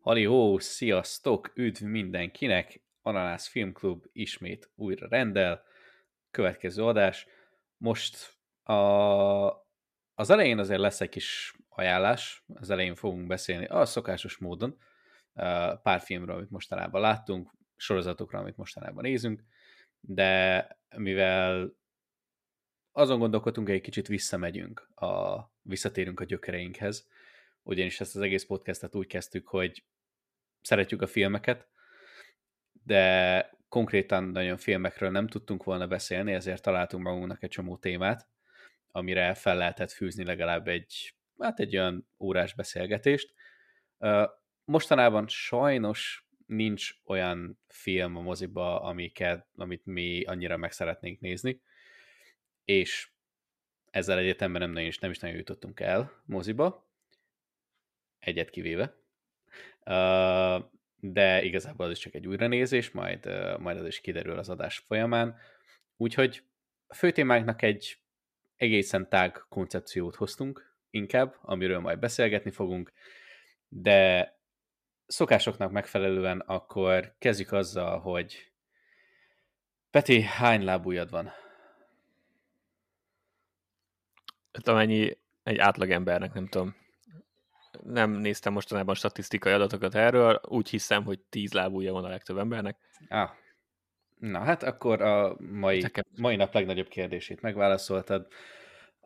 Halió, 0.00 0.58
sziasztok, 0.58 1.52
üdv 1.54 1.82
mindenkinek! 1.82 2.82
Ananász 3.02 3.46
Filmklub 3.46 4.04
ismét 4.12 4.70
újra 4.74 5.08
rendel. 5.08 5.62
Következő 6.30 6.84
adás. 6.84 7.26
Most 7.76 8.36
a, 8.62 8.74
az 10.14 10.30
elején 10.30 10.58
azért 10.58 10.80
lesz 10.80 11.00
egy 11.00 11.08
kis 11.08 11.56
ajánlás. 11.68 12.44
Az 12.54 12.70
elején 12.70 12.94
fogunk 12.94 13.26
beszélni 13.26 13.66
a 13.66 13.84
szokásos 13.84 14.38
módon 14.38 14.78
pár 15.82 16.00
filmről, 16.00 16.36
amit 16.36 16.50
mostanában 16.50 17.00
láttunk, 17.00 17.50
sorozatokra, 17.76 18.38
amit 18.38 18.56
mostanában 18.56 19.02
nézünk, 19.02 19.44
de 20.06 20.68
mivel 20.96 21.76
azon 22.92 23.18
gondolkodtunk, 23.18 23.66
hogy 23.66 23.76
egy 23.76 23.82
kicsit 23.82 24.06
visszamegyünk, 24.06 24.88
a, 24.94 25.40
visszatérünk 25.62 26.20
a 26.20 26.24
gyökereinkhez, 26.24 27.08
ugyanis 27.62 28.00
ezt 28.00 28.16
az 28.16 28.22
egész 28.22 28.44
podcastet 28.44 28.94
úgy 28.94 29.06
kezdtük, 29.06 29.48
hogy 29.48 29.84
szeretjük 30.60 31.02
a 31.02 31.06
filmeket, 31.06 31.68
de 32.72 33.50
konkrétan 33.68 34.24
nagyon 34.24 34.56
filmekről 34.56 35.10
nem 35.10 35.26
tudtunk 35.26 35.64
volna 35.64 35.86
beszélni, 35.86 36.32
ezért 36.32 36.62
találtunk 36.62 37.02
magunknak 37.02 37.42
egy 37.42 37.50
csomó 37.50 37.76
témát, 37.76 38.28
amire 38.90 39.34
fel 39.34 39.56
lehetett 39.56 39.90
fűzni 39.90 40.24
legalább 40.24 40.68
egy, 40.68 41.14
hát 41.38 41.60
egy 41.60 41.76
olyan 41.76 42.08
órás 42.18 42.54
beszélgetést. 42.54 43.34
Mostanában 44.64 45.28
sajnos 45.28 46.23
nincs 46.46 46.90
olyan 47.04 47.58
film 47.68 48.16
a 48.16 48.20
moziba, 48.20 48.82
amiket, 48.82 49.46
amit 49.56 49.84
mi 49.86 50.24
annyira 50.24 50.56
meg 50.56 50.72
szeretnénk 50.72 51.20
nézni, 51.20 51.60
és 52.64 53.10
ezzel 53.90 54.18
egyetemben 54.18 54.60
nem, 54.60 54.70
nagyon 54.70 54.92
nem 55.00 55.10
is 55.10 55.18
nagyon 55.18 55.36
jutottunk 55.36 55.80
el 55.80 56.22
moziba, 56.26 56.88
egyet 58.18 58.50
kivéve. 58.50 58.96
De 61.00 61.42
igazából 61.42 61.86
az 61.86 61.92
is 61.92 61.98
csak 61.98 62.14
egy 62.14 62.26
újranézés, 62.26 62.90
majd, 62.90 63.26
majd 63.58 63.76
az 63.76 63.86
is 63.86 64.00
kiderül 64.00 64.38
az 64.38 64.48
adás 64.48 64.78
folyamán. 64.78 65.36
Úgyhogy 65.96 66.42
a 66.86 66.94
fő 66.94 67.10
témánknak 67.10 67.62
egy 67.62 67.98
egészen 68.56 69.08
tág 69.08 69.44
koncepciót 69.48 70.14
hoztunk 70.14 70.76
inkább, 70.90 71.36
amiről 71.40 71.78
majd 71.78 71.98
beszélgetni 71.98 72.50
fogunk, 72.50 72.92
de 73.68 74.32
szokásoknak 75.06 75.70
megfelelően 75.70 76.40
akkor 76.40 77.14
kezdjük 77.18 77.52
azzal, 77.52 77.98
hogy 77.98 78.52
Peti, 79.90 80.22
hány 80.22 80.64
lábújad 80.64 81.10
van? 81.10 81.32
Hát 84.52 84.68
amennyi 84.68 85.18
egy 85.42 85.58
átlagembernek, 85.58 86.32
nem 86.32 86.46
tudom 86.46 86.74
nem 87.82 88.10
néztem 88.10 88.52
mostanában 88.52 88.94
statisztikai 88.94 89.52
adatokat 89.52 89.94
erről, 89.94 90.40
úgy 90.48 90.68
hiszem, 90.68 91.04
hogy 91.04 91.20
tíz 91.20 91.52
lábúja 91.52 91.92
van 91.92 92.04
a 92.04 92.08
legtöbb 92.08 92.38
embernek. 92.38 92.76
Ah. 93.08 93.30
Na 94.18 94.38
hát 94.38 94.62
akkor 94.62 95.02
a 95.02 95.36
mai, 95.38 95.84
mai 96.16 96.36
nap 96.36 96.54
legnagyobb 96.54 96.88
kérdését 96.88 97.40
megválaszoltad. 97.40 98.26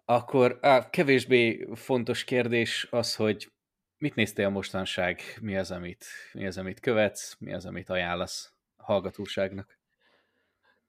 Akkor 0.04 0.58
a 0.62 0.91
kevésbé 0.91 1.69
fontos 1.74 2.24
kérdés 2.24 2.86
az, 2.91 3.14
hogy 3.14 3.50
mit 3.98 4.14
néztél 4.14 4.48
mostanság, 4.48 5.22
mi 5.41 5.56
az, 5.56 5.70
amit, 5.70 6.06
mi 6.32 6.46
az, 6.46 6.58
amit 6.58 6.80
követsz, 6.80 7.36
mi 7.38 7.54
az, 7.54 7.66
amit 7.66 7.91
ajánlasz 7.91 8.52
a 8.77 8.84
hallgatóságnak? 8.84 9.78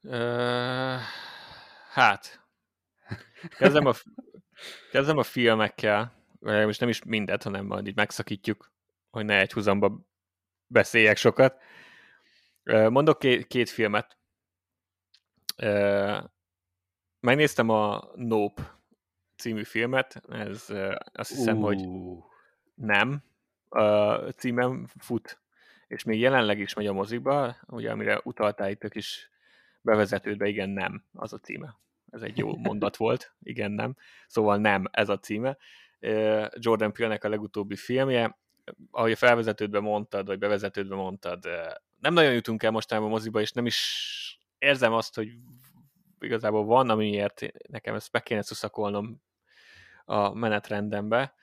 Uh, 0.01 0.99
hát, 1.91 2.47
kezdem 3.57 3.85
a, 3.85 3.93
kezdem 4.91 5.17
a 5.17 5.23
filmekkel 5.23 6.19
most 6.39 6.79
nem 6.79 6.89
is 6.89 7.03
mindet, 7.03 7.43
hanem 7.43 7.65
majd 7.65 7.87
így 7.87 7.95
megszakítjuk, 7.95 8.71
hogy 9.09 9.25
ne 9.25 9.39
egy 9.39 9.53
húzamba 9.53 9.99
beszéljek 10.67 11.17
sokat. 11.17 11.61
Mondok 12.63 13.19
két, 13.19 13.47
két 13.47 13.69
filmet. 13.69 14.17
Megnéztem 17.19 17.69
a 17.69 18.11
Nope 18.15 18.79
című 19.35 19.63
filmet, 19.63 20.21
ez 20.29 20.65
azt 21.11 21.29
hiszem, 21.29 21.57
uh. 21.57 21.63
hogy 21.63 21.87
nem. 22.79 23.23
A 23.69 24.13
címem 24.15 24.87
fut, 24.97 25.39
és 25.87 26.03
még 26.03 26.19
jelenleg 26.19 26.59
is 26.59 26.73
megy 26.73 26.87
a 26.87 26.93
mozikba, 26.93 27.55
ugye 27.67 27.91
amire 27.91 28.19
utaltál 28.23 28.69
itt 28.69 28.93
is 28.93 29.29
bevezetődve, 29.81 30.47
igen, 30.47 30.69
nem, 30.69 31.03
az 31.13 31.33
a 31.33 31.37
címe. 31.37 31.77
Ez 32.11 32.21
egy 32.21 32.37
jó 32.37 32.57
mondat 32.67 32.97
volt, 32.97 33.33
igen, 33.43 33.71
nem. 33.71 33.95
Szóval 34.27 34.57
nem, 34.57 34.85
ez 34.91 35.09
a 35.09 35.19
címe. 35.19 35.57
Jordan 36.51 36.93
Peele-nek 36.93 37.23
a 37.23 37.29
legutóbbi 37.29 37.75
filmje. 37.75 38.37
Ahogy 38.91 39.11
a 39.11 39.15
felvezetődben 39.15 39.81
mondtad, 39.81 40.25
vagy 40.25 40.39
bevezetődben 40.39 40.97
mondtad, 40.97 41.45
nem 41.99 42.13
nagyon 42.13 42.33
jutunk 42.33 42.63
el 42.63 42.71
mostában 42.71 43.07
a 43.07 43.09
moziba, 43.09 43.41
és 43.41 43.51
nem 43.51 43.65
is 43.65 44.09
érzem 44.57 44.93
azt, 44.93 45.15
hogy 45.15 45.29
igazából 46.19 46.65
van, 46.65 46.89
amiért 46.89 47.41
nekem 47.67 47.95
ezt 47.95 48.11
be 48.11 48.19
kéne 48.19 48.41
szuszakolnom 48.41 49.21
a 50.05 50.33
menetrendembe. 50.33 51.33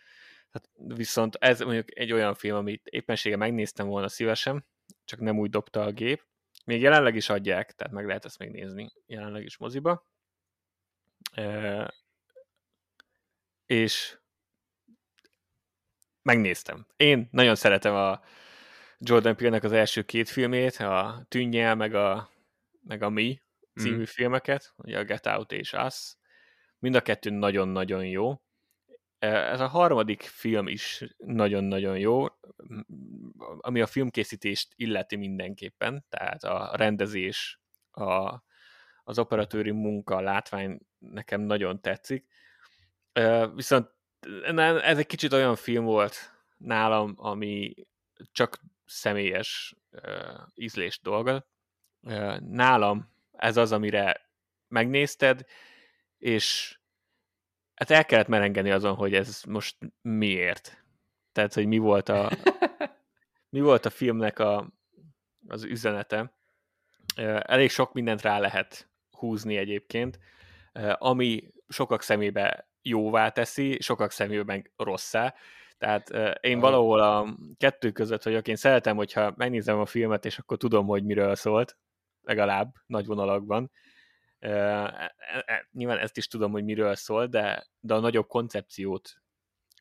Hát 0.51 0.69
viszont 0.77 1.34
ez 1.34 1.61
mondjuk 1.61 1.99
egy 1.99 2.12
olyan 2.12 2.34
film, 2.34 2.57
amit 2.57 2.87
éppensége 2.87 3.37
megnéztem 3.37 3.87
volna 3.87 4.09
szívesen, 4.09 4.67
csak 5.05 5.21
nem 5.21 5.39
úgy 5.39 5.51
dobta 5.51 5.83
a 5.83 5.91
gép. 5.91 6.23
Még 6.65 6.81
jelenleg 6.81 7.17
is 7.17 7.29
adják, 7.29 7.73
tehát 7.73 7.93
meg 7.93 8.07
lehet 8.07 8.25
ezt 8.25 8.39
megnézni 8.39 8.93
jelenleg 9.06 9.45
is 9.45 9.56
moziba. 9.56 10.06
E- 11.33 11.95
és 13.67 14.19
megnéztem. 16.23 16.87
Én 16.97 17.29
nagyon 17.31 17.55
szeretem 17.55 17.95
a 17.95 18.21
Jordan 18.99 19.37
Peele-nek 19.37 19.65
az 19.65 19.73
első 19.73 20.03
két 20.03 20.29
filmét, 20.29 20.77
a 20.77 21.25
Tűnnyel, 21.29 21.75
meg 21.75 21.95
a, 21.95 22.31
meg 22.83 23.03
a 23.03 23.09
Mi 23.09 23.41
című 23.75 24.01
mm. 24.01 24.03
filmeket, 24.03 24.75
ugye 24.77 24.99
a 24.99 25.05
Get 25.05 25.27
Out 25.27 25.53
és 25.53 25.73
Us. 25.73 26.17
Mind 26.79 26.95
a 26.95 27.01
kettő 27.01 27.31
nagyon-nagyon 27.31 28.06
jó. 28.06 28.41
Ez 29.34 29.60
a 29.60 29.66
harmadik 29.66 30.22
film 30.22 30.69
is 30.69 31.04
nagyon-nagyon 31.16 31.98
jó, 31.98 32.26
ami 33.59 33.81
a 33.81 33.87
filmkészítést 33.87 34.72
illeti 34.76 35.16
mindenképpen, 35.16 36.04
tehát 36.09 36.44
a 36.44 36.70
rendezés, 36.76 37.60
a, 37.91 38.42
az 39.04 39.19
operatőri 39.19 39.70
munka, 39.70 40.16
a 40.16 40.20
látvány 40.20 40.78
nekem 40.98 41.41
nagyon 41.41 41.81
tetszik. 41.81 42.26
Viszont 43.54 43.91
ez 44.82 44.98
egy 44.98 45.06
kicsit 45.06 45.32
olyan 45.32 45.56
film 45.56 45.84
volt 45.84 46.16
nálam, 46.56 47.14
ami 47.16 47.75
csak 48.32 48.60
személyes 48.84 49.76
ízlés 50.54 51.00
dolga. 51.00 51.47
Nálam 52.38 53.12
ez 53.32 53.56
az, 53.56 53.72
amire 53.72 54.31
megnézted, 54.69 55.44
és 56.19 56.78
hát 57.76 57.91
el 57.91 58.04
kellett 58.04 58.28
merengeni 58.28 58.70
azon, 58.70 58.94
hogy 58.94 59.14
ez 59.14 59.42
most 59.48 59.76
miért. 60.03 60.84
Tehát, 61.32 61.54
hogy 61.54 61.66
mi 61.66 61.78
volt 61.78 62.09
a, 62.09 62.31
mi 63.54 63.60
volt 63.60 63.87
a 63.87 63.91
filmnek 63.91 64.38
a, 64.38 64.72
az 65.48 65.64
üzenete. 65.64 66.34
Elég 67.41 67.70
sok 67.70 67.92
mindent 67.92 68.22
rá 68.22 68.38
lehet 68.38 68.91
húzni 69.10 69.56
egyébként, 69.56 70.19
ami 70.92 71.53
sokak 71.69 72.03
szemébe 72.03 72.69
jóvá 72.82 73.28
teszi, 73.28 73.81
sokak 73.81 74.10
szemében 74.10 74.72
rosszá. 74.76 75.34
Tehát 75.78 76.10
én 76.41 76.60
valahol 76.60 77.00
a 77.00 77.37
kettő 77.56 77.91
között 77.91 78.22
vagyok, 78.22 78.48
én 78.48 78.56
szeretem, 78.56 78.97
hogyha 78.97 79.32
megnézem 79.37 79.78
a 79.78 79.87
filmet, 79.87 80.25
és 80.25 80.38
akkor 80.38 80.56
tudom, 80.56 80.87
hogy 80.87 81.04
miről 81.04 81.34
szólt, 81.34 81.76
legalább 82.22 82.75
nagy 82.87 83.06
vonalakban. 83.06 83.70
E, 84.39 84.51
e, 85.47 85.69
nyilván 85.73 85.99
ezt 85.99 86.17
is 86.17 86.29
tudom, 86.29 86.53
hogy 86.53 86.65
miről 86.65 86.94
szól, 86.94 87.27
de, 87.27 87.67
de 87.81 87.94
a 87.94 88.00
nagyobb 88.00 88.27
koncepciót 88.27 89.23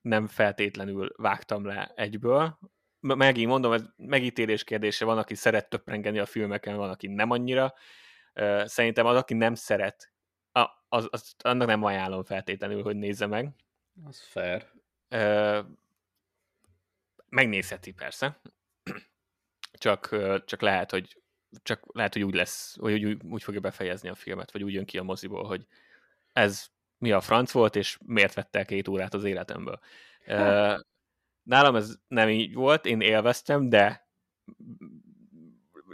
nem 0.01 0.27
feltétlenül 0.27 1.13
vágtam 1.17 1.65
le 1.65 1.91
egyből. 1.95 2.59
Megint 2.99 3.49
mondom, 3.49 3.71
ez 3.71 3.83
megítélés 3.95 4.63
kérdése, 4.63 5.05
van, 5.05 5.17
aki 5.17 5.35
szeret 5.35 5.69
töprengeni 5.69 6.19
a 6.19 6.25
filmeken, 6.25 6.75
van, 6.75 6.89
aki 6.89 7.07
nem 7.07 7.31
annyira. 7.31 7.73
Szerintem 8.65 9.05
az, 9.05 9.15
aki 9.15 9.33
nem 9.33 9.55
szeret 9.55 10.15
az, 10.95 11.07
az, 11.09 11.35
annak 11.37 11.67
nem 11.67 11.83
ajánlom 11.83 12.23
feltétlenül, 12.23 12.83
hogy 12.83 12.95
nézze 12.95 13.25
meg. 13.25 13.49
Az 14.05 14.21
fair. 14.21 14.71
Megnézheti 17.29 17.91
persze, 17.91 18.41
csak, 19.71 20.15
csak 20.45 20.61
lehet, 20.61 20.91
hogy 20.91 21.21
csak 21.63 21.81
lehet, 21.93 22.13
hogy 22.13 22.23
úgy 22.23 22.33
lesz, 22.33 22.77
hogy 22.79 23.05
úgy, 23.05 23.17
úgy 23.23 23.43
fogja 23.43 23.59
befejezni 23.59 24.09
a 24.09 24.15
filmet, 24.15 24.51
vagy 24.51 24.63
úgy 24.63 24.73
jön 24.73 24.85
ki 24.85 24.97
a 24.97 25.03
moziból, 25.03 25.43
hogy 25.43 25.65
ez 26.33 26.67
mi 26.97 27.11
a 27.11 27.21
franc 27.21 27.51
volt, 27.51 27.75
és 27.75 27.97
miért 28.05 28.33
vettek 28.33 28.67
két 28.67 28.87
órát 28.87 29.13
az 29.13 29.23
életemből. 29.23 29.79
Ö, 30.25 30.77
nálam 31.43 31.75
ez 31.75 31.95
nem 32.07 32.29
így 32.29 32.53
volt, 32.53 32.85
én 32.85 33.01
élveztem, 33.01 33.69
de 33.69 34.09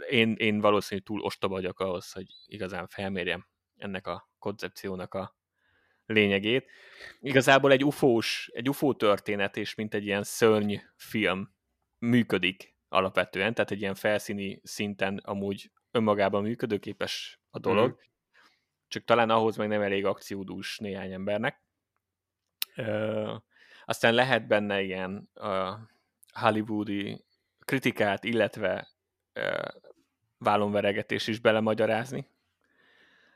én, 0.08 0.34
én 0.38 0.60
valószínűleg 0.60 1.06
túl 1.06 1.20
ostoba 1.20 1.54
vagyok 1.54 1.80
ahhoz, 1.80 2.12
hogy 2.12 2.26
igazán 2.46 2.86
felmérjem 2.86 3.46
ennek 3.76 4.06
a 4.06 4.30
koncepciónak 4.38 5.14
a 5.14 5.36
lényegét. 6.06 6.70
Igazából 7.20 7.72
egy 7.72 7.84
ufós, 7.84 8.50
egy 8.52 8.68
UFO 8.68 8.94
történet, 8.94 9.56
és 9.56 9.74
mint 9.74 9.94
egy 9.94 10.04
ilyen 10.04 10.22
szörny 10.22 10.74
film 10.96 11.54
működik 11.98 12.71
alapvetően, 12.92 13.54
tehát 13.54 13.70
egy 13.70 13.80
ilyen 13.80 13.94
felszíni 13.94 14.60
szinten 14.62 15.16
amúgy 15.16 15.70
önmagában 15.90 16.42
működőképes 16.42 17.40
a 17.50 17.58
dolog, 17.58 17.90
mm. 17.90 17.94
csak 18.88 19.04
talán 19.04 19.30
ahhoz 19.30 19.56
meg 19.56 19.68
nem 19.68 19.82
elég 19.82 20.04
akciódús 20.04 20.78
néhány 20.78 21.12
embernek. 21.12 21.62
Ö, 22.76 23.34
aztán 23.84 24.14
lehet 24.14 24.46
benne 24.46 24.82
ilyen 24.82 25.30
uh, 25.34 25.78
hollywoodi 26.32 27.24
kritikát, 27.58 28.24
illetve 28.24 28.88
uh, 29.34 29.68
vállonveregetés 30.38 31.26
is 31.26 31.40
belemagyarázni, 31.40 32.26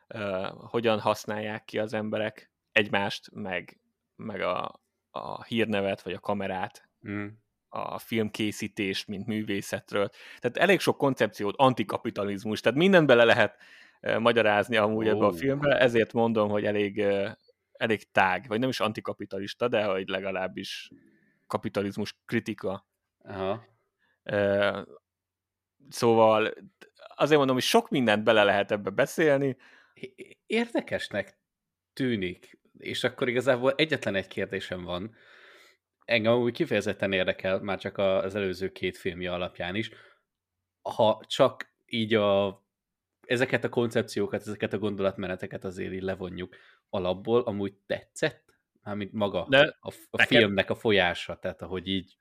uh, 0.08 0.47
hogyan 0.47 1.00
használják 1.00 1.64
ki 1.64 1.79
az 1.79 1.93
emberek 1.93 2.50
egymást, 2.73 3.31
meg, 3.32 3.81
meg 4.17 4.41
a, 4.41 4.81
a 5.11 5.44
hírnevet, 5.44 6.03
vagy 6.03 6.12
a 6.12 6.20
kamerát, 6.20 6.88
mm. 7.08 7.26
A 7.68 7.98
filmkészítést, 7.98 9.06
mint 9.06 9.26
művészetről. 9.26 10.10
Tehát 10.38 10.56
elég 10.56 10.80
sok 10.80 10.96
koncepciót, 10.96 11.54
antikapitalizmus, 11.56 12.60
tehát 12.60 12.78
mindent 12.78 13.06
bele 13.06 13.24
lehet 13.24 13.56
magyarázni 14.18 14.76
amúgy 14.76 15.08
oh. 15.08 15.12
ebbe 15.12 15.24
a 15.26 15.32
filmbe, 15.32 15.78
ezért 15.78 16.12
mondom, 16.12 16.48
hogy 16.48 16.64
elég, 16.64 17.04
elég 17.72 18.10
tág, 18.12 18.44
vagy 18.48 18.60
nem 18.60 18.68
is 18.68 18.80
antikapitalista, 18.80 19.68
de 19.68 19.84
hogy 19.84 20.08
legalábbis 20.08 20.90
kapitalizmus 21.46 22.18
kritika. 22.24 22.86
Aha. 23.18 23.64
Szóval 25.88 26.54
azért 27.16 27.38
mondom, 27.38 27.56
hogy 27.56 27.64
sok 27.64 27.88
mindent 27.88 28.24
bele 28.24 28.44
lehet 28.44 28.70
ebbe 28.70 28.90
beszélni. 28.90 29.56
Érdekesnek 30.46 31.38
tűnik, 31.92 32.58
és 32.78 33.04
akkor 33.04 33.28
igazából 33.28 33.72
egyetlen 33.76 34.14
egy 34.14 34.28
kérdésem 34.28 34.82
van, 34.82 35.14
engem 36.06 36.35
úgy 36.35 36.53
kifejezetten 36.53 37.12
érdekel, 37.12 37.61
már 37.61 37.79
csak 37.79 37.99
az 37.99 38.35
előző 38.35 38.73
két 38.73 38.97
filmje 38.97 39.32
alapján 39.32 39.75
is, 39.75 39.91
ha 40.82 41.20
csak 41.26 41.75
így 41.87 42.14
a, 42.14 42.62
ezeket 43.26 43.64
a 43.64 43.69
koncepciókat, 43.69 44.41
ezeket 44.41 44.73
a 44.73 44.79
gondolatmeneteket 44.79 45.64
azért 45.64 45.93
így 45.93 46.03
levonjuk 46.03 46.56
alapból, 46.88 47.41
amúgy 47.41 47.75
tetszett? 47.87 48.44
Mármint 48.82 49.12
maga 49.12 49.47
De 49.49 49.76
a, 49.81 49.88
a 50.11 50.17
nekem... 50.17 50.38
filmnek 50.38 50.70
a 50.70 50.75
folyása, 50.75 51.37
tehát 51.38 51.62
ahogy 51.62 51.88
így... 51.88 52.17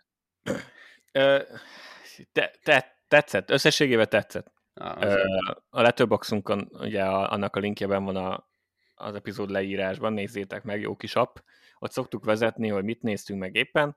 te, 2.31 2.53
te, 2.63 2.99
tetszett, 3.07 3.49
összességében 3.49 4.09
tetszett. 4.09 4.53
Ah, 4.73 5.55
a 5.69 5.81
Letterboxunkon 5.81 6.69
ugye 6.71 7.03
a, 7.03 7.31
annak 7.31 7.55
a 7.55 7.59
linkjeben 7.59 8.03
van 8.03 8.15
a, 8.15 8.47
az 8.95 9.15
epizód 9.15 9.49
leírásban, 9.49 10.13
nézzétek 10.13 10.63
meg, 10.63 10.81
jó 10.81 10.95
kis 10.95 11.15
app. 11.15 11.37
Ott 11.79 11.91
szoktuk 11.91 12.25
vezetni, 12.25 12.67
hogy 12.67 12.83
mit 12.83 13.01
néztünk 13.01 13.39
meg 13.39 13.55
éppen, 13.55 13.95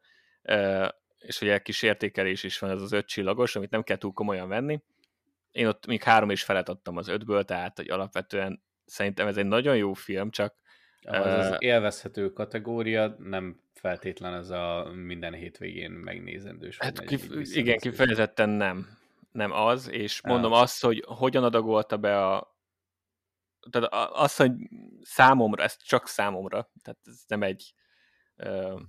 és 1.19 1.41
ugye 1.41 1.59
kis 1.59 1.83
értékelés 1.83 2.43
is 2.43 2.59
van, 2.59 2.71
ez 2.71 2.83
az 2.83 2.93
öt 2.93 3.07
csillagos, 3.07 3.57
amit 3.57 3.71
nem 3.71 3.83
kell 3.83 3.97
túl 3.97 4.13
komolyan 4.13 4.49
venni. 4.49 4.83
Én 5.53 5.67
ott 5.67 5.87
még 5.87 6.03
három 6.03 6.31
is 6.31 6.43
felet 6.43 6.69
adtam 6.69 6.97
az 6.97 7.09
ötből, 7.09 7.45
tehát 7.45 7.77
hogy 7.77 7.91
alapvetően 7.91 8.63
szerintem 8.85 9.27
ez 9.27 9.37
egy 9.37 9.47
nagyon 9.47 9.77
jó 9.77 9.93
film, 9.93 10.31
csak 10.31 10.55
az, 11.03 11.47
az 11.47 11.57
élvezhető 11.59 12.33
kategória, 12.33 13.17
nem 13.19 13.61
feltétlen 13.75 14.35
ez 14.35 14.51
a 14.51 14.91
minden 14.95 15.33
hétvégén 15.33 15.91
megnézendős. 15.91 16.77
Hát 16.79 17.05
kif- 17.05 17.57
igen, 17.57 17.79
kifejezetten 17.79 18.49
nem. 18.49 18.97
Nem 19.33 19.53
az, 19.53 19.91
és 19.91 20.23
mondom 20.23 20.53
ja. 20.53 20.59
azt, 20.59 20.85
hogy 20.85 21.05
hogyan 21.07 21.45
adagolta 21.45 21.97
be 21.97 22.27
a 22.27 22.58
tehát 23.71 24.13
az, 24.13 24.37
hogy 24.37 24.53
számomra, 25.03 25.63
ez 25.63 25.77
csak 25.77 26.09
számomra, 26.09 26.71
tehát 26.83 27.01
ez 27.05 27.23
nem 27.27 27.43
egy 27.43 27.75
ö, 28.37 28.81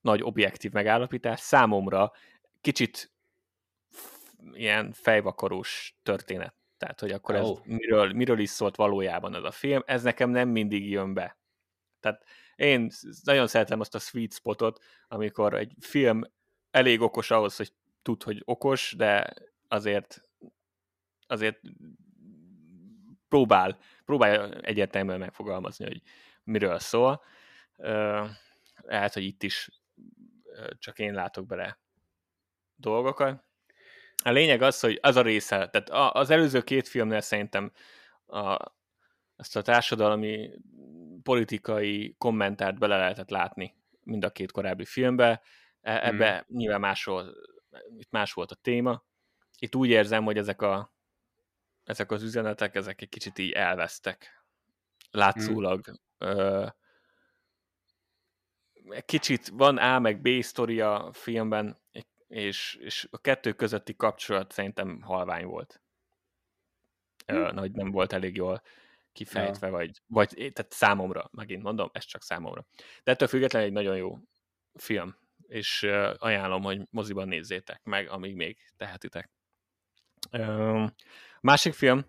nagy 0.00 0.22
objektív 0.22 0.72
megállapítás, 0.72 1.40
számomra 1.40 2.12
kicsit 2.60 3.12
ilyen 4.52 4.92
fejvakarós 4.92 5.98
történet. 6.02 6.54
Tehát, 6.76 7.00
hogy 7.00 7.10
akkor 7.10 7.34
oh. 7.34 7.40
ez 7.40 7.48
miről, 7.64 8.12
miről 8.12 8.38
is 8.38 8.50
szólt 8.50 8.76
valójában 8.76 9.34
ez 9.34 9.42
a 9.42 9.50
film, 9.50 9.82
ez 9.86 10.02
nekem 10.02 10.30
nem 10.30 10.48
mindig 10.48 10.90
jön 10.90 11.14
be. 11.14 11.38
Tehát 12.00 12.24
én 12.56 12.90
nagyon 13.22 13.46
szeretem 13.46 13.80
azt 13.80 13.94
a 13.94 13.98
sweet 13.98 14.32
spotot, 14.32 14.84
amikor 15.08 15.54
egy 15.54 15.74
film 15.80 16.22
elég 16.70 17.00
okos 17.00 17.30
ahhoz, 17.30 17.56
hogy 17.56 17.72
tud, 18.02 18.22
hogy 18.22 18.42
okos, 18.44 18.94
de 18.96 19.34
azért 19.68 20.20
azért 21.26 21.60
próbál, 23.30 23.78
próbálja 24.04 24.48
egyértelműen 24.60 25.18
megfogalmazni, 25.18 25.84
hogy 25.84 26.02
miről 26.44 26.78
szól. 26.78 27.22
Lehet, 28.82 29.12
hogy 29.12 29.24
itt 29.24 29.42
is 29.42 29.68
csak 30.78 30.98
én 30.98 31.14
látok 31.14 31.46
bele 31.46 31.78
dolgokat. 32.74 33.44
A 34.24 34.30
lényeg 34.30 34.62
az, 34.62 34.80
hogy 34.80 34.98
az 35.02 35.16
a 35.16 35.22
része, 35.22 35.68
tehát 35.68 36.14
az 36.16 36.30
előző 36.30 36.62
két 36.62 36.88
filmnél 36.88 37.20
szerintem 37.20 37.72
a, 38.26 38.56
ezt 39.36 39.56
a 39.56 39.62
társadalmi 39.62 40.50
politikai 41.22 42.14
kommentárt 42.18 42.78
bele 42.78 42.96
lehetett 42.96 43.30
látni 43.30 43.74
mind 44.10 44.24
a 44.24 44.30
két 44.30 44.52
korábbi 44.52 44.84
filmbe. 44.84 45.42
E, 45.80 46.06
ebbe 46.06 46.44
hmm. 46.46 46.56
nyilván 46.56 46.80
másról, 46.80 47.34
itt 47.98 48.10
más 48.10 48.32
volt 48.32 48.50
a 48.50 48.54
téma. 48.54 49.04
Itt 49.58 49.74
úgy 49.74 49.88
érzem, 49.88 50.24
hogy 50.24 50.36
ezek, 50.36 50.62
a, 50.62 50.94
ezek 51.90 52.10
az 52.10 52.22
üzenetek, 52.22 52.74
ezek 52.74 53.02
egy 53.02 53.08
kicsit 53.08 53.38
így 53.38 53.52
elvesztek. 53.52 54.44
Látszólag. 55.10 55.84
Hmm. 55.84 55.96
Ö, 56.18 56.66
kicsit 59.04 59.48
van 59.48 59.78
A 59.78 59.98
meg 59.98 60.20
B 60.20 60.42
sztoria 60.42 61.04
a 61.04 61.12
filmben, 61.12 61.80
és, 62.28 62.74
és 62.80 63.08
a 63.10 63.18
kettő 63.18 63.52
közötti 63.52 63.96
kapcsolat 63.96 64.52
szerintem 64.52 65.00
halvány 65.00 65.44
volt. 65.44 65.82
Ö, 67.26 67.52
nagy 67.52 67.72
nem 67.72 67.90
volt 67.90 68.12
elég 68.12 68.36
jól 68.36 68.62
kifejtve, 69.12 69.66
ja. 69.66 69.72
vagy, 69.72 70.02
vagy 70.06 70.28
tehát 70.28 70.72
számomra, 70.72 71.28
megint 71.32 71.62
mondom, 71.62 71.90
ez 71.92 72.04
csak 72.04 72.22
számomra. 72.22 72.66
De 73.02 73.12
ettől 73.12 73.28
függetlenül 73.28 73.68
egy 73.68 73.74
nagyon 73.74 73.96
jó 73.96 74.18
film, 74.74 75.16
és 75.46 75.82
ajánlom, 76.16 76.62
hogy 76.62 76.86
moziban 76.90 77.28
nézzétek 77.28 77.82
meg, 77.84 78.08
amíg 78.08 78.34
még 78.34 78.58
tehetitek. 78.76 79.30
Másik 81.40 81.72
film, 81.72 82.04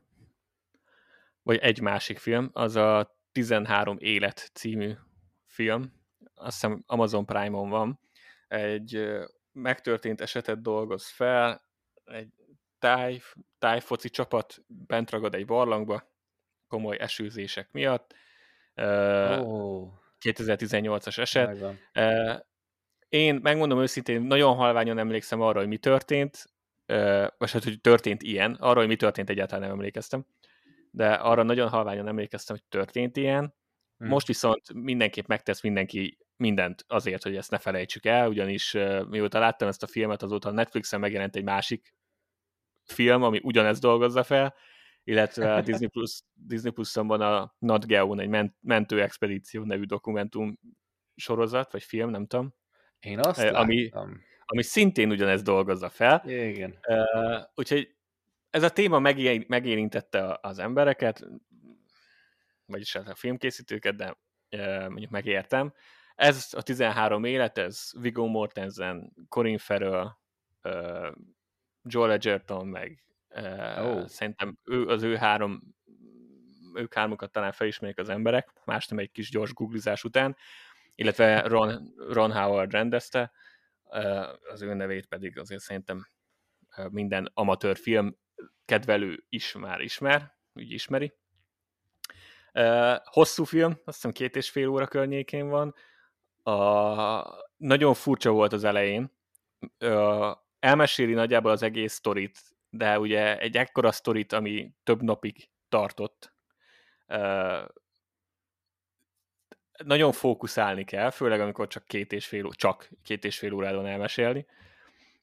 vagy 1.44 1.58
egy 1.58 1.82
másik 1.82 2.18
film, 2.18 2.50
az 2.54 2.76
a 2.76 3.18
13 3.32 3.98
élet 4.00 4.52
című 4.54 4.94
film, 5.46 5.94
azt 6.36 6.62
hiszem 6.62 6.84
Amazon 6.86 7.26
Prime-on 7.26 7.70
van, 7.70 8.00
egy 8.48 9.10
megtörtént 9.52 10.22
esetet 10.22 10.62
dolgoz 10.62 11.10
fel, 11.10 11.62
egy 12.04 12.30
táj, 12.80 13.22
tájfoci 13.60 14.10
csapat 14.10 14.64
bent 14.68 15.10
ragad 15.10 15.36
egy 15.36 15.46
barlangba, 15.46 16.12
komoly 16.68 16.98
esőzések 17.00 17.72
miatt. 17.72 18.16
Oh. 18.76 19.94
2018-as 20.22 21.18
eset. 21.18 21.48
Megvan. 21.48 21.80
Én 23.10 23.40
megmondom 23.42 23.82
őszintén, 23.82 24.22
nagyon 24.22 24.56
halványan 24.56 24.98
emlékszem 24.98 25.42
arra, 25.42 25.60
hogy 25.60 25.68
mi 25.68 25.78
történt, 25.78 26.46
vagy 27.38 27.52
hát, 27.52 27.64
hogy 27.64 27.82
történt 27.82 28.24
ilyen, 28.24 28.54
arra, 28.54 28.80
hogy 28.80 28.88
mi 28.88 28.96
történt 28.96 29.30
egyáltalán 29.30 29.62
nem 29.62 29.72
emlékeztem, 29.72 30.26
de 30.92 31.14
arra 31.14 31.44
nagyon 31.44 31.70
halványan 31.70 32.08
emlékeztem, 32.08 32.56
hogy 32.56 32.66
történt 32.70 33.18
ilyen. 33.18 33.56
Hmm. 33.98 34.08
Most 34.08 34.28
viszont 34.28 34.74
mindenképp 34.74 35.28
megtesz 35.28 35.62
mindenki 35.62 36.18
mindent 36.36 36.84
azért, 36.88 37.24
hogy 37.24 37.36
ezt 37.36 37.52
ne 37.52 37.58
felejtsük 37.58 38.06
el, 38.06 38.30
ugyanis 38.30 38.78
mióta 39.10 39.40
láttam 39.40 39.68
ezt 39.68 39.84
a 39.84 39.88
filmet, 39.88 40.24
azóta 40.24 40.50
a 40.50 40.52
Netflixen 40.52 41.00
megjelent 41.00 41.36
egy 41.36 41.44
másik 41.44 41.96
film, 42.84 43.24
ami 43.24 43.40
ugyanezt 43.44 43.82
dolgozza 43.82 44.24
fel, 44.24 44.56
illetve 45.04 45.54
a 45.54 45.62
Disney, 45.62 45.88
Plus, 45.94 46.22
Disney 46.34 46.72
Plus-on 46.72 47.08
van 47.08 47.22
a 47.22 47.56
Not 47.60 47.86
Geo-n 47.86 48.20
egy 48.20 48.52
mentő 48.60 49.02
expedíció 49.02 49.64
nevű 49.64 49.84
dokumentum 49.84 50.60
sorozat, 51.16 51.72
vagy 51.72 51.84
film, 51.84 52.10
nem 52.10 52.26
tudom. 52.26 52.54
Én 53.00 53.20
azt 53.20 53.44
ami, 53.44 53.84
láttam. 53.84 54.22
Ami 54.52 54.64
szintén 54.64 55.10
ugyanezt 55.10 55.44
dolgozza 55.44 55.90
fel. 55.90 56.24
Igen. 56.26 56.78
Uh, 56.88 57.42
úgyhogy 57.56 57.96
ez 58.50 58.64
a 58.64 58.70
téma 58.70 59.00
megérintette 59.48 60.38
az 60.42 60.60
embereket, 60.60 61.28
vagyis 62.66 62.94
hát 62.94 63.08
a 63.08 63.16
filmkészítőket, 63.16 63.96
de 63.96 64.18
uh, 64.52 64.88
mondjuk 64.88 65.12
megértem. 65.12 65.74
Ez 66.16 66.48
a 66.52 66.62
13 66.62 67.24
élet, 67.24 67.58
ez 67.58 67.90
Viggo 68.00 68.26
Mortensen, 68.26 69.14
Corin 69.30 69.58
Farrell, 69.58 70.08
uh, 70.64 71.12
Joel 71.84 72.12
Edgerton, 72.12 72.68
meg 72.68 73.04
Oh. 73.36 74.06
Szerintem 74.08 74.58
ő, 74.64 74.88
az 74.88 75.04
ő 75.04 75.16
három, 75.16 75.62
ők 76.74 76.94
hármukat 76.94 77.32
talán 77.32 77.52
felismerik 77.52 77.98
az 78.00 78.10
emberek, 78.10 78.52
más 78.66 78.88
nem 78.88 79.00
egy 79.00 79.12
kis 79.12 79.30
gyors 79.30 79.54
googlizás 79.54 80.04
után, 80.04 80.36
illetve 80.96 81.42
Ron, 81.42 81.94
Ron 82.10 82.32
Howard 82.32 82.72
rendezte, 82.72 83.32
az 84.52 84.62
ő 84.62 84.74
nevét 84.74 85.06
pedig 85.06 85.40
azért 85.40 85.62
szerintem 85.62 86.08
minden 86.90 87.32
amatőr 87.34 87.78
film 87.78 88.18
kedvelő 88.66 89.26
is 89.30 89.54
már 89.54 89.80
ismer, 89.80 90.36
úgy 90.54 90.72
ismeri. 90.72 91.14
Hosszú 93.04 93.44
film, 93.44 93.72
azt 93.72 93.96
hiszem 93.96 94.12
két 94.12 94.36
és 94.36 94.50
fél 94.50 94.68
óra 94.68 94.88
környékén 94.88 95.50
van. 95.50 95.76
Uh, 96.44 97.24
nagyon 97.58 97.94
furcsa 97.94 98.32
volt 98.32 98.54
az 98.54 98.64
elején. 98.64 99.12
Elmeséli 100.60 101.14
nagyjából 101.14 101.52
az 101.52 101.64
egész 101.64 101.94
sztorit, 101.94 102.40
de 102.70 103.00
ugye 103.00 103.40
egy 103.40 103.58
ekkora 103.58 103.92
sztorit, 103.92 104.34
ami 104.34 104.74
több 104.84 105.02
napig 105.02 105.50
tartott, 105.70 106.34
nagyon 109.84 110.12
fókuszálni 110.12 110.84
kell, 110.84 111.10
főleg 111.10 111.40
amikor 111.40 111.68
csak 111.68 111.86
két 111.86 112.12
és 112.12 112.28
fél, 112.28 112.50
csak 112.50 112.90
két 113.04 113.26
és 113.26 113.38
fél 113.38 113.54
órában 113.54 113.86
elmesélni. 113.86 114.46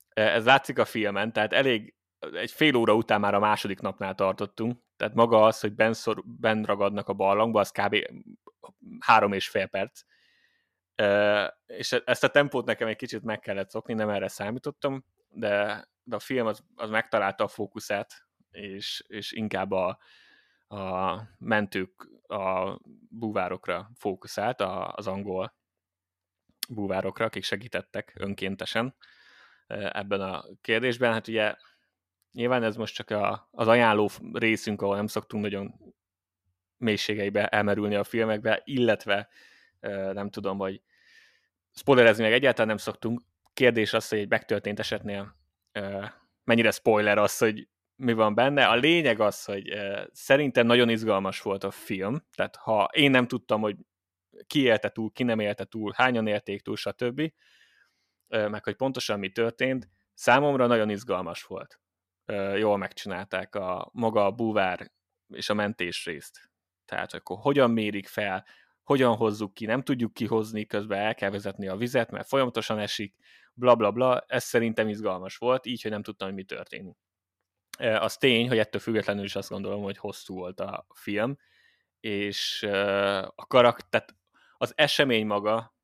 Ez 0.08 0.44
látszik 0.44 0.78
a 0.78 0.84
filmen, 0.84 1.32
tehát 1.32 1.52
elég 1.52 1.94
egy 2.32 2.50
fél 2.50 2.76
óra 2.76 2.94
után 2.94 3.20
már 3.20 3.34
a 3.34 3.38
második 3.38 3.80
napnál 3.80 4.14
tartottunk, 4.14 4.78
tehát 4.96 5.14
maga 5.14 5.44
az, 5.44 5.60
hogy 5.60 5.74
ben, 5.74 5.92
szor, 5.92 6.22
ben 6.24 6.62
ragadnak 6.62 7.08
a 7.08 7.12
barlangba, 7.12 7.60
az 7.60 7.70
kb. 7.70 7.96
három 8.98 9.32
és 9.32 9.48
fél 9.48 9.66
perc. 9.66 10.00
És 11.66 11.92
ezt 11.92 12.24
a 12.24 12.28
tempót 12.28 12.66
nekem 12.66 12.88
egy 12.88 12.96
kicsit 12.96 13.22
meg 13.22 13.40
kellett 13.40 13.70
szokni, 13.70 13.94
nem 13.94 14.08
erre 14.08 14.28
számítottam, 14.28 15.04
de, 15.28 15.84
de 16.02 16.16
a 16.16 16.18
film 16.18 16.46
az, 16.46 16.64
az 16.74 16.90
megtalálta 16.90 17.44
a 17.44 17.48
fókuszát, 17.48 18.26
és, 18.50 19.04
és 19.06 19.32
inkább 19.32 19.70
a, 19.70 19.98
a 20.68 21.20
mentők, 21.38 22.08
a 22.26 22.78
búvárokra 23.08 23.90
fókuszált, 23.94 24.60
a, 24.60 24.92
az 24.92 25.06
angol 25.06 25.54
búvárokra, 26.68 27.24
akik 27.24 27.42
segítettek 27.42 28.14
önkéntesen 28.18 28.94
ebben 29.66 30.20
a 30.20 30.44
kérdésben. 30.60 31.12
Hát 31.12 31.28
ugye 31.28 31.54
nyilván 32.32 32.62
ez 32.62 32.76
most 32.76 32.94
csak 32.94 33.10
a, 33.10 33.48
az 33.50 33.68
ajánló 33.68 34.10
részünk, 34.32 34.82
ahol 34.82 34.96
nem 34.96 35.06
szoktunk 35.06 35.42
nagyon 35.42 35.94
mélységeibe 36.76 37.46
elmerülni 37.46 37.94
a 37.94 38.04
filmekbe, 38.04 38.62
illetve 38.64 39.28
nem 40.12 40.30
tudom, 40.30 40.58
hogy 40.58 40.82
spoilerezni 41.72 42.22
meg 42.22 42.32
egyáltalán 42.32 42.68
nem 42.68 42.76
szoktunk. 42.76 43.20
Kérdés 43.52 43.92
az, 43.92 44.08
hogy 44.08 44.18
egy 44.18 44.28
megtörtént 44.28 44.78
esetnél 44.78 45.36
mennyire 46.44 46.70
spoiler 46.70 47.18
az, 47.18 47.38
hogy 47.38 47.68
mi 47.98 48.12
van 48.12 48.34
benne. 48.34 48.66
A 48.66 48.74
lényeg 48.74 49.20
az, 49.20 49.44
hogy 49.44 49.72
szerintem 50.12 50.66
nagyon 50.66 50.88
izgalmas 50.88 51.42
volt 51.42 51.64
a 51.64 51.70
film, 51.70 52.24
tehát 52.34 52.56
ha 52.56 52.88
én 52.92 53.10
nem 53.10 53.26
tudtam, 53.26 53.60
hogy 53.60 53.76
ki 54.46 54.60
élte 54.60 54.88
túl, 54.88 55.12
ki 55.12 55.22
nem 55.22 55.40
élte 55.40 55.64
túl, 55.64 55.92
hányan 55.96 56.26
élték 56.26 56.62
túl, 56.62 56.76
stb., 56.76 57.32
meg 58.28 58.64
hogy 58.64 58.74
pontosan 58.74 59.18
mi 59.18 59.30
történt, 59.30 59.88
számomra 60.14 60.66
nagyon 60.66 60.90
izgalmas 60.90 61.42
volt. 61.42 61.80
Jól 62.56 62.76
megcsinálták 62.76 63.54
a 63.54 63.90
maga 63.92 64.24
a 64.24 64.32
búvár 64.32 64.90
és 65.28 65.48
a 65.48 65.54
mentés 65.54 66.04
részt. 66.04 66.50
Tehát 66.84 67.14
akkor 67.14 67.38
hogyan 67.40 67.70
mérik 67.70 68.06
fel, 68.06 68.46
hogyan 68.82 69.16
hozzuk 69.16 69.54
ki, 69.54 69.66
nem 69.66 69.82
tudjuk 69.82 70.12
kihozni, 70.14 70.66
közben 70.66 70.98
el 70.98 71.14
kell 71.14 71.30
vezetni 71.30 71.68
a 71.68 71.76
vizet, 71.76 72.10
mert 72.10 72.28
folyamatosan 72.28 72.78
esik, 72.78 73.14
bla 73.54 73.74
bla 73.74 73.90
bla, 73.90 74.24
ez 74.26 74.44
szerintem 74.44 74.88
izgalmas 74.88 75.36
volt, 75.36 75.66
így, 75.66 75.82
hogy 75.82 75.90
nem 75.90 76.02
tudtam, 76.02 76.28
hogy 76.28 76.36
mi 76.36 76.44
történik. 76.44 76.96
Az 77.78 78.16
tény, 78.16 78.48
hogy 78.48 78.58
ettől 78.58 78.80
függetlenül 78.80 79.24
is 79.24 79.36
azt 79.36 79.48
gondolom, 79.48 79.82
hogy 79.82 79.98
hosszú 79.98 80.34
volt 80.34 80.60
a 80.60 80.86
film, 80.94 81.38
és 82.00 82.62
a 83.34 83.46
karakter, 83.46 84.04
az 84.56 84.72
esemény 84.76 85.26
maga 85.26 85.76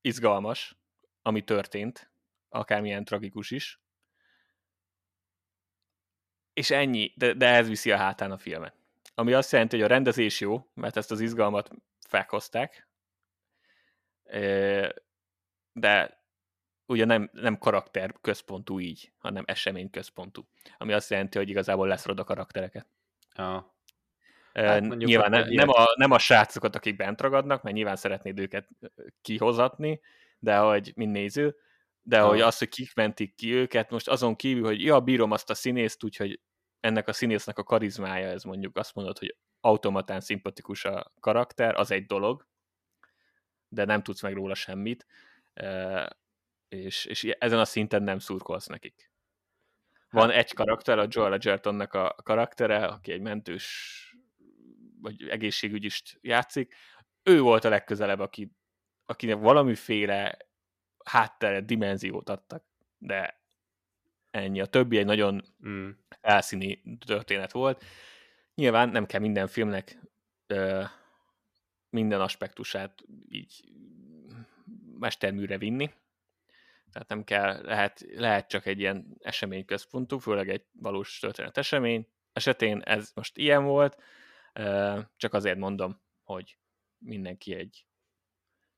izgalmas, 0.00 0.76
ami 1.22 1.44
történt, 1.44 2.12
akármilyen 2.48 3.04
tragikus 3.04 3.50
is. 3.50 3.80
És 6.52 6.70
ennyi, 6.70 7.12
de, 7.16 7.32
de 7.32 7.46
ez 7.46 7.68
viszi 7.68 7.92
a 7.92 7.96
hátán 7.96 8.30
a 8.30 8.38
filmet. 8.38 8.74
Ami 9.14 9.32
azt 9.32 9.52
jelenti, 9.52 9.76
hogy 9.76 9.84
a 9.84 9.88
rendezés 9.88 10.40
jó, 10.40 10.70
mert 10.74 10.96
ezt 10.96 11.10
az 11.10 11.20
izgalmat 11.20 11.70
felhozták, 12.06 12.88
de 15.72 16.17
ugye 16.88 17.04
nem, 17.04 17.30
nem 17.32 17.58
karakter 17.58 18.14
központú 18.20 18.80
így, 18.80 19.12
hanem 19.18 19.44
esemény 19.46 19.90
központú. 19.90 20.48
Ami 20.78 20.92
azt 20.92 21.10
jelenti, 21.10 21.38
hogy 21.38 21.48
igazából 21.48 21.88
leszrod 21.88 22.18
a 22.18 22.24
karaktereket. 22.24 22.86
Ja. 23.34 23.76
Hát 24.52 24.96
nyilván 24.96 25.30
ne, 25.30 25.44
nem, 25.44 25.68
a, 25.68 25.84
nem 25.96 26.10
a 26.10 26.18
srácokat, 26.18 26.76
akik 26.76 26.96
bent 26.96 27.20
ragadnak, 27.20 27.62
mert 27.62 27.76
nyilván 27.76 27.96
szeretnéd 27.96 28.38
őket 28.38 28.68
kihozatni, 29.22 30.00
de 30.38 30.56
hogy 30.58 30.92
mind 30.94 31.12
néző, 31.12 31.56
de 32.02 32.20
ha. 32.20 32.28
hogy 32.28 32.40
az, 32.40 32.58
hogy 32.58 32.68
kik 32.68 32.94
mentik 32.94 33.34
ki 33.34 33.52
őket, 33.52 33.90
most 33.90 34.08
azon 34.08 34.36
kívül, 34.36 34.64
hogy 34.64 34.82
ja, 34.82 35.00
bírom 35.00 35.30
azt 35.30 35.50
a 35.50 35.54
színészt, 35.54 36.04
úgyhogy 36.04 36.40
ennek 36.80 37.08
a 37.08 37.12
színésznek 37.12 37.58
a 37.58 37.62
karizmája, 37.62 38.28
ez 38.28 38.42
mondjuk 38.42 38.76
azt 38.76 38.94
mondod, 38.94 39.18
hogy 39.18 39.36
automatán 39.60 40.20
szimpatikus 40.20 40.84
a 40.84 41.12
karakter, 41.20 41.74
az 41.74 41.90
egy 41.90 42.06
dolog, 42.06 42.46
de 43.68 43.84
nem 43.84 44.02
tudsz 44.02 44.22
meg 44.22 44.34
róla 44.34 44.54
semmit, 44.54 45.06
és, 46.68 47.04
és 47.04 47.24
ezen 47.24 47.58
a 47.58 47.64
szinten 47.64 48.02
nem 48.02 48.18
szurkolsz 48.18 48.66
nekik. 48.66 49.10
Van 50.10 50.30
egy 50.30 50.54
karakter, 50.54 50.98
a 50.98 51.06
Joel 51.08 51.32
Edgertonnak 51.32 51.94
a 51.94 52.14
karaktere, 52.22 52.86
aki 52.86 53.12
egy 53.12 53.20
mentős 53.20 53.94
vagy 55.00 55.28
egészségügyist 55.28 56.18
játszik, 56.20 56.74
ő 57.22 57.40
volt 57.40 57.64
a 57.64 57.68
legközelebb, 57.68 58.20
aki 58.20 58.52
akinek 59.10 59.38
valamiféle 59.38 60.36
háttere, 61.04 61.60
dimenziót 61.60 62.28
adtak, 62.28 62.64
de 62.98 63.40
ennyi. 64.30 64.60
A 64.60 64.66
többi 64.66 64.98
egy 64.98 65.04
nagyon 65.04 65.42
mm. 65.68 65.90
elszíni 66.20 66.82
történet 67.06 67.52
volt. 67.52 67.84
Nyilván 68.54 68.88
nem 68.88 69.06
kell 69.06 69.20
minden 69.20 69.46
filmnek 69.46 69.98
ö, 70.46 70.82
minden 71.90 72.20
aspektusát 72.20 72.94
így 73.28 73.64
mesterműre 74.98 75.58
vinni, 75.58 75.90
tehát 76.92 77.08
nem 77.08 77.24
kell, 77.24 77.62
lehet, 77.62 78.04
lehet 78.14 78.48
csak 78.48 78.66
egy 78.66 78.78
ilyen 78.78 79.16
esemény 79.18 79.64
központú, 79.64 80.18
főleg 80.18 80.48
egy 80.48 80.64
valós 80.72 81.18
történet 81.18 81.56
esemény 81.56 82.08
esetén 82.32 82.80
ez 82.80 83.10
most 83.14 83.36
ilyen 83.36 83.64
volt, 83.64 84.02
csak 85.16 85.34
azért 85.34 85.58
mondom, 85.58 86.00
hogy 86.22 86.58
mindenki 86.98 87.54
egy 87.54 87.86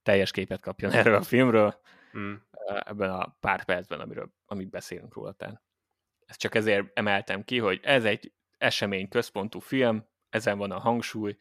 teljes 0.02 0.30
képet 0.30 0.60
kapjon 0.60 0.92
erről 1.00 1.14
a 1.14 1.22
filmről 1.22 1.80
mm. 2.18 2.34
ebben 2.66 3.10
a 3.10 3.36
pár 3.40 3.64
percben, 3.64 4.00
amiről, 4.00 4.32
amit 4.46 4.70
beszélünk 4.70 5.14
róla. 5.14 5.32
Tehát 5.32 5.62
ezt 6.26 6.40
csak 6.40 6.54
ezért 6.54 6.98
emeltem 6.98 7.44
ki, 7.44 7.58
hogy 7.58 7.80
ez 7.82 8.04
egy 8.04 8.32
esemény 8.58 9.08
központú 9.08 9.58
film, 9.58 10.08
ezen 10.28 10.58
van 10.58 10.70
a 10.70 10.78
hangsúly, 10.78 11.36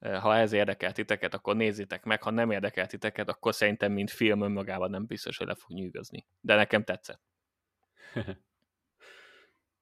ha 0.00 0.36
ez 0.36 0.52
érdekel 0.52 0.92
titeket, 0.92 1.34
akkor 1.34 1.56
nézzétek 1.56 2.04
meg, 2.04 2.22
ha 2.22 2.30
nem 2.30 2.50
érdekel 2.50 2.86
titeket, 2.86 3.28
akkor 3.28 3.54
szerintem, 3.54 3.92
mint 3.92 4.10
film 4.10 4.42
önmagában 4.42 4.90
nem 4.90 5.06
biztos, 5.06 5.36
hogy 5.36 5.46
le 5.46 5.54
fog 5.54 5.70
nyűgözni. 5.70 6.26
De 6.40 6.54
nekem 6.54 6.84
tetszett. 6.84 7.22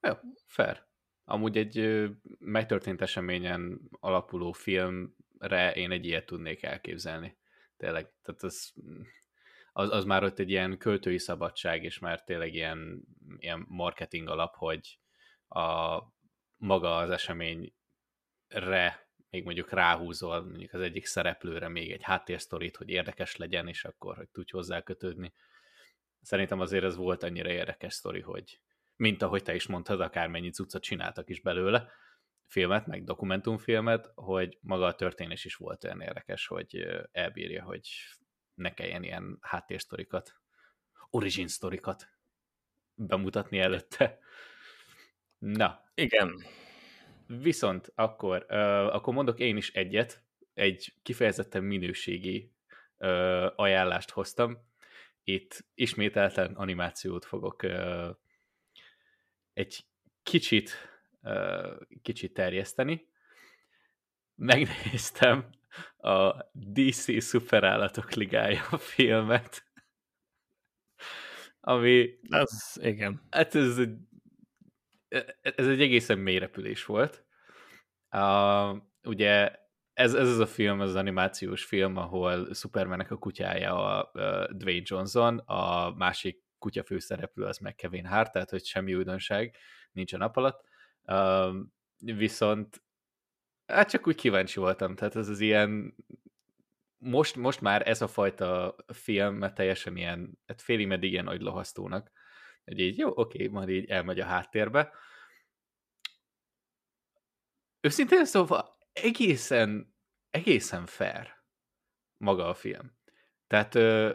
Jó, 0.09 0.13
fair. 0.47 0.85
Amúgy 1.25 1.57
egy 1.57 2.07
megtörtént 2.39 3.01
eseményen 3.01 3.81
alapuló 3.91 4.53
filmre 4.53 5.73
én 5.75 5.91
egy 5.91 6.05
ilyet 6.05 6.27
tudnék 6.27 6.63
elképzelni 6.63 7.37
tényleg, 7.77 8.13
tehát 8.23 8.43
az, 8.43 8.75
az, 9.73 9.91
az 9.91 10.05
már 10.05 10.25
ott 10.25 10.39
egy 10.39 10.51
ilyen 10.51 10.79
költői 10.79 11.19
szabadság, 11.19 11.85
és 11.85 11.99
már 11.99 12.25
tényleg 12.25 12.55
ilyen, 12.55 13.03
ilyen 13.37 13.65
marketing 13.69 14.29
alap, 14.29 14.55
hogy 14.55 14.99
a 15.49 16.01
maga 16.57 16.97
az 16.97 17.11
eseményre 17.11 19.06
még 19.31 19.45
mondjuk 19.45 19.71
ráhúzol 19.71 20.43
mondjuk 20.43 20.73
az 20.73 20.81
egyik 20.81 21.07
szereplőre 21.07 21.69
még 21.69 21.93
egy 21.93 22.03
háttérsztorit, 22.03 22.77
hogy 22.77 22.89
érdekes 22.89 23.37
legyen, 23.37 23.69
és 23.69 23.85
akkor, 23.85 24.17
hogy 24.17 24.29
tudj 24.29 24.53
hozzá 24.53 24.81
kötődni. 24.81 25.33
Szerintem 26.23 26.61
azért 26.61 26.85
ez 26.85 26.97
volt 26.97 27.23
annyira 27.23 27.51
érdekes 27.51 27.93
sztori, 27.93 28.21
hogy 28.21 28.61
mint 28.97 29.23
ahogy 29.23 29.43
te 29.43 29.55
is 29.55 29.67
mondtad, 29.67 30.01
akármennyi 30.01 30.51
cuccot 30.51 30.83
csináltak 30.83 31.29
is 31.29 31.41
belőle, 31.41 31.89
filmet, 32.47 32.87
meg 32.87 33.05
dokumentumfilmet, 33.05 34.11
hogy 34.15 34.59
maga 34.61 34.87
a 34.87 34.95
történés 34.95 35.45
is 35.45 35.55
volt 35.55 35.85
olyan 35.85 36.01
érdekes, 36.01 36.47
hogy 36.47 36.87
elbírja, 37.13 37.65
hogy 37.65 37.89
ne 38.55 38.75
kelljen 38.75 39.03
ilyen 39.03 39.39
háttérsztorikat, 39.41 40.35
origin 41.11 41.49
sztorikat 41.49 42.09
bemutatni 42.95 43.59
előtte. 43.59 44.19
Na. 45.39 45.85
Igen. 45.95 46.45
Viszont 47.27 47.93
akkor, 47.95 48.47
uh, 48.49 48.57
akkor 48.95 49.15
mondok 49.15 49.39
én 49.39 49.57
is 49.57 49.73
egyet, 49.73 50.23
egy 50.55 50.93
kifejezetten 51.03 51.65
minőségi 51.65 52.53
uh, 52.99 53.47
ajánlást 53.57 54.11
hoztam. 54.11 54.59
Itt 55.25 55.65
ismételten 55.75 56.55
animációt 56.55 57.25
fogok 57.25 57.63
uh, 57.63 58.09
egy 59.53 59.85
kicsit 60.23 60.95
kicsit 62.03 62.35
terjeszteni. 62.35 63.09
Megnéztem 64.35 65.51
a 65.97 66.43
DC 66.53 67.23
Szuperállatok 67.23 68.13
Ligája 68.13 68.63
filmet, 68.79 69.65
ami... 71.61 72.19
Ez, 72.29 72.73
igen. 72.81 73.27
Hát 73.31 73.55
ez 73.55 73.79
egy, 73.79 73.97
ez 75.43 75.67
egy 75.67 75.81
egészen 75.81 76.19
mély 76.19 76.39
repülés 76.39 76.85
volt. 76.85 77.25
Uh, 78.11 78.77
ugye 79.03 79.53
ez, 79.93 80.15
ez 80.15 80.29
az 80.29 80.39
a 80.39 80.47
film, 80.47 80.81
az, 80.81 80.95
animációs 80.95 81.65
film, 81.65 81.97
ahol 81.97 82.55
Supermannek 82.55 83.11
a 83.11 83.17
kutyája 83.17 83.99
a 83.99 84.11
uh, 84.15 84.57
Dwayne 84.57 84.83
Johnson, 84.85 85.39
a 85.39 85.91
másik 85.95 86.45
kutya 86.59 86.83
főszereplő 86.83 87.45
az 87.45 87.59
meg 87.59 87.75
Kevin 87.75 88.07
Hart, 88.07 88.33
tehát 88.33 88.51
hogy 88.51 88.65
semmi 88.65 88.95
újdonság 88.95 89.57
nincs 89.93 90.13
a 90.13 90.17
nap 90.17 90.37
alatt. 90.37 90.65
Uh, 91.03 91.55
viszont 91.99 92.83
hát 93.67 93.91
csak 93.91 94.07
úgy 94.07 94.15
kíváncsi 94.15 94.61
voltam, 94.61 94.95
tehát 94.95 95.17
ez 95.17 95.29
az 95.29 95.41
ilyen 95.41 95.95
most, 96.99 97.37
most 97.37 97.61
már 97.61 97.89
ez 97.89 98.03
a 98.03 98.09
fajta 98.09 98.77
film, 98.93 99.35
mert 99.35 99.55
teljesen 99.55 99.97
ilyen, 99.97 100.39
hát 100.47 100.63
félig 100.63 100.87
meddig 100.87 101.13
ilyen 101.13 101.25
nagy 101.25 101.41
lohasztónak, 101.41 102.11
hogy 102.67 102.79
így 102.79 102.99
jó, 102.99 103.11
oké, 103.15 103.47
majd 103.47 103.69
így 103.69 103.91
elmegy 103.91 104.21
a 104.21 104.25
háttérbe. 104.25 104.93
Őszintén 107.81 108.25
szóval 108.25 108.79
egészen, 108.93 109.95
egészen 110.31 110.87
fair 110.87 111.35
maga 112.17 112.49
a 112.49 112.55
film. 112.55 112.97
Tehát 113.47 113.75
ö, 113.75 114.15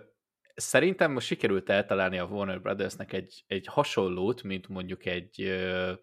szerintem 0.55 1.11
most 1.11 1.27
sikerült 1.27 1.69
eltalálni 1.69 2.17
a 2.17 2.25
Warner 2.25 2.61
Brothersnek 2.61 3.13
egy, 3.13 3.43
egy 3.47 3.65
hasonlót, 3.67 4.43
mint 4.43 4.67
mondjuk 4.67 5.05
egy 5.05 5.41
ö, 5.41 5.93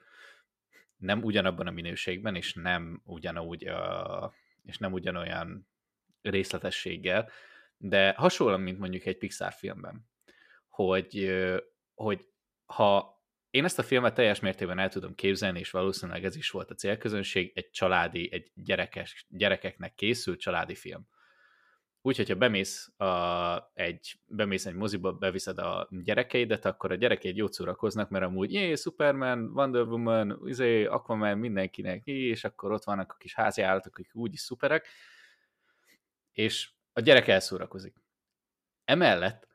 nem 0.97 1.23
ugyanabban 1.23 1.67
a 1.67 1.71
minőségben, 1.71 2.35
és 2.35 2.55
nem 2.55 3.02
ugyanúgy 3.05 3.67
a, 3.67 4.35
és 4.64 4.78
nem 4.78 4.93
ugyanolyan 4.93 5.69
részletességgel, 6.23 7.31
de 7.76 8.14
hasonlóan, 8.17 8.61
mint 8.61 8.78
mondjuk 8.78 9.05
egy 9.05 9.19
Pixar 9.19 9.52
filmben, 9.52 10.09
hogy, 10.69 11.35
hogy 11.95 12.28
ha 12.69 13.23
én 13.51 13.65
ezt 13.65 13.79
a 13.79 13.83
filmet 13.83 14.15
teljes 14.15 14.41
mértékben 14.41 14.79
el 14.79 14.89
tudom 14.89 15.15
képzelni, 15.15 15.59
és 15.59 15.71
valószínűleg 15.71 16.25
ez 16.25 16.37
is 16.37 16.51
volt 16.51 16.71
a 16.71 16.75
célközönség, 16.75 17.53
egy 17.55 17.71
családi, 17.71 18.29
egy 18.33 18.51
gyerekes, 18.55 19.27
gyerekeknek 19.29 19.95
készült 19.95 20.41
családi 20.41 20.75
film. 20.75 21.09
Úgyhogy, 22.03 22.29
ha 22.29 22.35
bemész, 22.35 23.01
a, 23.01 23.71
egy, 23.75 24.15
bemész 24.27 24.67
egy 24.67 24.75
moziba, 24.75 25.13
beviszed 25.13 25.59
a 25.59 25.89
gyerekeidet, 25.91 26.65
akkor 26.65 26.93
a 26.93 26.95
gyerekeid 26.95 27.37
jót 27.37 27.53
szórakoznak, 27.53 28.09
mert 28.09 28.25
amúgy 28.25 28.53
jé, 28.53 28.75
Superman, 28.75 29.51
Wonder 29.55 29.83
Woman, 29.83 30.41
izé, 30.45 30.85
Aquaman, 30.85 31.39
mindenkinek, 31.39 32.07
jé, 32.07 32.29
és 32.29 32.45
akkor 32.45 32.73
ott 32.73 32.85
vannak 32.85 33.13
a 33.13 33.17
kis 33.17 33.35
házi 33.35 33.63
állatok, 33.63 33.99
akik 33.99 34.15
úgyis 34.15 34.41
szuperek, 34.41 34.87
és 36.33 36.71
a 36.93 37.01
gyerek 37.01 37.29
elszórakozik. 37.29 37.95
Emellett 38.85 39.48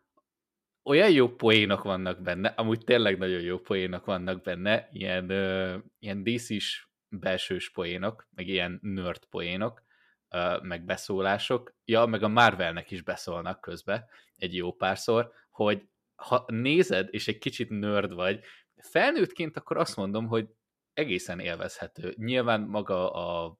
olyan 0.83 1.11
jó 1.11 1.35
poénok 1.35 1.83
vannak 1.83 2.21
benne, 2.21 2.47
amúgy 2.47 2.83
tényleg 2.83 3.17
nagyon 3.17 3.41
jó 3.41 3.59
poénok 3.59 4.05
vannak 4.05 4.41
benne, 4.41 4.89
ilyen, 4.91 5.29
ö, 5.29 5.77
ilyen 5.99 6.23
DC-s 6.23 6.87
belsős 7.09 7.71
poénok, 7.71 8.27
meg 8.35 8.47
ilyen 8.47 8.79
nerd 8.81 9.25
poénok, 9.25 9.83
ö, 10.29 10.57
meg 10.61 10.85
beszólások, 10.85 11.75
ja, 11.85 12.05
meg 12.05 12.23
a 12.23 12.27
Marvelnek 12.27 12.91
is 12.91 13.01
beszólnak 13.01 13.61
közbe 13.61 14.07
egy 14.35 14.55
jó 14.55 14.73
párszor, 14.73 15.31
hogy 15.49 15.87
ha 16.15 16.45
nézed, 16.47 17.07
és 17.11 17.27
egy 17.27 17.37
kicsit 17.37 17.69
nerd 17.69 18.13
vagy, 18.13 18.43
felnőttként 18.75 19.57
akkor 19.57 19.77
azt 19.77 19.95
mondom, 19.95 20.27
hogy 20.27 20.47
egészen 20.93 21.39
élvezhető. 21.39 22.13
Nyilván 22.17 22.61
maga 22.61 23.11
a, 23.11 23.57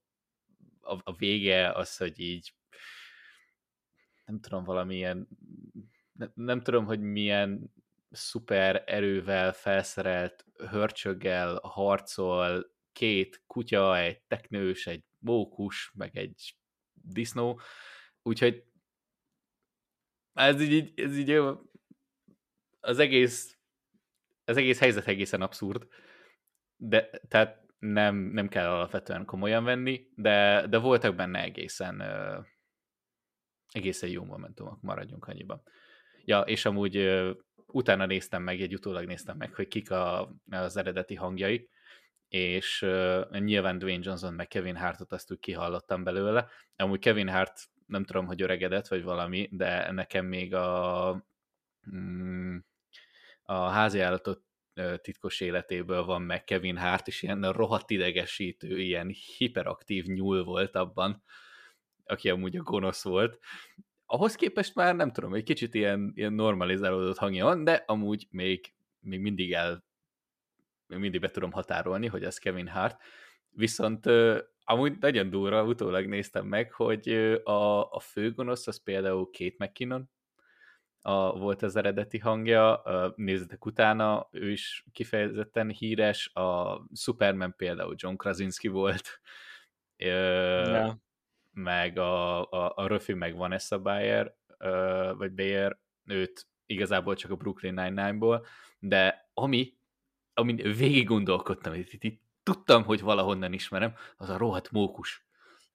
a, 0.81 0.99
a 1.03 1.15
vége 1.15 1.71
az, 1.71 1.97
hogy 1.97 2.19
így 2.19 2.53
nem 4.25 4.39
tudom, 4.39 4.63
valamilyen 4.63 5.27
nem, 6.34 6.62
tudom, 6.62 6.86
hogy 6.86 7.00
milyen 7.00 7.74
szuper 8.12 8.84
erővel 8.86 9.53
felszerelt 9.53 10.46
hörcsöggel 10.58 11.60
harcol 11.63 12.72
két 12.91 13.43
kutya, 13.48 13.98
egy 13.98 14.22
teknős, 14.22 14.88
egy 14.88 15.03
mókus, 15.20 15.91
meg 15.93 16.17
egy 16.17 16.55
disznó, 16.93 17.60
úgyhogy 18.22 18.63
ez 20.34 20.62
így, 20.62 20.99
ez 20.99 21.17
így 21.17 21.41
az 22.80 22.99
egész 22.99 23.58
az 24.45 24.58
egész 24.58 24.80
helyzet 24.80 25.08
egészen 25.08 25.41
abszurd, 25.41 25.88
de 26.76 27.10
tehát 27.28 27.65
nem, 27.80 28.15
nem 28.15 28.47
kell 28.47 28.69
alapvetően 28.69 29.26
komolyan 29.26 29.63
venni, 29.63 30.08
de, 30.15 30.67
de 30.67 30.78
voltak 30.78 31.15
benne 31.15 31.41
egészen 31.41 32.02
egészen 33.71 34.10
jó 34.10 34.23
momentumok, 34.23 34.82
maradjunk 34.82 35.28
annyiban. 35.28 35.62
Ja, 36.25 36.39
és 36.39 36.65
amúgy 36.65 37.23
utána 37.67 38.05
néztem 38.05 38.43
meg, 38.43 38.62
egy 38.62 38.73
utólag 38.73 39.05
néztem 39.05 39.38
meg, 39.38 39.53
hogy 39.53 39.67
kik 39.67 39.91
a, 39.91 40.33
az 40.49 40.77
eredeti 40.77 41.15
hangjai, 41.15 41.69
és 42.27 42.81
uh, 42.81 43.39
nyilván 43.39 43.77
Dwayne 43.77 44.03
Johnson 44.03 44.33
meg 44.33 44.47
Kevin 44.47 44.75
Hartot 44.75 45.12
azt 45.12 45.31
úgy 45.31 45.39
kihallottam 45.39 46.03
belőle. 46.03 46.47
Amúgy 46.75 46.99
Kevin 46.99 47.29
Hart 47.29 47.69
nem 47.86 48.03
tudom, 48.03 48.25
hogy 48.25 48.41
öregedett, 48.41 48.88
vagy 48.88 49.03
valami, 49.03 49.49
de 49.51 49.91
nekem 49.91 50.25
még 50.25 50.53
a, 50.53 51.25
mm, 51.95 52.57
a 53.43 53.53
házi 53.53 53.99
állatot 53.99 54.41
titkos 55.01 55.39
életéből 55.39 56.03
van 56.05 56.21
meg 56.21 56.43
Kevin 56.43 56.77
Hart, 56.77 57.07
és 57.07 57.21
ilyen 57.21 57.51
rohadt 57.51 57.89
idegesítő, 57.89 58.79
ilyen 58.79 59.15
hiperaktív 59.38 60.05
nyúl 60.05 60.43
volt 60.43 60.75
abban, 60.75 61.23
aki 62.05 62.29
amúgy 62.29 62.57
a 62.57 62.63
gonosz 62.63 63.03
volt, 63.03 63.39
ahhoz 64.13 64.36
képest 64.36 64.76
már 64.76 64.95
nem 64.95 65.12
tudom, 65.12 65.34
egy 65.34 65.43
kicsit 65.43 65.73
ilyen, 65.73 66.12
ilyen 66.15 66.34
normalizálódott 66.34 67.17
hangja 67.17 67.45
van, 67.45 67.63
de 67.63 67.84
amúgy 67.88 68.28
még, 68.30 68.73
még 68.99 69.19
mindig 69.19 69.54
el, 69.54 69.86
még 70.88 70.99
mindig 70.99 71.21
be 71.21 71.30
tudom 71.30 71.52
határolni, 71.52 72.08
hogy 72.08 72.23
ez 72.23 72.38
Kevin 72.38 72.67
Hart. 72.67 73.02
Viszont 73.49 74.06
amúgy 74.63 74.97
nagyon 74.99 75.30
durva, 75.30 75.63
utólag 75.63 76.06
néztem 76.06 76.45
meg, 76.45 76.71
hogy 76.71 77.08
a, 77.43 77.91
a 77.91 77.99
főgonosz 77.99 78.67
az 78.67 78.84
például 78.84 79.30
Kate 79.32 79.65
McKinnon, 79.65 80.10
a, 81.02 81.38
volt 81.38 81.62
az 81.62 81.76
eredeti 81.76 82.17
hangja, 82.17 82.82
nézzetek 83.15 83.65
utána, 83.65 84.28
ő 84.32 84.52
is 84.52 84.86
kifejezetten 84.91 85.69
híres, 85.69 86.34
a 86.34 86.82
Superman 86.95 87.54
például 87.58 87.93
John 87.97 88.15
Krasinski 88.15 88.67
volt, 88.67 89.21
yeah 89.97 90.93
meg 91.53 91.97
a, 91.97 92.41
a, 92.51 92.73
a 92.75 92.87
Röfi 92.87 93.13
meg 93.13 93.35
Vanessa 93.35 93.79
Bayer, 93.79 94.35
vagy 95.17 95.31
Bayer, 95.31 95.77
őt 96.05 96.47
igazából 96.65 97.15
csak 97.15 97.31
a 97.31 97.35
Brooklyn 97.35 97.73
Nine-Nine-ból, 97.73 98.45
de 98.79 99.29
ami, 99.33 99.73
amin 100.33 100.55
végig 100.55 101.07
gondolkodtam, 101.07 101.73
itt, 101.73 102.03
itt 102.03 102.21
tudtam, 102.43 102.83
hogy 102.83 103.01
valahonnan 103.01 103.53
ismerem, 103.53 103.95
az 104.17 104.29
a 104.29 104.37
rohadt 104.37 104.71
mókus. 104.71 105.25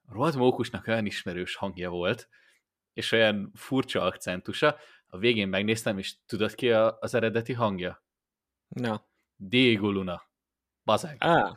A 0.06 0.12
rohadt 0.12 0.36
mókusnak 0.36 0.86
olyan 0.86 1.06
ismerős 1.06 1.54
hangja 1.54 1.90
volt, 1.90 2.28
és 2.92 3.12
olyan 3.12 3.50
furcsa 3.54 4.02
akcentusa, 4.02 4.76
a 5.06 5.18
végén 5.18 5.48
megnéztem, 5.48 5.98
és 5.98 6.14
tudod 6.26 6.54
ki 6.54 6.70
a, 6.70 6.98
az 7.00 7.14
eredeti 7.14 7.52
hangja? 7.52 8.02
Na. 8.68 9.06
Diego 9.36 9.90
Luna. 9.90 10.27
Bazeg. 10.88 11.16
Ah. 11.18 11.56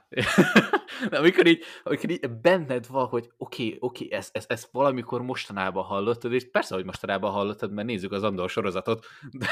amikor 1.20 1.48
így, 1.48 1.64
amikor 1.84 2.10
így 2.10 2.30
benned 2.30 2.88
van, 2.88 3.08
hogy 3.08 3.32
oké, 3.38 3.64
okay, 3.64 3.78
oké, 3.80 4.06
okay, 4.06 4.18
ezt, 4.18 4.36
ezt, 4.36 4.52
ezt 4.52 4.70
valamikor 4.72 5.22
mostanában 5.22 5.84
hallottad, 5.84 6.34
és 6.34 6.50
persze, 6.50 6.76
hogy 6.76 6.86
mostanában 6.86 7.32
hallottad, 7.32 7.72
mert 7.72 7.88
nézzük 7.88 8.12
az 8.12 8.24
Andor 8.24 8.50
sorozatot. 8.50 9.06
De, 9.40 9.48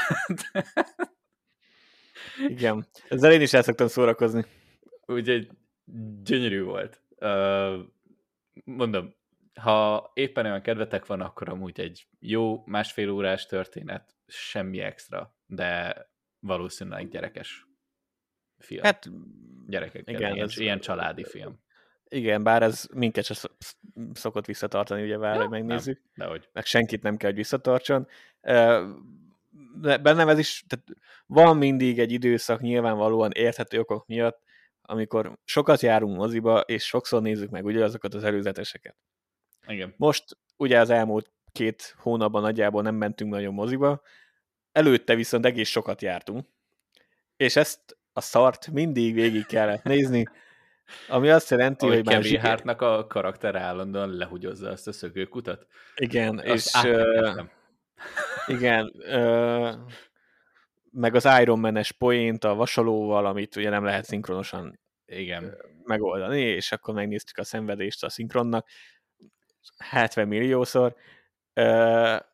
de... 0.52 0.64
Igen, 2.46 2.86
ezzel 3.08 3.32
én 3.32 3.40
is 3.40 3.52
el 3.52 3.62
szoktam 3.62 3.86
szórakozni. 3.86 4.44
Úgyhogy 5.06 5.48
gyönyörű 6.22 6.62
volt. 6.62 7.02
Uh, 7.16 7.78
mondom, 8.64 9.14
ha 9.60 10.10
éppen 10.14 10.44
olyan 10.44 10.62
kedvetek 10.62 11.06
van, 11.06 11.20
akkor 11.20 11.48
amúgy 11.48 11.80
egy 11.80 12.06
jó 12.18 12.62
másfél 12.66 13.10
órás 13.10 13.46
történet, 13.46 14.16
semmi 14.26 14.80
extra, 14.80 15.34
de 15.46 15.96
valószínűleg 16.40 17.08
gyerekes 17.08 17.69
film. 18.60 18.82
Hát 18.82 19.08
gyerekekkel, 19.68 20.14
igen, 20.14 20.34
ilyen, 20.34 20.46
ez, 20.46 20.58
ilyen 20.58 20.80
családi 20.80 21.24
film. 21.24 21.58
Igen, 22.08 22.42
bár 22.42 22.62
ez 22.62 22.86
minket 22.94 23.24
se 23.24 23.48
szokott 24.12 24.46
visszatartani, 24.46 25.02
ugye 25.02 25.18
vár, 25.18 25.34
ja, 25.34 25.40
hogy 25.40 25.50
megnézzük. 25.50 26.00
Nem, 26.14 26.26
dehogy. 26.26 26.48
Meg 26.52 26.64
senkit 26.64 27.02
nem 27.02 27.16
kell, 27.16 27.28
hogy 27.28 27.38
visszatartson. 27.38 28.08
De 29.80 29.98
bennem 29.98 30.28
ez 30.28 30.38
is, 30.38 30.64
tehát 30.68 30.86
van 31.26 31.56
mindig 31.56 31.98
egy 31.98 32.12
időszak 32.12 32.60
nyilvánvalóan 32.60 33.30
érthető 33.30 33.78
okok 33.78 34.06
miatt, 34.06 34.42
amikor 34.82 35.38
sokat 35.44 35.80
járunk 35.80 36.16
moziba, 36.16 36.60
és 36.60 36.86
sokszor 36.86 37.22
nézzük 37.22 37.50
meg 37.50 37.64
ugye 37.64 37.84
azokat 37.84 38.14
az 38.14 38.24
előzeteseket. 38.24 38.96
Igen. 39.66 39.94
Most 39.96 40.38
ugye 40.56 40.80
az 40.80 40.90
elmúlt 40.90 41.30
két 41.52 41.94
hónapban 41.98 42.42
nagyjából 42.42 42.82
nem 42.82 42.94
mentünk 42.94 43.30
nagyon 43.30 43.54
moziba, 43.54 44.02
előtte 44.72 45.14
viszont 45.14 45.46
egész 45.46 45.68
sokat 45.68 46.02
jártunk, 46.02 46.46
és 47.36 47.56
ezt 47.56 47.98
a 48.12 48.20
szart 48.20 48.70
mindig 48.70 49.14
végig 49.14 49.46
kellett 49.46 49.82
nézni, 49.82 50.26
ami 51.08 51.30
azt 51.30 51.50
jelenti, 51.50 51.84
Ahogy 51.84 51.96
hogy 51.96 52.06
már 52.06 52.14
Kevin 52.14 52.40
Hartnak 52.40 52.80
a 52.80 53.06
karakter 53.06 53.54
állandóan 53.54 54.10
lehugyozza 54.10 54.70
azt 54.70 54.88
a 54.88 54.92
szökőkutat. 54.92 55.66
Igen, 55.96 56.38
azt 56.38 56.76
és 56.76 56.82
uh, 56.82 57.44
igen, 58.46 58.92
uh, 58.96 59.74
meg 60.90 61.14
az 61.14 61.28
Iron 61.40 61.58
Man-es 61.58 61.92
poént 61.92 62.44
a 62.44 62.54
vasalóval, 62.54 63.26
amit 63.26 63.56
ugye 63.56 63.70
nem 63.70 63.84
lehet 63.84 64.04
szinkronosan 64.04 64.80
igen. 65.06 65.56
megoldani, 65.84 66.40
és 66.40 66.72
akkor 66.72 66.94
megnéztük 66.94 67.38
a 67.38 67.44
szenvedést 67.44 68.04
a 68.04 68.08
szinkronnak. 68.08 68.66
70 69.78 70.28
milliószor. 70.28 70.96
E, 71.52 72.29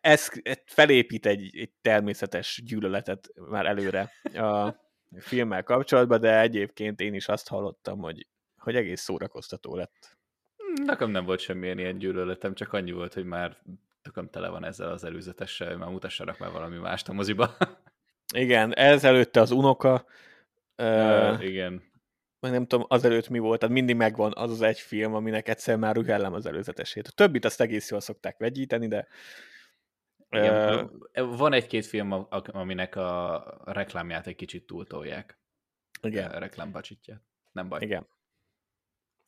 ez 0.00 0.28
felépít 0.64 1.26
egy, 1.26 1.58
egy 1.58 1.70
természetes 1.80 2.62
gyűlöletet 2.64 3.28
már 3.34 3.66
előre 3.66 4.10
a 4.34 4.74
filmmel 5.18 5.62
kapcsolatban, 5.62 6.20
de 6.20 6.40
egyébként 6.40 7.00
én 7.00 7.14
is 7.14 7.28
azt 7.28 7.48
hallottam, 7.48 7.98
hogy, 7.98 8.26
hogy 8.56 8.76
egész 8.76 9.00
szórakoztató 9.00 9.76
lett. 9.76 10.16
Nekem 10.84 11.10
nem 11.10 11.24
volt 11.24 11.40
semmilyen 11.40 11.78
ilyen 11.78 11.98
gyűlöletem, 11.98 12.54
csak 12.54 12.72
annyi 12.72 12.92
volt, 12.92 13.14
hogy 13.14 13.24
már 13.24 13.56
tököm 14.02 14.28
tele 14.28 14.48
van 14.48 14.64
ezzel 14.64 14.92
az 14.92 15.04
előzetessel, 15.04 15.76
már 15.76 15.88
mutassanak 15.88 16.38
már 16.38 16.50
valami 16.50 16.76
mást 16.76 17.08
a 17.08 17.12
moziba. 17.12 17.56
Igen, 18.34 18.74
ez 18.74 19.04
előtte 19.04 19.40
az 19.40 19.50
unoka. 19.50 20.06
Uh, 20.76 21.44
igen. 21.44 21.82
Meg 22.46 22.54
nem 22.54 22.66
tudom, 22.66 22.86
azelőtt 22.88 23.28
mi 23.28 23.38
volt, 23.38 23.60
tehát 23.60 23.74
mindig 23.74 23.96
megvan 23.96 24.32
az 24.36 24.50
az 24.50 24.62
egy 24.62 24.80
film, 24.80 25.14
aminek 25.14 25.48
egyszer 25.48 25.76
már 25.76 25.94
rühellem 25.94 26.32
az 26.32 26.46
előzetesét. 26.46 27.06
A 27.06 27.10
többit 27.10 27.44
azt 27.44 27.60
egész 27.60 27.90
jól 27.90 28.00
szokták 28.00 28.38
vegyíteni, 28.38 28.88
de 28.88 29.06
igen, 30.30 30.90
uh, 31.14 31.36
van 31.36 31.52
egy-két 31.52 31.86
film, 31.86 32.26
aminek 32.46 32.96
a 32.96 33.44
reklámját 33.64 34.26
egy 34.26 34.36
kicsit 34.36 34.66
túltolják. 34.66 35.38
Igen. 36.00 36.30
A 36.30 36.38
reklámbacsitját. 36.38 37.20
Nem 37.52 37.68
baj. 37.68 37.80
Igen. 37.82 38.06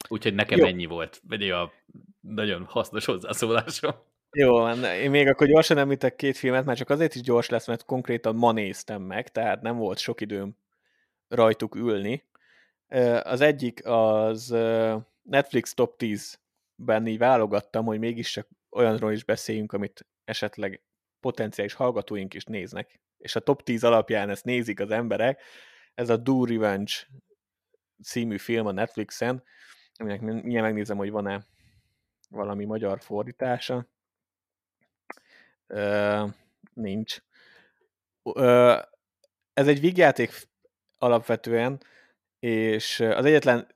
Úgyhogy 0.09 0.35
nekem 0.35 0.59
Jó. 0.59 0.67
ennyi 0.67 0.87
volt. 0.87 1.21
Vagy 1.29 1.51
a 1.51 1.73
nagyon 2.21 2.65
hasznos 2.65 3.05
hozzászólásom. 3.05 3.95
Jó, 4.31 4.69
én 4.71 5.11
még 5.11 5.29
akkor 5.29 5.47
gyorsan 5.47 5.79
említek 5.79 6.17
két 6.17 6.37
filmet, 6.37 6.65
már 6.65 6.77
csak 6.77 6.91
azért 6.91 7.15
is 7.15 7.21
gyors 7.21 7.49
lesz, 7.49 7.67
mert 7.67 7.85
konkrétan 7.85 8.37
ma 8.37 8.53
néztem 8.53 9.03
meg, 9.03 9.29
tehát 9.29 9.63
nem 9.63 9.77
volt 9.77 9.99
sok 9.99 10.21
időm 10.21 10.57
rajtuk 11.29 11.75
ülni. 11.75 12.28
Az 13.23 13.41
egyik 13.41 13.81
az 13.85 14.49
Netflix 15.23 15.75
Top 15.75 15.95
10-ben 15.99 17.07
így 17.07 17.19
válogattam, 17.19 17.85
hogy 17.85 17.99
mégis 17.99 18.31
csak 18.31 18.49
olyanról 18.71 19.13
is 19.13 19.25
beszéljünk, 19.25 19.73
amit 19.73 20.07
esetleg 20.25 20.83
potenciális 21.21 21.73
hallgatóink 21.75 22.35
is 22.35 22.45
néznek, 22.45 23.01
és 23.19 23.37
a 23.37 23.41
top 23.41 23.63
10 23.63 23.85
alapján 23.85 24.31
ezt 24.31 24.45
nézik 24.45 24.81
az 24.81 24.91
emberek. 24.91 25.43
Ez 25.95 26.11
a 26.11 26.17
Do 26.17 26.45
Revenge 26.45 26.93
című 28.03 28.39
film 28.39 28.67
a 28.67 28.73
Netflixen, 28.73 29.43
aminek 29.95 30.21
milyen 30.21 30.63
megnézem, 30.63 30.97
hogy 30.97 31.11
van-e 31.11 31.47
valami 32.31 32.65
magyar 32.65 33.01
fordítása. 33.01 33.89
Ö, 35.67 36.25
nincs. 36.75 37.17
Ö, 38.23 38.79
ez 39.53 39.69
egy 39.69 39.81
vígjáték 39.81 40.49
alapvetően, 40.99 41.81
és 42.39 43.01
az 43.01 43.25
egyetlen 43.25 43.75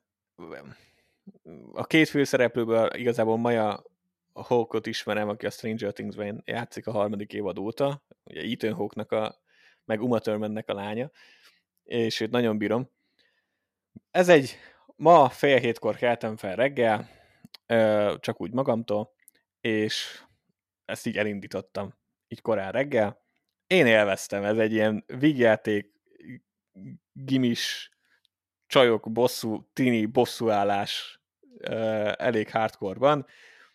a 1.72 1.84
két 1.84 2.08
főszereplőből 2.08 2.94
igazából 2.94 3.36
Maja 3.36 3.82
Hawkot 4.32 4.86
ismerem, 4.86 5.28
aki 5.28 5.46
a 5.46 5.50
Stranger 5.50 5.92
Things-ben 5.92 6.42
játszik 6.44 6.86
a 6.86 6.92
harmadik 6.92 7.32
évad 7.32 7.58
óta, 7.58 8.02
ugye 8.24 8.40
Ethan 8.40 8.72
Hawknak 8.72 9.12
a, 9.12 9.40
meg 9.84 10.02
Uma 10.02 10.18
Thurmannek 10.18 10.68
a 10.68 10.74
lánya, 10.74 11.10
és 11.84 12.20
őt 12.20 12.30
nagyon 12.30 12.58
bírom. 12.58 12.90
Ez 14.10 14.28
egy, 14.28 14.56
ma 14.96 15.28
fél 15.28 15.58
hétkor 15.58 15.96
keltem 15.96 16.36
fel 16.36 16.56
reggel, 16.56 17.08
csak 18.20 18.40
úgy 18.40 18.52
magamtól, 18.52 19.14
és 19.60 20.22
ezt 20.84 21.06
így 21.06 21.16
elindítottam, 21.16 21.94
így 22.28 22.40
korán 22.40 22.72
reggel. 22.72 23.20
Én 23.66 23.86
élveztem, 23.86 24.44
ez 24.44 24.58
egy 24.58 24.72
ilyen 24.72 25.04
vígjáték, 25.06 25.92
gimis, 27.12 27.91
csajok 28.72 29.12
bosszú, 29.12 29.70
tini 29.72 30.06
bosszúállás 30.06 31.20
elég 32.16 32.50
hardcore-ban. 32.50 33.26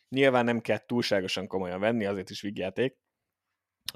Nyilván 0.09 0.45
nem 0.45 0.61
kell 0.61 0.77
túlságosan 0.77 1.47
komolyan 1.47 1.79
venni, 1.79 2.05
azért 2.05 2.29
is 2.29 2.41
vígjáték 2.41 2.97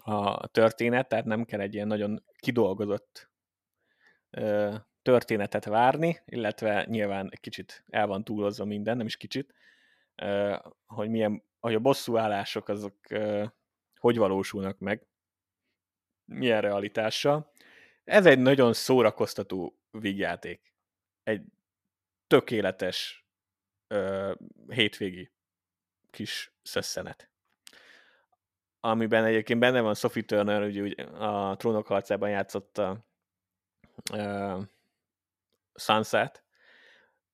a 0.03 0.47
történet, 0.47 1.07
tehát 1.07 1.25
nem 1.25 1.45
kell 1.45 1.59
egy 1.59 1.73
ilyen 1.73 1.87
nagyon 1.87 2.23
kidolgozott 2.37 3.31
történetet 5.01 5.65
várni, 5.65 6.19
illetve 6.25 6.85
nyilván 6.89 7.27
egy 7.31 7.39
kicsit 7.39 7.83
el 7.89 8.07
van 8.07 8.23
túlozva 8.23 8.65
minden, 8.65 8.97
nem 8.97 9.05
is 9.05 9.17
kicsit, 9.17 9.53
hogy 10.85 11.09
milyen, 11.09 11.43
hogy 11.59 11.73
a 11.73 11.79
bosszúállások 11.79 12.69
azok 12.69 12.95
hogy 13.99 14.17
valósulnak 14.17 14.79
meg, 14.79 15.07
milyen 16.25 16.61
realitással. 16.61 17.51
Ez 18.03 18.25
egy 18.25 18.39
nagyon 18.39 18.73
szórakoztató 18.73 19.79
vígjáték. 19.91 20.70
Egy 21.23 21.43
tökéletes 22.27 23.25
ö, 23.87 24.33
hétvégi 24.67 25.31
kis 26.09 26.53
szösszenet. 26.63 27.29
Amiben 28.79 29.25
egyébként 29.25 29.59
benne 29.59 29.81
van 29.81 29.95
Sophie 29.95 30.23
Turner, 30.23 30.63
ugye 30.63 31.03
a 31.03 31.55
Trónok 31.55 31.87
harcában 31.87 32.29
játszott 32.29 32.77
a 32.77 33.05
uh, 34.13 34.63
Sunset. 35.73 36.43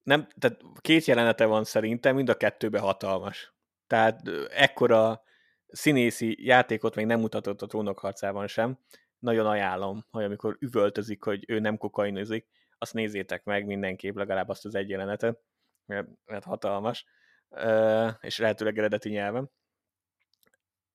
Nem, 0.04 0.28
tehát 0.40 0.62
két 0.82 1.06
jelenete 1.06 1.46
van 1.46 1.64
szerintem, 1.64 2.16
mind 2.16 2.30
a 2.30 2.38
kettőben 2.38 2.82
hatalmas. 2.82 3.54
Tehát 3.88 4.28
ekkora 4.50 5.24
színészi 5.68 6.46
játékot 6.46 6.96
még 6.96 7.06
nem 7.06 7.20
mutatott 7.20 7.62
a 7.62 7.66
Trónok 7.66 8.00
harcában 8.00 8.48
sem. 8.48 8.80
Nagyon 9.20 9.46
ajánlom, 9.46 10.06
hogy 10.12 10.24
amikor 10.24 10.58
üvöltözik, 10.60 11.24
hogy 11.24 11.44
ő 11.48 11.60
nem 11.60 11.78
kokainozik, 11.78 12.48
azt 12.78 12.94
nézzétek 12.94 13.44
meg 13.44 13.66
mindenképp, 13.66 14.16
legalább 14.16 14.50
azt 14.50 14.66
az 14.66 14.76
egy 14.76 14.90
jelenetet, 14.90 15.40
mert, 15.86 16.08
mert 16.26 16.44
hatalmas 16.44 17.06
és 18.20 18.38
lehetőleg 18.38 18.78
eredeti 18.78 19.10
nyelven. 19.10 19.52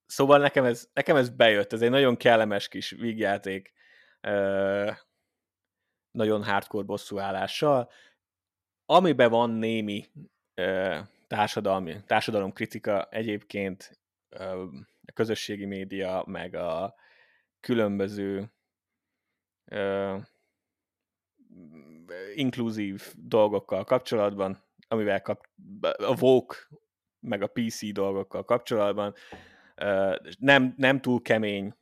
Szóval 0.07 0.39
nekem 0.39 0.65
ez, 0.65 0.89
nekem 0.93 1.17
ez 1.17 1.29
bejött, 1.31 1.73
ez 1.73 1.83
egy 1.83 1.91
nagyon 1.91 2.17
kellemes 2.17 2.69
kis 2.69 2.91
vígjáték, 2.91 3.73
nagyon 6.11 6.45
hardcore 6.45 6.85
bosszúállással, 6.85 7.91
amiben 8.87 9.31
van 9.31 9.51
némi 9.51 10.11
társadalmi, 11.27 12.03
társadalomkritika 12.07 13.09
egyébként 13.11 14.01
a 15.07 15.13
közösségi 15.15 15.65
média, 15.65 16.25
meg 16.27 16.55
a 16.55 16.95
különböző 17.61 18.53
inkluzív 22.35 23.13
dolgokkal 23.17 23.85
kapcsolatban, 23.85 24.65
amivel 24.89 25.23
kap, 25.23 25.49
a 25.81 26.15
Vogue 26.15 26.57
meg 27.21 27.43
a 27.43 27.47
PC 27.47 27.93
dolgokkal 27.93 28.45
kapcsolatban. 28.45 29.15
Nem, 30.39 30.75
nem 30.77 31.01
túl 31.01 31.23
kemény, 31.23 31.75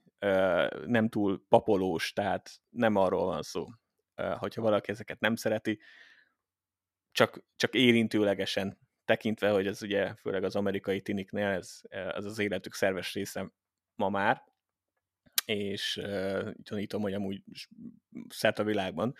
nem 0.86 1.08
túl 1.08 1.44
papolós, 1.48 2.12
tehát 2.12 2.60
nem 2.70 2.96
arról 2.96 3.24
van 3.24 3.42
szó, 3.42 3.68
hogyha 4.38 4.62
valaki 4.62 4.90
ezeket 4.90 5.20
nem 5.20 5.36
szereti, 5.36 5.78
csak, 7.12 7.42
csak 7.56 7.74
érintőlegesen 7.74 8.78
tekintve, 9.04 9.50
hogy 9.50 9.66
ez 9.66 9.82
ugye 9.82 10.14
főleg 10.14 10.44
az 10.44 10.56
amerikai 10.56 11.00
tiniknél 11.00 11.46
ez, 11.46 11.80
ez 11.88 12.24
az 12.24 12.38
életük 12.38 12.74
szerves 12.74 13.14
része 13.14 13.52
ma 13.96 14.08
már, 14.08 14.42
és 15.44 16.00
gyanítom, 16.62 17.02
hogy 17.02 17.14
amúgy 17.14 17.42
szert 18.28 18.58
a 18.58 18.64
világban, 18.64 19.14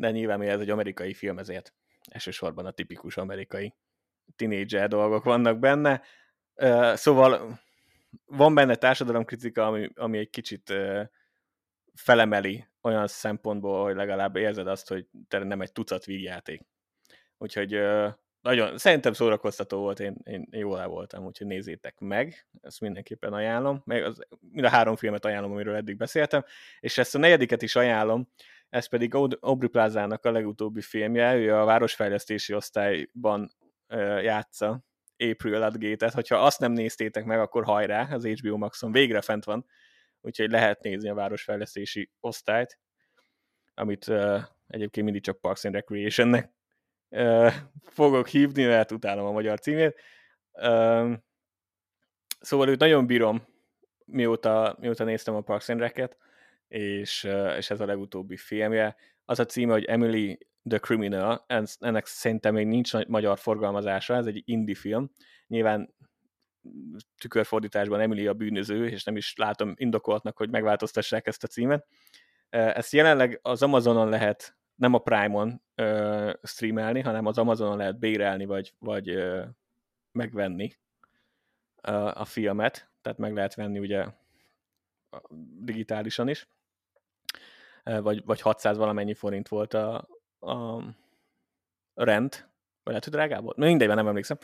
de 0.00 0.10
nyilván 0.10 0.42
ez 0.42 0.60
egy 0.60 0.70
amerikai 0.70 1.14
film, 1.14 1.38
ezért 1.38 1.74
elsősorban 2.10 2.66
a 2.66 2.70
tipikus 2.70 3.16
amerikai 3.16 3.74
tinédzser 4.36 4.88
dolgok 4.88 5.24
vannak 5.24 5.58
benne. 5.58 6.02
Szóval 6.94 7.60
van 8.26 8.54
benne 8.54 8.74
társadalomkritika, 8.74 9.66
ami, 9.66 9.90
ami 9.94 10.18
egy 10.18 10.30
kicsit 10.30 10.74
felemeli 11.94 12.66
olyan 12.82 13.06
szempontból, 13.06 13.84
hogy 13.84 13.94
legalább 13.94 14.36
érzed 14.36 14.66
azt, 14.66 14.88
hogy 14.88 15.06
te 15.28 15.38
nem 15.38 15.60
egy 15.60 15.72
tucat 15.72 16.04
vígjáték. 16.04 16.62
Úgyhogy 17.38 17.80
nagyon, 18.40 18.78
szerintem 18.78 19.12
szórakoztató 19.12 19.78
volt, 19.78 20.00
én, 20.00 20.16
én 20.24 20.48
jól 20.50 20.80
el 20.80 20.88
voltam, 20.88 21.24
úgyhogy 21.24 21.46
nézzétek 21.46 21.98
meg, 21.98 22.46
ezt 22.60 22.80
mindenképpen 22.80 23.32
ajánlom, 23.32 23.82
meg 23.84 24.04
az, 24.04 24.26
mind 24.40 24.64
a 24.64 24.68
három 24.68 24.96
filmet 24.96 25.24
ajánlom, 25.24 25.52
amiről 25.52 25.74
eddig 25.74 25.96
beszéltem, 25.96 26.44
és 26.80 26.98
ezt 26.98 27.14
a 27.14 27.18
negyediket 27.18 27.62
is 27.62 27.76
ajánlom, 27.76 28.28
ez 28.70 28.86
pedig 28.86 29.14
Aubrey 29.14 29.68
Plazának 29.68 30.24
a 30.24 30.30
legutóbbi 30.30 30.80
filmje, 30.80 31.36
ő 31.36 31.54
a 31.54 31.64
városfejlesztési 31.64 32.54
osztályban 32.54 33.50
játsza 34.22 34.84
April 35.16 35.58
Ludgate-et, 35.58 36.12
hogyha 36.12 36.36
azt 36.36 36.60
nem 36.60 36.72
néztétek 36.72 37.24
meg, 37.24 37.38
akkor 37.38 37.64
hajrá, 37.64 38.08
az 38.10 38.26
HBO 38.26 38.56
Maxon 38.56 38.92
végre 38.92 39.20
fent 39.20 39.44
van, 39.44 39.66
úgyhogy 40.20 40.50
lehet 40.50 40.82
nézni 40.82 41.08
a 41.08 41.14
városfejlesztési 41.14 42.10
osztályt, 42.20 42.78
amit 43.74 44.08
egyébként 44.66 45.04
mindig 45.04 45.22
csak 45.22 45.40
Parks 45.40 45.64
and 45.64 45.74
Recreation-nek 45.74 46.52
uh, 47.08 47.52
fogok 47.82 48.28
hívni, 48.28 48.64
mert 48.64 48.92
utálom 48.92 49.26
a 49.26 49.32
magyar 49.32 49.60
címét. 49.60 50.00
Szóval 52.40 52.68
őt 52.68 52.78
nagyon 52.78 53.06
bírom, 53.06 53.46
mióta, 54.04 54.76
mióta 54.78 55.04
néztem 55.04 55.34
a 55.34 55.40
Parks 55.40 55.68
and 55.68 55.80
Rec-et, 55.80 56.16
és, 56.70 57.28
és 57.56 57.70
ez 57.70 57.80
a 57.80 57.86
legutóbbi 57.86 58.36
filmje. 58.36 58.96
Az 59.24 59.38
a 59.38 59.46
címe, 59.46 59.72
hogy 59.72 59.84
Emily 59.84 60.38
The 60.68 60.78
Criminal, 60.78 61.44
ennek 61.78 62.06
szerintem 62.06 62.54
még 62.54 62.66
nincs 62.66 62.92
nagy 62.92 63.08
magyar 63.08 63.38
forgalmazása, 63.38 64.14
ez 64.14 64.26
egy 64.26 64.42
indie 64.44 64.74
film, 64.74 65.10
nyilván 65.46 65.94
tükörfordításban 67.18 68.00
Emily 68.00 68.26
a 68.26 68.34
bűnöző, 68.34 68.88
és 68.88 69.04
nem 69.04 69.16
is 69.16 69.36
látom 69.36 69.72
indokoltnak, 69.76 70.36
hogy 70.36 70.50
megváltoztassák 70.50 71.26
ezt 71.26 71.44
a 71.44 71.46
címet. 71.46 71.86
Ezt 72.48 72.92
jelenleg 72.92 73.38
az 73.42 73.62
Amazonon 73.62 74.08
lehet, 74.08 74.56
nem 74.74 74.94
a 74.94 74.98
Prime-on 74.98 75.62
streamelni, 76.42 77.00
hanem 77.00 77.26
az 77.26 77.38
Amazonon 77.38 77.76
lehet 77.76 77.98
bérelni, 77.98 78.44
vagy, 78.44 78.74
vagy 78.78 79.18
megvenni 80.12 80.72
a 82.12 82.24
filmet, 82.24 82.90
tehát 83.00 83.18
meg 83.18 83.34
lehet 83.34 83.54
venni 83.54 83.78
ugye 83.78 84.06
digitálisan 85.58 86.28
is, 86.28 86.48
vagy, 87.98 88.24
vagy 88.24 88.40
600 88.40 88.76
valamennyi 88.76 89.14
forint 89.14 89.48
volt 89.48 89.74
a, 89.74 90.08
a 90.38 90.82
rend, 91.94 92.32
vagy 92.82 92.92
lehet, 92.92 93.04
hogy 93.04 93.12
drágább 93.12 93.42
volt? 93.42 93.56
Mindegy, 93.56 93.88
nem 93.88 94.08
emlékszem. 94.08 94.38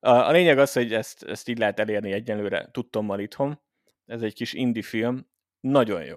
A, 0.00 0.10
a 0.10 0.30
lényeg 0.30 0.58
az, 0.58 0.72
hogy 0.72 0.92
ezt, 0.92 1.22
ezt 1.22 1.48
így 1.48 1.58
lehet 1.58 1.80
elérni 1.80 2.12
egyenlőre 2.12 2.68
tudtommal 2.70 3.20
itthon. 3.20 3.60
Ez 4.06 4.22
egy 4.22 4.34
kis 4.34 4.52
indie 4.52 4.82
film, 4.82 5.26
nagyon 5.60 6.04
jó. 6.04 6.16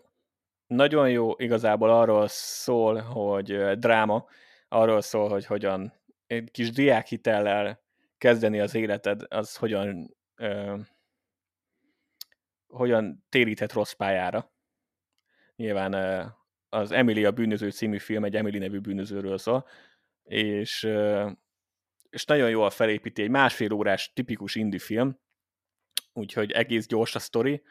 Nagyon 0.67 1.09
jó, 1.09 1.33
igazából 1.37 1.89
arról 1.89 2.27
szól, 2.27 2.99
hogy 2.99 3.77
dráma, 3.79 4.25
arról 4.67 5.01
szól, 5.01 5.29
hogy 5.29 5.45
hogyan 5.45 5.93
egy 6.27 6.51
kis 6.51 6.71
diákhitellel 6.71 7.81
kezdeni 8.17 8.59
az 8.59 8.75
életed, 8.75 9.21
az 9.27 9.55
hogyan 9.55 10.15
ö, 10.35 10.77
hogyan 12.67 13.25
téríthet 13.29 13.73
rossz 13.73 13.91
pályára. 13.91 14.51
Nyilván 15.55 15.93
az 16.69 16.91
Emily 16.91 17.25
a 17.25 17.31
bűnöző 17.31 17.71
című 17.71 17.97
film 17.97 18.23
egy 18.23 18.35
Emily 18.35 18.57
nevű 18.57 18.79
bűnözőről 18.79 19.37
szól, 19.37 19.65
és 20.23 20.89
és 22.09 22.25
nagyon 22.25 22.49
jól 22.49 22.69
felépíti, 22.69 23.21
egy 23.21 23.29
másfél 23.29 23.71
órás 23.71 24.13
tipikus 24.13 24.55
indie 24.55 24.79
film, 24.79 25.19
úgyhogy 26.13 26.51
egész 26.51 26.87
gyors 26.87 27.15
a 27.15 27.19
sztori, 27.19 27.63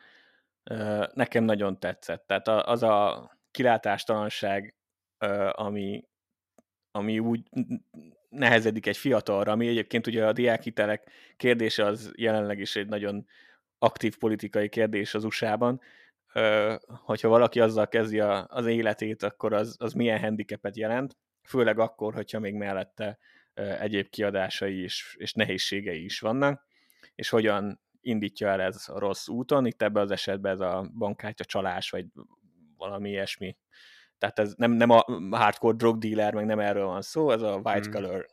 nekem 1.12 1.44
nagyon 1.44 1.80
tetszett. 1.80 2.26
Tehát 2.26 2.48
az 2.48 2.82
a 2.82 3.30
kilátástalanság, 3.50 4.74
ami, 5.52 6.04
ami 6.90 7.18
úgy 7.18 7.42
nehezedik 8.28 8.86
egy 8.86 8.96
fiatalra, 8.96 9.52
ami 9.52 9.68
egyébként 9.68 10.06
ugye 10.06 10.26
a 10.26 10.32
diákhitelek 10.32 11.10
kérdése 11.36 11.84
az 11.84 12.12
jelenleg 12.16 12.58
is 12.58 12.76
egy 12.76 12.86
nagyon 12.88 13.26
aktív 13.78 14.18
politikai 14.18 14.68
kérdés 14.68 15.14
az 15.14 15.24
USA-ban, 15.24 15.80
hogyha 16.86 17.28
valaki 17.28 17.60
azzal 17.60 17.88
kezdi 17.88 18.20
az 18.20 18.66
életét, 18.66 19.22
akkor 19.22 19.52
az, 19.52 19.76
az 19.78 19.92
milyen 19.92 20.20
handicapet 20.20 20.76
jelent, 20.76 21.16
főleg 21.42 21.78
akkor, 21.78 22.14
hogyha 22.14 22.38
még 22.38 22.54
mellette 22.54 23.18
egyéb 23.54 24.08
kiadásai 24.08 24.82
is, 24.82 25.16
és 25.18 25.32
nehézségei 25.32 26.04
is 26.04 26.20
vannak, 26.20 26.66
és 27.14 27.28
hogyan 27.28 27.80
indítja 28.00 28.48
el 28.48 28.60
ez 28.60 28.88
a 28.88 28.98
rossz 28.98 29.28
úton, 29.28 29.66
itt 29.66 29.82
ebben 29.82 30.02
az 30.02 30.10
esetben 30.10 30.52
ez 30.52 30.60
a 30.60 30.90
bankkártya 30.98 31.44
csalás, 31.44 31.90
vagy 31.90 32.06
valami 32.76 33.10
ilyesmi. 33.10 33.56
Tehát 34.18 34.38
ez 34.38 34.54
nem, 34.56 34.70
nem 34.70 34.90
a 34.90 35.04
hardcore 35.30 35.76
drug 35.76 35.98
dealer, 35.98 36.34
meg 36.34 36.44
nem 36.44 36.58
erről 36.58 36.86
van 36.86 37.02
szó, 37.02 37.30
ez 37.30 37.42
a 37.42 37.54
white 37.54 37.80
hmm. 37.80 37.90
collar 37.90 38.26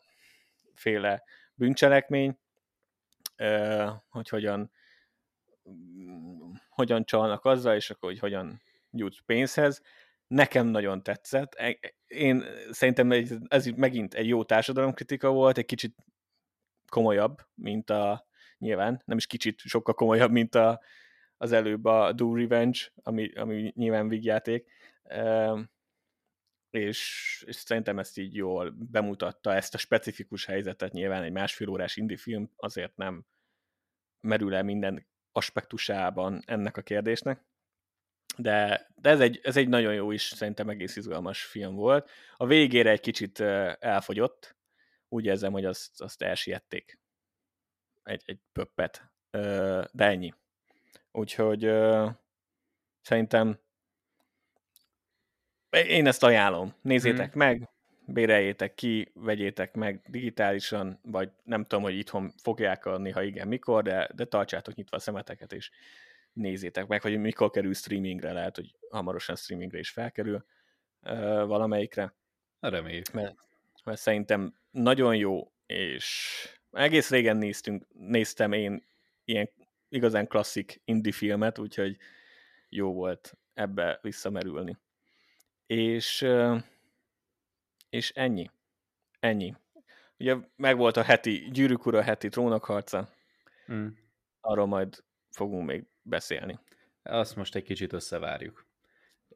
féle 0.73 1.23
bűncselekmény, 1.53 2.37
hogy 4.09 4.29
hogyan 4.29 4.71
hogyan 6.75 7.05
csalnak 7.05 7.45
azzal, 7.45 7.75
és 7.75 7.89
akkor 7.89 8.09
hogy 8.09 8.19
hogyan 8.19 8.61
jutsz 8.91 9.19
pénzhez 9.25 9.81
nekem 10.27 10.67
nagyon 10.67 11.03
tetszett. 11.03 11.53
E, 11.53 11.79
én 12.07 12.43
szerintem 12.69 13.11
ez 13.47 13.65
megint 13.65 14.13
egy 14.13 14.27
jó 14.27 14.43
társadalomkritika 14.43 15.31
volt, 15.31 15.57
egy 15.57 15.65
kicsit 15.65 15.95
komolyabb, 16.87 17.37
mint 17.53 17.89
a, 17.89 18.27
nyilván, 18.57 19.01
nem 19.05 19.17
is 19.17 19.27
kicsit, 19.27 19.59
sokkal 19.59 19.93
komolyabb, 19.93 20.31
mint 20.31 20.55
a, 20.55 20.81
az 21.37 21.51
előbb 21.51 21.85
a 21.85 22.11
Do 22.11 22.35
Revenge, 22.35 22.79
ami, 22.95 23.33
ami 23.33 23.71
nyilván 23.75 24.07
vígjáték. 24.07 24.71
És, 26.69 27.43
és 27.47 27.55
szerintem 27.55 27.99
ezt 27.99 28.17
így 28.17 28.35
jól 28.35 28.75
bemutatta, 28.91 29.53
ezt 29.53 29.73
a 29.73 29.77
specifikus 29.77 30.45
helyzetet 30.45 30.91
nyilván 30.91 31.23
egy 31.23 31.31
másfél 31.31 31.69
órás 31.69 31.95
indie 31.95 32.17
film 32.17 32.51
azért 32.55 32.95
nem 32.97 33.25
merül 34.19 34.55
el 34.55 34.63
minden 34.63 35.07
aspektusában 35.33 36.41
ennek 36.45 36.77
a 36.77 36.81
kérdésnek 36.81 37.45
de, 38.37 38.87
de 38.95 39.09
ez, 39.09 39.19
egy, 39.19 39.39
ez 39.43 39.57
egy 39.57 39.67
nagyon 39.67 39.93
jó 39.93 40.11
is, 40.11 40.21
szerintem 40.21 40.69
egész 40.69 40.95
izgalmas 40.95 41.43
film 41.43 41.75
volt. 41.75 42.09
A 42.37 42.45
végére 42.45 42.89
egy 42.89 42.99
kicsit 42.99 43.39
elfogyott, 43.79 44.55
úgy 45.09 45.25
érzem, 45.25 45.51
hogy 45.51 45.65
azt, 45.65 46.01
azt 46.01 46.21
elsiették. 46.21 46.99
Egy, 48.03 48.21
egy 48.25 48.39
pöppet. 48.51 49.11
De 49.91 50.05
ennyi. 50.05 50.33
Úgyhogy 51.11 51.59
szerintem 53.01 53.59
én 55.69 56.07
ezt 56.07 56.23
ajánlom. 56.23 56.75
Nézzétek 56.81 57.31
hmm. 57.31 57.39
meg, 57.39 57.69
béreljétek 58.05 58.73
ki, 58.73 59.11
vegyétek 59.13 59.73
meg 59.75 60.01
digitálisan, 60.07 60.99
vagy 61.01 61.31
nem 61.43 61.61
tudom, 61.61 61.83
hogy 61.83 61.97
itthon 61.97 62.31
fogják 62.37 62.85
adni, 62.85 63.09
ha 63.09 63.23
igen, 63.23 63.47
mikor, 63.47 63.83
de, 63.83 64.09
de 64.15 64.25
tartsátok 64.25 64.75
nyitva 64.75 64.97
a 64.97 64.99
szemeteket, 64.99 65.53
és 65.53 65.71
nézzétek 66.33 66.87
meg, 66.87 67.01
hogy 67.01 67.17
mikor 67.17 67.49
kerül 67.49 67.73
streamingre, 67.73 68.31
lehet, 68.31 68.55
hogy 68.55 68.75
hamarosan 68.89 69.35
streamingre 69.35 69.79
is 69.79 69.89
felkerül 69.89 70.45
uh, 71.01 71.45
valamelyikre. 71.45 72.13
Reméljük. 72.59 73.11
Mert, 73.11 73.35
mert 73.83 73.99
szerintem 73.99 74.55
nagyon 74.71 75.15
jó, 75.15 75.51
és 75.65 76.47
egész 76.71 77.09
régen 77.09 77.37
néztünk, 77.37 77.85
néztem 77.93 78.51
én 78.51 78.83
ilyen 79.25 79.49
igazán 79.89 80.27
klasszik 80.27 80.81
indie 80.85 81.11
filmet, 81.11 81.57
úgyhogy 81.59 81.97
jó 82.69 82.93
volt 82.93 83.37
ebbe 83.53 83.99
visszamerülni. 84.01 84.77
És, 85.65 86.25
és 87.93 88.11
ennyi. 88.11 88.49
Ennyi. 89.19 89.55
Ugye 90.17 90.35
megvolt 90.55 90.97
a 90.97 91.03
heti 91.03 91.49
gyűrűk 91.51 91.85
ura, 91.85 92.01
heti 92.01 92.29
trónokharca. 92.29 93.09
Mm. 93.71 93.87
Arról 94.41 94.65
majd 94.65 95.03
fogunk 95.29 95.67
még 95.67 95.85
beszélni. 96.01 96.59
Azt 97.03 97.35
most 97.35 97.55
egy 97.55 97.63
kicsit 97.63 97.93
összevárjuk. 97.93 98.65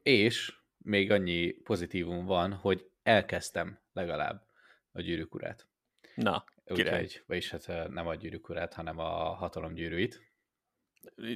És 0.02 0.58
még 0.78 1.10
annyi 1.10 1.50
pozitívum 1.50 2.24
van, 2.24 2.52
hogy 2.52 2.90
elkezdtem 3.02 3.78
legalább 3.92 4.46
a 4.92 5.00
gyűrűk 5.00 5.34
urát. 5.34 5.66
Na, 6.14 6.44
király. 6.64 7.02
Úgyhogy, 7.02 7.22
vagyis 7.26 7.50
hát 7.50 7.88
nem 7.88 8.06
a 8.06 8.14
gyűrűk 8.14 8.48
urát, 8.48 8.74
hanem 8.74 8.98
a 8.98 9.34
hatalom 9.34 9.74
gyűrűit. 9.74 10.27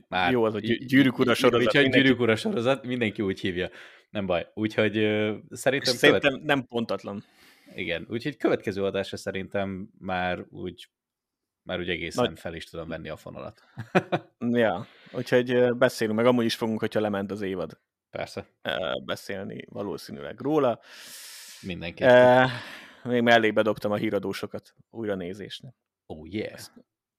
Már 0.09 0.33
Jó, 0.33 0.45
az 0.45 0.55
a 0.55 0.59
gyűrűk 0.59 1.19
ura 1.19 1.35
sorozat. 1.35 1.67
Úgyhogy 1.67 1.83
mindenki... 1.83 2.07
gyűrűk 2.07 2.21
ura 2.21 2.37
sorozat, 2.37 2.85
mindenki 2.85 3.23
úgy 3.23 3.41
hívja. 3.41 3.71
Nem 4.11 4.27
baj. 4.27 4.47
Úgyhogy 4.55 4.99
uh, 4.99 5.37
szerintem... 5.51 5.95
Szerintem 5.95 6.33
követ... 6.33 6.47
nem 6.47 6.67
pontatlan. 6.67 7.25
Igen, 7.75 8.07
úgyhogy 8.09 8.37
következő 8.37 8.85
adásra 8.85 9.17
szerintem 9.17 9.89
már 9.99 10.45
úgy 10.49 10.89
már 11.63 11.79
úgy 11.79 11.89
egészen 11.89 12.25
Nagy... 12.25 12.39
fel 12.39 12.55
is 12.55 12.65
tudom 12.65 12.89
venni 12.89 13.09
a 13.09 13.17
fonalat. 13.17 13.63
ja, 14.39 14.87
úgyhogy 15.13 15.77
beszélünk, 15.77 16.17
meg 16.17 16.27
amúgy 16.27 16.45
is 16.45 16.55
fogunk, 16.55 16.79
hogyha 16.81 17.01
lement 17.01 17.31
az 17.31 17.41
évad. 17.41 17.81
Persze. 18.11 18.47
Beszélni 19.05 19.65
valószínűleg 19.69 20.41
róla. 20.41 20.81
Mindenképpen. 21.61 22.49
még 23.05 23.23
mellé 23.23 23.51
bedobtam 23.51 23.93
a 23.93 23.97
híradósokat 23.97 24.75
újra 24.91 25.15
nézésnek. 25.15 25.75
Oh 26.07 26.29
yeah. 26.29 26.61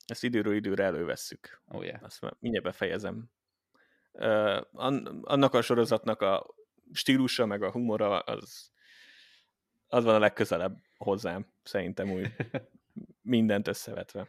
Ezt 0.06 0.24
időről 0.24 0.56
időre 0.56 0.84
elővesszük. 0.84 1.62
Oh 1.68 1.86
yeah. 1.86 2.04
Azt 2.04 2.22
mindjárt 2.40 2.66
befejezem. 2.66 3.30
Annak 5.22 5.54
a 5.54 5.62
sorozatnak 5.62 6.22
a 6.22 6.56
stílusa, 6.92 7.46
meg 7.46 7.64
a 7.64 7.72
humora, 7.72 8.20
az, 8.20 8.72
az 9.88 10.04
van 10.04 10.16
a 10.16 10.20
legközelebb 10.20 10.78
hozzám, 10.98 11.54
szerintem 11.64 12.12
úgy 12.12 12.36
mindent 13.22 13.68
összevetve. 13.68 14.28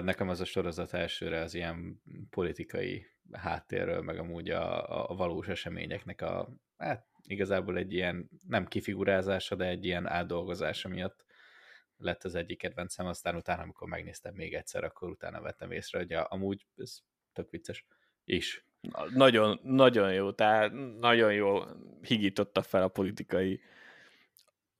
Nekem 0.00 0.28
az 0.28 0.40
a 0.40 0.44
sorozat 0.44 0.92
elsőre 0.92 1.40
az 1.40 1.54
ilyen 1.54 2.02
politikai 2.30 3.06
háttérről, 3.32 4.02
meg 4.02 4.18
amúgy 4.18 4.50
a, 4.50 5.10
a 5.10 5.14
valós 5.14 5.48
eseményeknek 5.48 6.22
a, 6.22 6.48
hát 6.76 7.06
igazából 7.26 7.76
egy 7.76 7.92
ilyen, 7.92 8.30
nem 8.46 8.66
kifigurázása, 8.66 9.54
de 9.54 9.64
egy 9.64 9.84
ilyen 9.84 10.06
átdolgozása 10.06 10.88
miatt 10.88 11.24
lett 12.00 12.24
az 12.24 12.34
egyik 12.34 12.58
kedvencem, 12.58 13.06
aztán 13.06 13.36
utána, 13.36 13.62
amikor 13.62 13.88
megnéztem 13.88 14.34
még 14.34 14.54
egyszer, 14.54 14.84
akkor 14.84 15.10
utána 15.10 15.40
vettem 15.40 15.70
észre, 15.70 15.98
hogy 15.98 16.12
a, 16.12 16.26
amúgy 16.30 16.66
ez 16.76 16.98
tök 17.32 17.50
vicces 17.50 17.86
is. 18.24 18.64
Nagyon, 19.14 19.60
nagyon 19.62 20.12
jó, 20.12 20.32
tehát 20.32 20.72
nagyon 20.98 21.32
jó 21.32 21.62
higította 22.02 22.62
fel 22.62 22.82
a 22.82 22.88
politikai, 22.88 23.60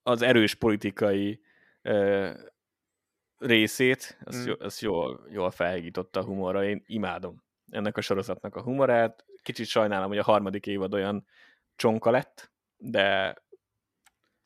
az 0.03 0.23
erős 0.23 0.55
politikai 0.55 1.41
részét, 3.39 4.19
azt, 4.25 4.45
mm. 4.45 4.47
jó, 4.47 4.55
azt 4.59 4.81
jól, 4.81 5.27
jól 5.31 5.51
felhigította 5.51 6.21
a 6.21 6.25
humorra, 6.25 6.65
én 6.65 6.83
imádom 6.87 7.43
ennek 7.71 7.97
a 7.97 8.01
sorozatnak 8.01 8.57
a 8.57 8.63
humorát. 8.63 9.25
Kicsit 9.43 9.67
sajnálom, 9.67 10.09
hogy 10.09 10.19
a 10.19 10.23
harmadik 10.23 10.67
évad 10.67 10.95
olyan 10.95 11.27
csonka 11.77 12.11
lett, 12.11 12.53
de 12.77 13.37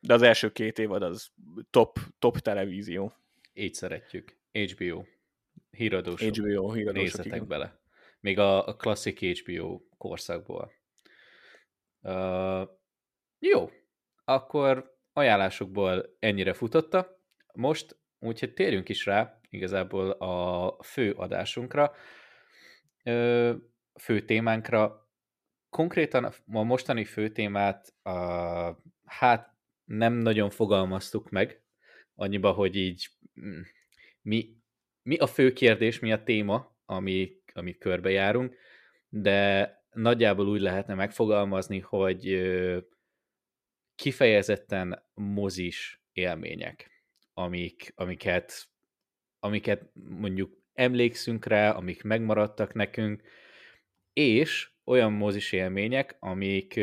De 0.06 0.14
az 0.14 0.22
első 0.22 0.52
két 0.52 0.78
évad 0.78 1.02
az 1.02 1.30
top, 1.70 1.98
top 2.18 2.38
televízió. 2.38 3.12
Így 3.52 3.74
szeretjük. 3.74 4.36
HBO. 4.52 5.04
Híradósok. 5.70 6.36
HBO, 6.36 6.72
híradósok, 6.72 7.02
Nézzetek 7.02 7.26
igen. 7.26 7.46
bele. 7.46 7.80
Még 8.20 8.38
a, 8.38 8.66
a 8.66 8.76
klasszik 8.76 9.40
HBO 9.40 9.80
korszakból. 9.98 10.72
Uh, 12.00 12.68
jó. 13.38 13.70
Akkor 14.24 14.98
ajánlásokból 15.12 16.16
ennyire 16.18 16.52
futotta. 16.52 17.20
Most, 17.54 17.98
úgyhogy 18.18 18.54
térjünk 18.54 18.88
is 18.88 19.06
rá 19.06 19.40
igazából 19.48 20.10
a 20.10 20.82
fő 20.82 21.12
adásunkra, 21.12 21.92
uh, 23.04 23.54
fő 24.00 24.24
témánkra. 24.24 25.08
Konkrétan 25.68 26.24
a 26.24 26.62
mostani 26.62 27.04
fő 27.04 27.28
témát 27.30 27.94
uh, 28.02 28.76
hát 29.04 29.53
nem 29.84 30.12
nagyon 30.12 30.50
fogalmaztuk 30.50 31.30
meg, 31.30 31.62
annyiba, 32.14 32.52
hogy 32.52 32.76
így 32.76 33.08
mm, 33.40 33.60
mi, 34.22 34.56
mi 35.02 35.16
a 35.16 35.26
fő 35.26 35.52
kérdés, 35.52 35.98
mi 35.98 36.12
a 36.12 36.22
téma, 36.22 36.76
ami, 36.86 37.42
amit 37.52 37.78
körbejárunk, 37.78 38.56
de 39.08 39.72
nagyjából 39.92 40.48
úgy 40.48 40.60
lehetne 40.60 40.94
megfogalmazni, 40.94 41.78
hogy 41.78 42.42
kifejezetten 43.94 45.02
mozis 45.14 46.02
élmények, 46.12 46.90
amik, 47.34 47.92
amiket, 47.96 48.68
amiket 49.38 49.90
mondjuk 49.94 50.62
emlékszünk 50.72 51.46
rá, 51.46 51.70
amik 51.70 52.02
megmaradtak 52.02 52.72
nekünk, 52.72 53.22
és 54.12 54.70
olyan 54.84 55.12
mozis 55.12 55.52
élmények, 55.52 56.16
amik, 56.18 56.80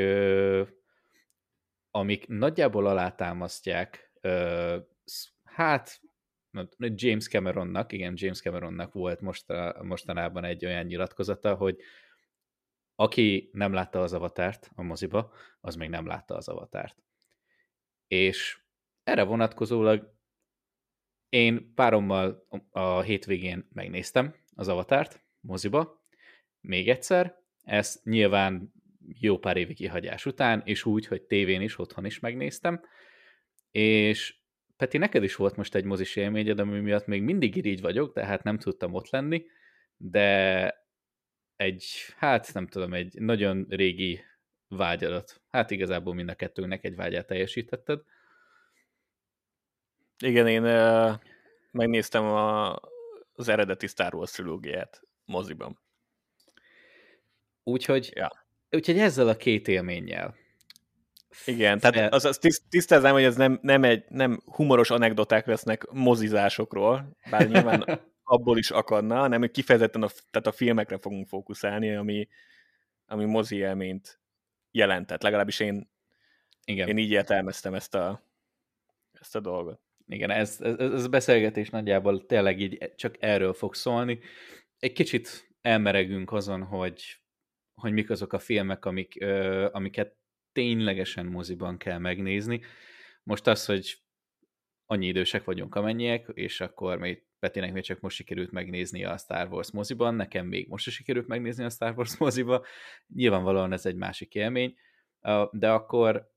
amik 1.92 2.28
nagyjából 2.28 2.88
alátámasztják, 2.88 4.12
hát 5.44 6.02
James 6.78 7.28
Cameronnak, 7.28 7.92
igen, 7.92 8.14
James 8.16 8.42
Cameronnak 8.42 8.94
volt 8.94 9.22
mostanában 9.82 10.44
egy 10.44 10.66
olyan 10.66 10.86
nyilatkozata, 10.86 11.56
hogy 11.56 11.78
aki 12.96 13.50
nem 13.54 13.74
látta 13.74 14.02
az 14.02 14.14
avatárt 14.14 14.72
a 14.76 14.82
moziba, 14.82 15.34
az 15.62 15.76
még 15.76 15.90
nem 15.90 16.08
látta 16.08 16.36
az 16.36 16.48
avatárt. 16.48 17.04
És 18.08 18.62
erre 19.04 19.24
vonatkozólag 19.24 20.14
én 21.30 21.74
párommal 21.74 22.48
a 22.70 23.02
hétvégén 23.02 23.68
megnéztem 23.74 24.36
az 24.56 24.68
avatárt 24.68 25.24
moziba, 25.40 26.04
még 26.60 26.90
egyszer, 26.90 27.40
ezt 27.64 28.04
nyilván 28.04 28.74
jó 29.08 29.38
pár 29.38 29.58
évi 29.58 29.74
kihagyás 29.74 30.26
után, 30.26 30.62
és 30.66 30.86
úgy, 30.86 31.08
hogy 31.08 31.22
tévén 31.22 31.62
is, 31.62 31.80
otthon 31.80 32.06
is 32.06 32.20
megnéztem, 32.20 32.82
és 33.72 34.40
Peti, 34.78 34.98
neked 34.98 35.24
is 35.24 35.36
volt 35.36 35.56
most 35.56 35.76
egy 35.76 35.84
mozis 35.84 36.16
élményed, 36.16 36.60
ami 36.60 36.80
miatt 36.80 37.06
még 37.06 37.22
mindig 37.22 37.56
irigy 37.56 37.82
vagyok, 37.82 38.14
tehát 38.14 38.44
nem 38.44 38.58
tudtam 38.58 38.94
ott 38.94 39.10
lenni, 39.10 39.46
de 39.98 40.70
egy, 41.56 41.86
hát 42.18 42.54
nem 42.54 42.68
tudom, 42.68 42.94
egy 42.94 43.14
nagyon 43.20 43.66
régi 43.70 44.24
vágyadat. 44.68 45.42
Hát 45.50 45.72
igazából 45.72 46.14
mind 46.14 46.30
a 46.30 46.36
kettőnknek 46.36 46.84
egy 46.84 46.96
vágyát 46.96 47.28
teljesítetted. 47.28 48.02
Igen, 50.24 50.48
én 50.48 50.64
uh, 50.64 51.14
megnéztem 51.72 52.24
a, 52.24 52.80
az 53.34 53.48
eredeti 53.48 53.88
Star 53.88 54.16
Wars 54.16 54.32
trilógiát 54.32 55.02
moziban. 55.26 55.80
Úgyhogy, 57.64 58.12
ja. 58.16 58.41
Úgyhogy 58.72 59.00
ezzel 59.00 59.28
a 59.28 59.36
két 59.36 59.68
élménnyel 59.68 60.36
igen, 61.46 61.80
tehát 61.80 62.14
az, 62.14 62.26
az 62.26 62.62
tisztáznám, 62.70 63.14
hogy 63.14 63.24
ez 63.24 63.36
nem, 63.36 63.60
nem, 63.62 63.84
egy, 63.84 64.04
nem 64.10 64.42
humoros 64.46 64.90
anekdoták 64.90 65.46
lesznek 65.46 65.88
mozizásokról, 65.92 67.18
bár 67.30 67.50
nyilván 67.50 68.02
abból 68.24 68.58
is 68.58 68.72
akadna, 68.72 69.16
hanem 69.16 69.40
hogy 69.40 69.52
kifejezetten 69.52 70.04
a, 70.04 70.08
tehát 70.32 70.48
a 70.48 70.52
filmekre 70.52 70.98
fogunk 70.98 71.28
fókuszálni, 71.28 71.96
ami, 71.96 72.28
ami 73.06 73.26
mozi 73.26 73.56
élményt 73.56 74.20
jelentett. 74.72 75.22
Legalábbis 75.22 75.60
én, 75.60 75.92
Igen. 76.66 76.88
én 76.88 76.98
így 76.98 77.12
értelmeztem 77.12 77.74
ezt 77.74 77.96
a, 77.96 78.24
ezt 79.12 79.36
a 79.36 79.40
dolgot. 79.40 79.80
Igen, 80.08 80.30
ez, 80.30 80.58
ez, 80.62 80.76
ez 80.78 81.04
a 81.04 81.10
beszélgetés 81.10 81.70
nagyjából 81.70 82.26
tényleg 82.26 82.60
így 82.60 82.94
csak 82.96 83.16
erről 83.20 83.54
fog 83.54 83.76
szólni. 83.76 84.20
Egy 84.80 84.94
kicsit 84.94 85.50
elmeregünk 85.62 86.32
azon, 86.32 86.64
hogy, 86.64 87.21
hogy 87.82 87.92
mik 87.92 88.10
azok 88.10 88.34
a 88.34 88.40
filmek, 88.40 88.86
amik, 88.86 89.16
ö, 89.20 89.68
amiket 89.72 90.16
ténylegesen 90.52 91.26
moziban 91.26 91.78
kell 91.78 91.98
megnézni. 91.98 92.62
Most 93.24 93.48
az, 93.48 93.66
hogy 93.66 94.02
annyi 94.86 95.08
idősek 95.08 95.44
vagyunk 95.44 95.76
amennyiek, 95.76 96.28
és 96.34 96.62
akkor 96.62 96.98
még 96.98 97.24
Petinek 97.42 97.74
még 97.74 97.84
csak 97.84 98.00
most 98.00 98.16
sikerült 98.16 98.52
megnézni 98.52 99.04
a 99.04 99.18
Star 99.18 99.48
Wars 99.52 99.72
moziban, 99.72 100.16
nekem 100.16 100.46
még 100.46 100.68
most 100.68 100.88
is 100.88 100.94
sikerült 100.94 101.28
megnézni 101.28 101.64
a 101.64 101.70
Star 101.70 101.94
Wars 101.98 102.18
moziba, 102.18 102.66
nyilvánvalóan 103.08 103.72
ez 103.72 103.86
egy 103.86 103.96
másik 103.96 104.36
élmény, 104.36 104.76
de 105.52 105.72
akkor 105.72 106.32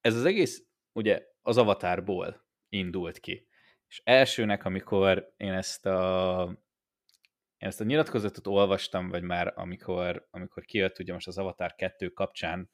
ez 0.00 0.14
az 0.14 0.24
egész 0.24 0.64
ugye 0.92 1.26
az 1.42 1.56
avatárból 1.56 2.46
indult 2.68 3.18
ki. 3.18 3.48
És 3.88 4.00
elsőnek, 4.04 4.64
amikor 4.64 5.32
én 5.36 5.52
ezt 5.52 5.86
a, 5.86 6.42
én 7.60 7.68
ezt 7.68 7.80
a 7.80 7.84
nyilatkozatot 7.84 8.46
olvastam, 8.46 9.08
vagy 9.08 9.22
már 9.22 9.52
amikor, 9.56 10.28
amikor 10.30 10.64
kijött 10.64 10.98
ugye 10.98 11.12
most 11.12 11.26
az 11.26 11.38
Avatar 11.38 11.74
2 11.74 12.08
kapcsán 12.08 12.70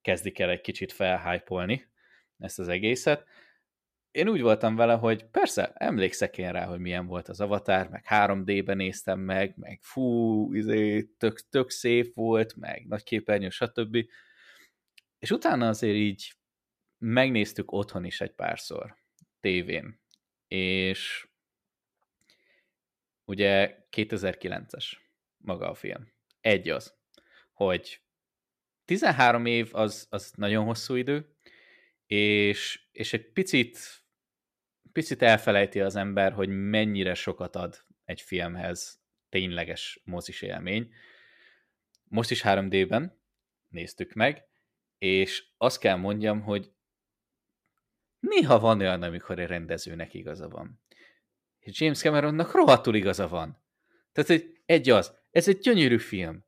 kezdik 0.00 0.38
el 0.38 0.50
egy 0.50 0.60
kicsit 0.60 0.92
felhájpolni 0.92 1.90
ezt 2.38 2.58
az 2.58 2.68
egészet. 2.68 3.26
Én 4.10 4.28
úgy 4.28 4.40
voltam 4.40 4.76
vele, 4.76 4.94
hogy 4.94 5.24
persze, 5.24 5.72
emlékszek 5.74 6.38
én 6.38 6.52
rá, 6.52 6.64
hogy 6.64 6.78
milyen 6.78 7.06
volt 7.06 7.28
az 7.28 7.40
Avatar, 7.40 7.88
meg 7.88 8.04
3D-ben 8.08 8.76
néztem 8.76 9.20
meg, 9.20 9.54
meg 9.56 9.78
fú, 9.82 10.54
izé, 10.54 11.02
tök, 11.02 11.48
tök 11.48 11.70
szép 11.70 12.14
volt, 12.14 12.56
meg 12.56 12.86
nagy 12.86 13.02
képernyő, 13.02 13.48
stb. 13.48 13.96
És 15.18 15.30
utána 15.30 15.68
azért 15.68 15.96
így 15.96 16.32
megnéztük 16.98 17.72
otthon 17.72 18.04
is 18.04 18.20
egy 18.20 18.34
párszor, 18.34 18.96
tévén. 19.40 20.00
És 20.48 21.27
ugye 23.28 23.76
2009-es 23.90 24.84
maga 25.36 25.70
a 25.70 25.74
film. 25.74 26.12
Egy 26.40 26.68
az, 26.68 26.94
hogy 27.52 28.00
13 28.84 29.46
év 29.46 29.68
az, 29.72 30.06
az 30.10 30.32
nagyon 30.36 30.64
hosszú 30.64 30.94
idő, 30.94 31.36
és, 32.06 32.86
és 32.92 33.12
egy 33.12 33.32
picit, 33.32 33.78
picit 34.92 35.22
elfelejti 35.22 35.80
az 35.80 35.96
ember, 35.96 36.32
hogy 36.32 36.48
mennyire 36.48 37.14
sokat 37.14 37.56
ad 37.56 37.84
egy 38.04 38.20
filmhez 38.20 39.02
tényleges 39.28 40.00
mozis 40.04 40.42
élmény. 40.42 40.92
Most 42.04 42.30
is 42.30 42.42
3D-ben 42.44 43.20
néztük 43.68 44.12
meg, 44.12 44.44
és 44.98 45.44
azt 45.56 45.80
kell 45.80 45.96
mondjam, 45.96 46.40
hogy 46.40 46.72
néha 48.20 48.58
van 48.58 48.80
olyan, 48.80 49.02
amikor 49.02 49.38
egy 49.38 49.46
rendezőnek 49.46 50.14
igaza 50.14 50.48
van. 50.48 50.80
És 51.58 51.80
James 51.80 51.98
Cameronnak 51.98 52.52
rohadtul 52.52 52.94
igaza 52.94 53.28
van. 53.28 53.62
Tehát, 54.12 54.30
hogy 54.30 54.60
egy 54.66 54.90
az, 54.90 55.16
ez 55.30 55.48
egy 55.48 55.58
gyönyörű 55.58 55.98
film. 55.98 56.46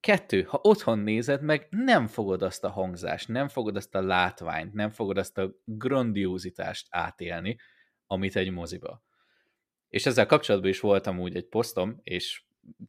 Kettő, 0.00 0.42
ha 0.42 0.60
otthon 0.62 0.98
nézed 0.98 1.42
meg, 1.42 1.66
nem 1.70 2.06
fogod 2.06 2.42
azt 2.42 2.64
a 2.64 2.70
hangzást, 2.70 3.28
nem 3.28 3.48
fogod 3.48 3.76
azt 3.76 3.94
a 3.94 4.02
látványt, 4.02 4.72
nem 4.72 4.90
fogod 4.90 5.18
azt 5.18 5.38
a 5.38 5.54
grandiózitást 5.64 6.86
átélni, 6.90 7.58
amit 8.06 8.36
egy 8.36 8.50
moziba. 8.50 9.02
És 9.88 10.06
ezzel 10.06 10.26
kapcsolatban 10.26 10.70
is 10.70 10.80
voltam 10.80 11.20
úgy 11.20 11.36
egy 11.36 11.48
posztom, 11.48 12.00
és 12.02 12.42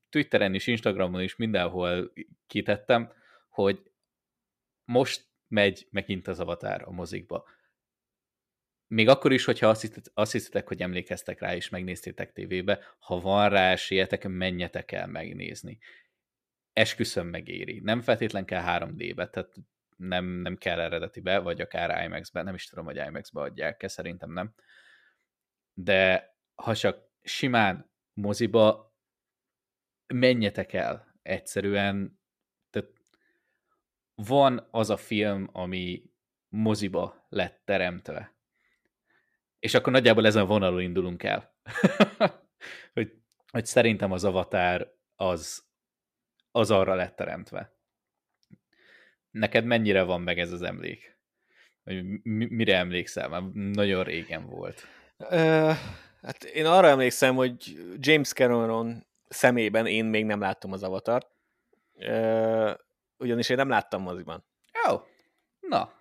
Twitteren 0.10 0.53
is, 0.53 0.67
Instagramon 0.67 1.21
is 1.21 1.36
mindenhol 1.36 2.13
kitettem, 2.47 3.12
hogy 3.49 3.91
most 4.84 5.25
megy 5.47 5.88
megint 5.89 6.27
az 6.27 6.39
avatár 6.39 6.81
a 6.88 6.91
mozikba. 6.91 7.46
Még 8.92 9.08
akkor 9.08 9.31
is, 9.31 9.46
hogyha 9.46 9.67
azt, 9.67 9.81
hiszed, 9.81 10.06
azt 10.13 10.31
hiszitek, 10.31 10.67
hogy 10.67 10.81
emlékeztek 10.81 11.39
rá, 11.39 11.56
és 11.56 11.69
megnéztétek 11.69 12.31
tévébe, 12.31 12.79
ha 13.00 13.19
van 13.19 13.50
rá 13.50 13.71
esélyetek, 13.71 14.27
menjetek 14.27 14.92
el 14.92 15.08
megnézni 15.08 15.79
esküszöm 16.73 17.27
megéri. 17.27 17.79
Nem 17.79 18.02
feltétlen 18.02 18.46
kell 18.46 18.63
3D-be, 18.65 19.29
tehát 19.29 19.54
nem, 19.96 20.25
nem 20.25 20.58
kell 20.58 20.79
eredetibe, 20.79 21.39
vagy 21.39 21.62
akár 21.62 22.06
IMAX-be, 22.06 22.42
nem 22.42 22.54
is 22.54 22.65
tudom, 22.65 22.85
hogy 22.85 22.96
IMAX-be 22.96 23.42
adják-e, 23.42 23.87
szerintem 23.87 24.31
nem. 24.31 24.54
De 25.73 26.29
ha 26.56 26.75
csak 26.75 27.10
simán 27.21 27.92
moziba, 28.13 28.96
menjetek 30.13 30.73
el. 30.73 31.19
Egyszerűen, 31.21 32.19
tehát 32.69 32.89
van 34.15 34.67
az 34.71 34.89
a 34.89 34.98
film, 34.98 35.50
ami 35.52 36.04
moziba 36.50 37.25
lett 37.29 37.62
teremtve. 37.65 38.35
És 39.62 39.73
akkor 39.73 39.93
nagyjából 39.93 40.25
ezen 40.25 40.41
a 40.41 40.45
vonalon 40.45 40.81
indulunk 40.81 41.23
el. 41.23 41.55
hogy, 42.93 43.13
hogy 43.51 43.65
szerintem 43.65 44.12
az 44.12 44.23
avatár 44.23 44.91
az, 45.15 45.63
az 46.51 46.71
arra 46.71 46.95
lett 46.95 47.15
teremtve. 47.15 47.75
Neked 49.31 49.65
mennyire 49.65 50.03
van 50.03 50.21
meg 50.21 50.39
ez 50.39 50.51
az 50.51 50.62
emlék? 50.62 51.17
Hogy 51.83 52.03
mire 52.49 52.77
emlékszel? 52.77 53.29
Már 53.29 53.41
nagyon 53.53 54.03
régen 54.03 54.45
volt. 54.45 54.87
Uh, 55.17 55.75
hát 56.21 56.43
én 56.43 56.65
arra 56.65 56.87
emlékszem, 56.87 57.35
hogy 57.35 57.77
James 57.97 58.33
Cameron 58.33 59.05
szemében 59.27 59.85
én 59.85 60.05
még 60.05 60.25
nem 60.25 60.39
láttam 60.39 60.71
az 60.71 60.83
avatart. 60.83 61.27
Uh, 61.93 62.71
ugyanis 63.17 63.49
én 63.49 63.57
nem 63.57 63.69
láttam 63.69 64.01
moziban. 64.01 64.45
Jó. 64.85 64.93
Oh. 64.93 65.01
Na. 65.59 65.93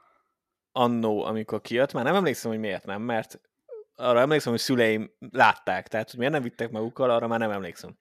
Annó, 0.72 1.24
amikor 1.24 1.60
kijött, 1.60 1.92
már 1.92 2.04
nem 2.04 2.14
emlékszem, 2.14 2.50
hogy 2.50 2.60
miért 2.60 2.84
nem, 2.84 3.02
mert 3.02 3.40
arra 4.00 4.20
emlékszem, 4.20 4.52
hogy 4.52 4.60
szüleim 4.60 5.10
látták, 5.30 5.88
tehát 5.88 6.10
hogy 6.10 6.18
miért 6.18 6.34
nem 6.34 6.42
vittek 6.42 6.70
magukkal, 6.70 7.10
arra 7.10 7.26
már 7.26 7.38
nem 7.38 7.50
emlékszem. 7.50 7.96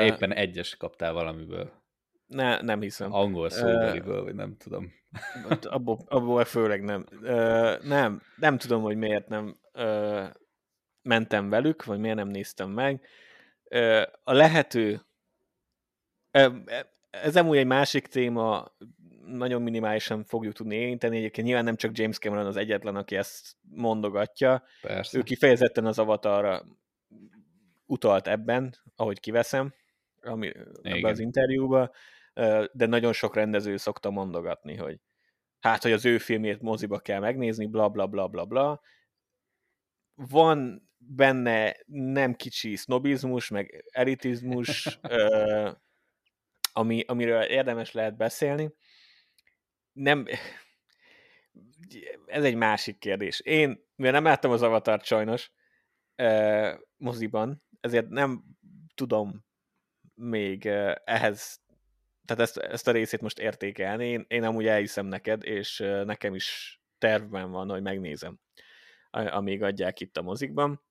Éppen 0.00 0.32
egyes 0.32 0.76
kaptál 0.76 1.12
valamiből. 1.12 1.72
Ne, 2.26 2.60
nem 2.60 2.80
hiszem. 2.80 3.12
Angol 3.12 3.50
szóbeliből, 3.50 4.18
uh, 4.18 4.24
vagy 4.24 4.34
nem 4.34 4.56
tudom. 4.56 4.92
Abból, 5.62 5.98
abból 6.08 6.44
főleg 6.44 6.82
nem. 6.82 7.04
Uh, 7.20 7.82
nem, 7.82 8.22
nem 8.36 8.58
tudom, 8.58 8.82
hogy 8.82 8.96
miért 8.96 9.28
nem 9.28 9.56
uh, 9.74 10.24
mentem 11.02 11.48
velük, 11.48 11.84
vagy 11.84 11.98
miért 11.98 12.16
nem 12.16 12.28
néztem 12.28 12.70
meg. 12.70 13.06
Uh, 13.70 14.02
a 14.24 14.32
lehető 14.32 15.00
uh, 16.32 16.54
ez 17.22 17.36
amúgy 17.36 17.56
egy 17.56 17.66
másik 17.66 18.06
téma, 18.06 18.74
nagyon 19.26 19.62
minimálisan 19.62 20.24
fogjuk 20.24 20.54
tudni 20.54 20.74
érinteni. 20.74 21.16
Egyébként 21.16 21.46
nyilván 21.46 21.64
nem 21.64 21.76
csak 21.76 21.98
James 21.98 22.18
Cameron 22.18 22.46
az 22.46 22.56
egyetlen, 22.56 22.96
aki 22.96 23.16
ezt 23.16 23.56
mondogatja. 23.60 24.62
Persze. 24.80 25.18
Ő 25.18 25.22
kifejezetten 25.22 25.86
az 25.86 25.98
avatarra 25.98 26.64
utalt 27.86 28.26
ebben, 28.28 28.74
ahogy 28.96 29.20
kiveszem, 29.20 29.74
ami, 30.22 30.52
ebben 30.82 31.10
az 31.10 31.18
interjúban, 31.18 31.90
de 32.72 32.86
nagyon 32.86 33.12
sok 33.12 33.34
rendező 33.34 33.76
szokta 33.76 34.10
mondogatni, 34.10 34.76
hogy 34.76 35.00
hát, 35.60 35.82
hogy 35.82 35.92
az 35.92 36.04
ő 36.04 36.18
filmét 36.18 36.60
moziba 36.60 36.98
kell 36.98 37.20
megnézni, 37.20 37.66
bla 37.66 37.88
bla 37.88 38.06
bla 38.06 38.28
bla 38.28 38.44
bla. 38.44 38.80
Van 40.14 40.88
benne 40.96 41.76
nem 41.86 42.34
kicsi 42.34 42.76
sznobizmus, 42.76 43.48
meg 43.48 43.84
elitizmus, 43.90 44.98
ami, 46.72 47.04
amiről 47.06 47.42
érdemes 47.42 47.92
lehet 47.92 48.16
beszélni. 48.16 48.74
Nem, 49.94 50.26
ez 52.26 52.44
egy 52.44 52.54
másik 52.54 52.98
kérdés. 52.98 53.40
Én, 53.40 53.84
mivel 53.96 54.12
nem 54.12 54.24
láttam 54.24 54.50
az 54.50 54.62
Avatart 54.62 55.04
sajnos 55.04 55.52
eh, 56.14 56.76
moziban, 56.96 57.62
ezért 57.80 58.08
nem 58.08 58.44
tudom 58.94 59.44
még 60.14 60.66
eh, 60.66 60.94
ehhez, 61.04 61.60
tehát 62.24 62.42
ezt, 62.42 62.56
ezt 62.56 62.88
a 62.88 62.92
részét 62.92 63.20
most 63.20 63.38
értékelni. 63.38 64.08
Én, 64.08 64.24
én 64.28 64.44
amúgy 64.44 64.66
elhiszem 64.66 65.06
neked, 65.06 65.44
és 65.44 65.80
eh, 65.80 66.04
nekem 66.04 66.34
is 66.34 66.78
tervben 66.98 67.50
van, 67.50 67.70
hogy 67.70 67.82
megnézem, 67.82 68.40
amíg 69.10 69.62
adják 69.62 70.00
itt 70.00 70.16
a 70.16 70.22
mozikban. 70.22 70.82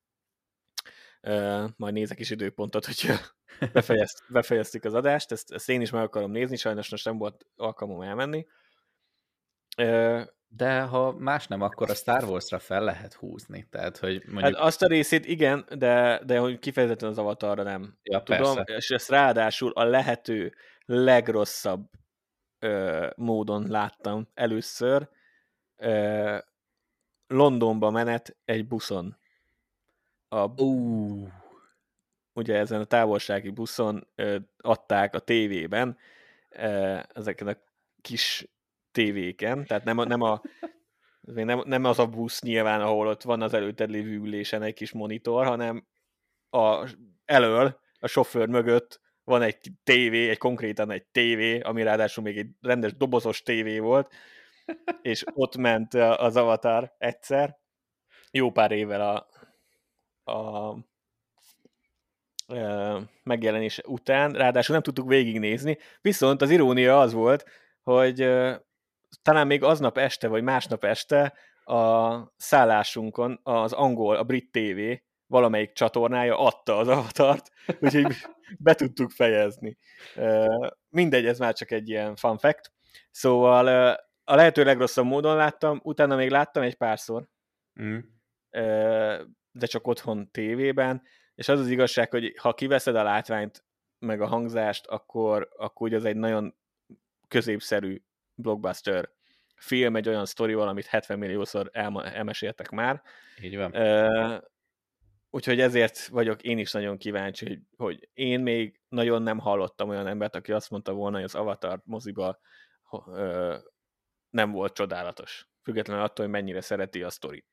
Uh, 1.28 1.70
majd 1.76 1.94
nézek 1.94 2.20
is 2.20 2.30
időpontot, 2.30 2.86
hogyha 2.86 3.16
befejezt, 3.74 4.24
befejeztük 4.30 4.84
az 4.84 4.94
adást, 4.94 5.32
ezt, 5.32 5.52
ezt 5.52 5.70
én 5.70 5.82
is 5.82 5.90
meg 5.90 6.04
akarom 6.04 6.32
nézni, 6.32 6.56
sajnos 6.56 6.90
most 6.90 7.06
nem 7.06 7.18
volt 7.18 7.46
alkalmam 7.56 8.02
elmenni. 8.02 8.46
De 10.56 10.82
ha 10.82 11.12
más 11.12 11.48
nem, 11.48 11.62
akkor 11.62 11.90
a 11.90 11.94
Star 11.94 12.24
Wars-ra 12.24 12.60
fel 12.60 12.84
lehet 12.84 13.14
húzni. 13.14 13.68
Tehát, 13.70 13.98
hogy 13.98 14.24
mondjuk... 14.26 14.56
Hát 14.56 14.66
azt 14.66 14.82
a 14.82 14.88
részét 14.88 15.26
igen, 15.26 15.66
de, 15.78 16.22
de 16.26 16.40
hogy 16.40 16.60
kifejezetten 16.60 17.10
az 17.10 17.18
avatarra 17.18 17.64
nem 17.64 17.98
ja, 18.04 18.24
tudom, 18.24 18.56
persze. 18.56 18.74
és 18.76 18.90
ezt 18.90 19.10
ráadásul 19.10 19.72
a 19.72 19.84
lehető 19.84 20.54
legrosszabb 20.86 21.90
ö, 22.60 23.08
módon 23.16 23.68
láttam 23.68 24.28
először. 24.34 25.10
Ö, 25.76 26.38
Londonba 27.28 27.90
menet 27.90 28.38
egy 28.46 28.68
buszon. 28.68 29.18
A, 30.28 30.62
uh. 30.62 31.28
Ugye 32.34 32.58
ezen 32.58 32.82
a 32.82 32.86
távolsági 32.86 33.50
buszon 33.50 34.08
ö, 34.16 34.38
adták 34.58 35.16
a 35.16 35.20
tévében 35.20 35.98
ö, 36.50 37.00
ezeken 37.14 37.48
a 37.48 37.58
kis 38.02 38.48
tévéken, 38.94 39.66
tehát 39.66 39.84
nem 39.84 39.98
a, 39.98 40.06
nem 40.06 40.22
a 40.22 40.42
nem, 41.22 41.62
nem 41.66 41.84
az 41.84 42.00
a 42.00 42.08
busz 42.08 42.42
nyilván, 42.42 42.82
ahol 42.82 43.08
ott 43.08 43.24
van 43.24 43.42
az 43.42 43.54
előtted 43.54 43.90
lévő 43.90 44.16
ülésen 44.16 44.62
egy 44.62 44.74
kis 44.74 44.92
monitor, 44.92 45.46
hanem 45.46 45.88
a, 46.50 46.90
elől, 47.26 47.80
a 48.00 48.08
sofőr 48.08 48.48
mögött 48.48 49.02
van 49.24 49.42
egy 49.42 49.72
tévé, 49.84 50.30
egy 50.30 50.38
konkrétan 50.38 50.92
egy 50.92 51.06
tévé, 51.06 51.60
ami 51.60 51.84
ráadásul 51.84 52.24
még 52.24 52.38
egy 52.38 52.50
rendes 52.62 52.98
dobozos 52.98 53.42
tévé 53.42 53.80
volt, 53.80 54.14
és 55.02 55.24
ott 55.34 55.56
ment 55.56 55.94
az 55.94 56.36
Avatar 56.36 56.96
egyszer, 56.98 57.58
jó 58.32 58.52
pár 58.52 58.72
évvel 58.72 59.02
a, 59.02 59.28
a, 60.32 60.70
a 62.56 63.02
megjelenés 63.24 63.82
után, 63.86 64.32
ráadásul 64.32 64.74
nem 64.74 64.84
tudtuk 64.84 65.08
végignézni, 65.08 65.78
viszont 66.02 66.42
az 66.42 66.50
irónia 66.50 67.00
az 67.00 67.14
volt, 67.14 67.46
hogy 67.82 68.30
talán 69.22 69.48
még 69.48 69.64
aznap 69.64 69.98
este, 69.98 70.28
vagy 70.28 70.44
másnap 70.44 70.84
este 70.84 71.34
a 71.66 72.34
szállásunkon 72.38 73.40
az 73.44 73.74
angol, 73.74 74.16
a 74.16 74.24
brit 74.24 74.52
TV 74.52 74.80
valamelyik 75.28 75.72
csatornája 75.72 76.38
adta 76.38 76.78
az 76.78 76.88
avatart, 76.88 77.52
úgyhogy 77.82 78.16
be 78.60 78.74
tudtuk 78.74 79.12
fejezni. 79.12 79.78
Mindegy, 80.90 81.26
ez 81.26 81.40
már 81.40 81.54
csak 81.54 81.72
egy 81.72 81.90
ilyen 81.90 82.16
fun 82.16 82.38
fact. 82.38 82.72
Szóval 83.12 83.68
a 84.24 84.36
lehető 84.36 84.64
legrosszabb 84.64 85.06
módon 85.06 85.36
láttam, 85.36 85.80
utána 85.84 86.16
még 86.16 86.30
láttam 86.30 86.64
egy 86.64 86.76
párszor, 86.76 87.28
mm. 87.82 87.98
de 89.52 89.66
csak 89.66 89.88
otthon 89.88 90.32
tévében, 90.32 91.02
és 91.36 91.48
az 91.48 91.60
az 91.60 91.70
igazság, 91.70 92.12
hogy 92.12 92.34
ha 92.38 92.54
kiveszed 92.54 92.96
a 92.96 93.04
látványt, 93.04 93.66
meg 94.00 94.22
a 94.22 94.28
hangzást, 94.28 94.88
akkor, 94.88 95.50
akkor 95.58 95.88
ugye 95.88 95.98
az 95.98 96.06
egy 96.06 96.16
nagyon 96.16 96.56
középszerű 97.28 98.02
blockbuster 98.36 99.10
film 99.56 99.96
egy 99.96 100.08
olyan 100.08 100.26
sztorival, 100.26 100.68
amit 100.68 100.86
70 100.86 101.18
milliószor 101.18 101.70
elmeséltek 102.04 102.70
már. 102.70 103.02
Így 103.42 103.58
van. 103.58 103.72
Uh, 103.76 104.42
úgyhogy 105.30 105.60
ezért 105.60 106.08
vagyok 106.08 106.42
én 106.42 106.58
is 106.58 106.72
nagyon 106.72 106.98
kíváncsi, 106.98 107.48
hogy, 107.48 107.60
hogy 107.78 108.10
én 108.14 108.40
még 108.40 108.82
nagyon 108.90 109.22
nem 109.22 109.40
hallottam 109.40 109.90
olyan 109.90 110.08
embert, 110.08 110.36
aki 110.36 110.52
azt 110.52 110.70
mondta 110.70 110.94
volna, 110.94 111.16
hogy 111.16 111.26
az 111.26 111.36
Avatar 111.36 111.82
moziba 111.84 112.40
uh, 112.90 113.56
nem 114.30 114.52
volt 114.52 114.74
csodálatos. 114.74 115.48
Függetlenül 115.62 116.04
attól, 116.04 116.26
hogy 116.26 116.34
mennyire 116.34 116.62
szereti 116.62 117.04
a 117.04 117.10
sztorit. 117.10 117.46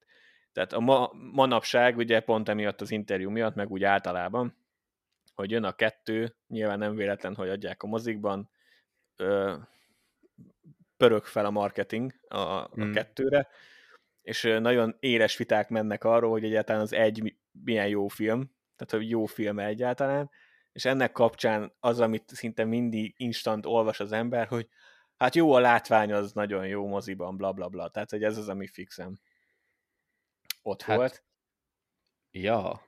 Tehát 0.52 0.72
a 0.72 0.80
ma, 0.80 1.10
manapság, 1.32 1.96
ugye 1.96 2.20
pont 2.20 2.48
emiatt 2.48 2.80
az 2.80 2.90
interjú 2.90 3.30
miatt, 3.30 3.54
meg 3.54 3.70
úgy 3.70 3.84
általában, 3.84 4.56
hogy 5.34 5.50
jön 5.50 5.64
a 5.64 5.72
kettő, 5.72 6.36
nyilván 6.46 6.78
nem 6.78 6.94
véletlen, 6.94 7.34
hogy 7.34 7.48
adják 7.48 7.82
a 7.82 7.86
mozikban, 7.86 8.50
pörög 11.00 11.24
fel 11.24 11.44
a 11.44 11.50
marketing 11.50 12.12
a, 12.28 12.38
a 12.38 12.68
hmm. 12.72 12.92
kettőre, 12.92 13.48
és 14.22 14.42
nagyon 14.42 14.96
éles 14.98 15.36
viták 15.36 15.68
mennek 15.68 16.04
arról, 16.04 16.30
hogy 16.30 16.44
egyáltalán 16.44 16.80
az 16.80 16.92
egy 16.92 17.34
milyen 17.64 17.88
jó 17.88 18.08
film, 18.08 18.50
tehát 18.76 19.04
hogy 19.04 19.10
jó 19.10 19.24
film 19.24 19.58
egyáltalán, 19.58 20.30
és 20.72 20.84
ennek 20.84 21.12
kapcsán 21.12 21.72
az, 21.80 22.00
amit 22.00 22.28
szinte 22.28 22.64
mindig 22.64 23.14
instant 23.16 23.66
olvas 23.66 24.00
az 24.00 24.12
ember, 24.12 24.46
hogy 24.46 24.68
hát 25.16 25.34
jó 25.34 25.52
a 25.52 25.58
látvány, 25.58 26.12
az 26.12 26.32
nagyon 26.32 26.66
jó 26.66 26.86
moziban, 26.86 27.36
bla 27.36 27.52
bla 27.52 27.68
bla. 27.68 27.88
Tehát, 27.88 28.10
hogy 28.10 28.24
ez 28.24 28.36
az, 28.36 28.48
ami 28.48 28.66
fixem 28.66 29.18
ott 30.62 30.82
hát, 30.82 30.96
volt. 30.96 31.24
Ja, 32.30 32.82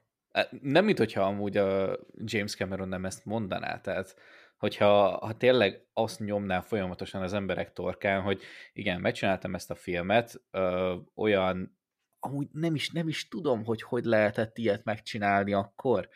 nem, 0.61 0.85
mint 0.85 0.99
hogyha 0.99 1.23
amúgy 1.23 1.57
a 1.57 1.99
James 2.25 2.55
Cameron 2.55 2.89
nem 2.89 3.05
ezt 3.05 3.25
mondaná, 3.25 3.81
tehát 3.81 4.17
hogyha 4.63 5.19
ha 5.27 5.37
tényleg 5.37 5.87
azt 5.93 6.21
nyomná 6.21 6.61
folyamatosan 6.61 7.23
az 7.23 7.33
emberek 7.33 7.73
torkán, 7.73 8.23
hogy 8.23 8.43
igen, 8.73 9.01
megcsináltam 9.01 9.55
ezt 9.55 9.71
a 9.71 9.75
filmet, 9.75 10.43
ö, 10.51 10.97
olyan, 11.15 11.79
amúgy 12.19 12.49
nem 12.53 12.75
is, 12.75 12.91
nem 12.91 13.09
is 13.09 13.29
tudom, 13.29 13.65
hogy 13.65 13.83
hogy 13.83 14.05
lehetett 14.05 14.59
ilyet 14.59 14.85
megcsinálni 14.85 15.53
akkor. 15.53 16.09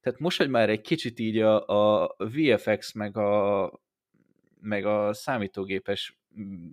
Tehát 0.00 0.18
most, 0.18 0.38
hogy 0.38 0.48
már 0.48 0.70
egy 0.70 0.80
kicsit 0.80 1.18
így 1.18 1.38
a, 1.38 1.66
a 2.02 2.14
VFX 2.18 2.92
meg 2.92 3.16
a, 3.16 3.72
meg 4.60 4.84
a 4.84 5.12
számítógépes 5.12 6.18
mm, 6.40 6.68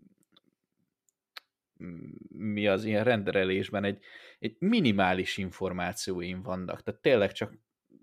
mi 2.30 2.68
az 2.68 2.84
ilyen 2.84 3.04
renderelésben 3.04 3.84
egy, 3.84 4.00
egy 4.40 4.56
minimális 4.60 5.38
információim 5.38 6.42
vannak. 6.42 6.84
Tehát 6.84 7.02
tényleg 7.02 7.32
csak 7.32 7.58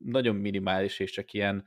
nagyon 0.05 0.37
minimális, 0.37 0.99
és 0.99 1.11
csak 1.11 1.33
ilyen, 1.33 1.65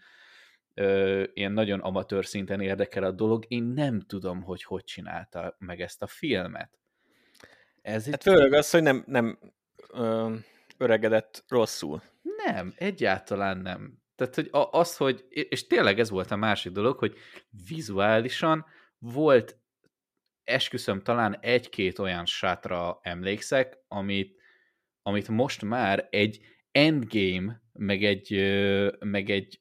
ö, 0.73 1.23
ilyen 1.33 1.51
nagyon 1.51 1.79
amatőr 1.79 2.25
szinten 2.25 2.61
érdekel 2.61 3.03
a 3.03 3.11
dolog. 3.11 3.45
Én 3.47 3.63
nem 3.63 4.01
tudom, 4.01 4.41
hogy 4.41 4.63
hogy 4.63 4.83
csinálta 4.83 5.55
meg 5.59 5.81
ezt 5.81 6.01
a 6.01 6.07
filmet. 6.07 6.79
Ez 7.81 8.09
hát 8.09 8.23
főleg 8.23 8.53
az, 8.53 8.69
hogy 8.69 8.83
nem, 8.83 9.03
nem 9.07 9.39
ö, 9.93 10.35
öregedett 10.77 11.43
rosszul. 11.47 12.01
Nem, 12.45 12.73
egyáltalán 12.75 13.57
nem. 13.57 13.99
Tehát, 14.15 14.35
hogy 14.35 14.49
az, 14.71 14.97
hogy, 14.97 15.25
és 15.29 15.67
tényleg 15.67 15.99
ez 15.99 16.09
volt 16.09 16.31
a 16.31 16.35
másik 16.35 16.71
dolog, 16.71 16.97
hogy 16.97 17.17
vizuálisan 17.67 18.65
volt 18.97 19.59
esküszöm, 20.43 21.01
talán 21.01 21.37
egy-két 21.39 21.99
olyan 21.99 22.25
sátra 22.25 22.99
emlékszek, 23.01 23.77
amit, 23.87 24.39
amit 25.01 25.27
most 25.27 25.61
már 25.61 26.07
egy 26.09 26.39
endgame, 26.71 27.61
meg 27.73 28.03
egy, 28.03 28.31
meg 28.99 29.29
egy 29.29 29.60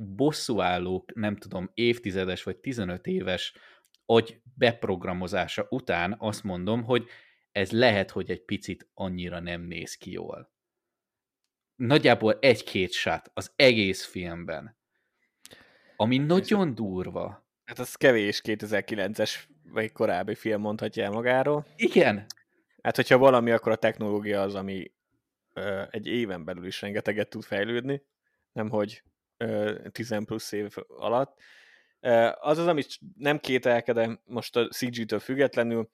bosszúállók, 0.00 1.14
nem 1.14 1.36
tudom, 1.36 1.70
évtizedes 1.74 2.42
vagy 2.42 2.56
15 2.56 3.06
éves 3.06 3.54
agy 4.06 4.40
beprogramozása 4.54 5.66
után 5.70 6.16
azt 6.18 6.42
mondom, 6.42 6.82
hogy 6.82 7.08
ez 7.52 7.70
lehet, 7.70 8.10
hogy 8.10 8.30
egy 8.30 8.44
picit 8.44 8.88
annyira 8.94 9.40
nem 9.40 9.60
néz 9.60 9.94
ki 9.94 10.10
jól. 10.10 10.52
Nagyjából 11.76 12.38
egy-két 12.40 12.92
sát 12.92 13.30
az 13.34 13.52
egész 13.56 14.04
filmben, 14.04 14.76
ami 15.96 16.18
nagyon 16.18 16.74
durva. 16.74 17.46
Hát 17.64 17.78
az 17.78 17.94
kevés 17.94 18.40
2009-es 18.44 19.34
vagy 19.62 19.92
korábbi 19.92 20.34
film 20.34 20.60
mondhatja 20.60 21.04
el 21.04 21.10
magáról. 21.10 21.66
Igen. 21.76 22.26
Hát, 22.82 22.96
hogyha 22.96 23.18
valami, 23.18 23.50
akkor 23.50 23.72
a 23.72 23.76
technológia 23.76 24.42
az, 24.42 24.54
ami 24.54 24.92
ö, 25.54 25.82
egy 25.90 26.06
éven 26.06 26.44
belül 26.44 26.66
is 26.66 26.80
rengeteget 26.80 27.28
tud 27.28 27.42
fejlődni, 27.42 28.02
nemhogy 28.52 29.02
ö, 29.02 29.17
10 29.92 30.24
plusz 30.24 30.52
év 30.52 30.74
alatt. 30.88 31.40
Az 32.40 32.58
az, 32.58 32.66
amit 32.66 32.98
nem 33.16 33.38
kételkedem 33.38 34.20
most 34.24 34.56
a 34.56 34.68
CG-től 34.68 35.18
függetlenül, 35.18 35.90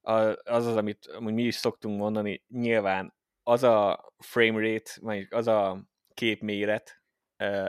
az 0.00 0.66
az, 0.66 0.76
amit 0.76 1.06
amúgy 1.06 1.32
mi 1.32 1.42
is 1.42 1.54
szoktunk 1.54 1.98
mondani, 1.98 2.44
nyilván 2.48 3.14
az 3.42 3.62
a 3.62 4.06
frame 4.18 4.60
rate, 4.60 4.90
vagy 5.00 5.26
az 5.30 5.46
a 5.46 5.88
képméret, 6.14 7.02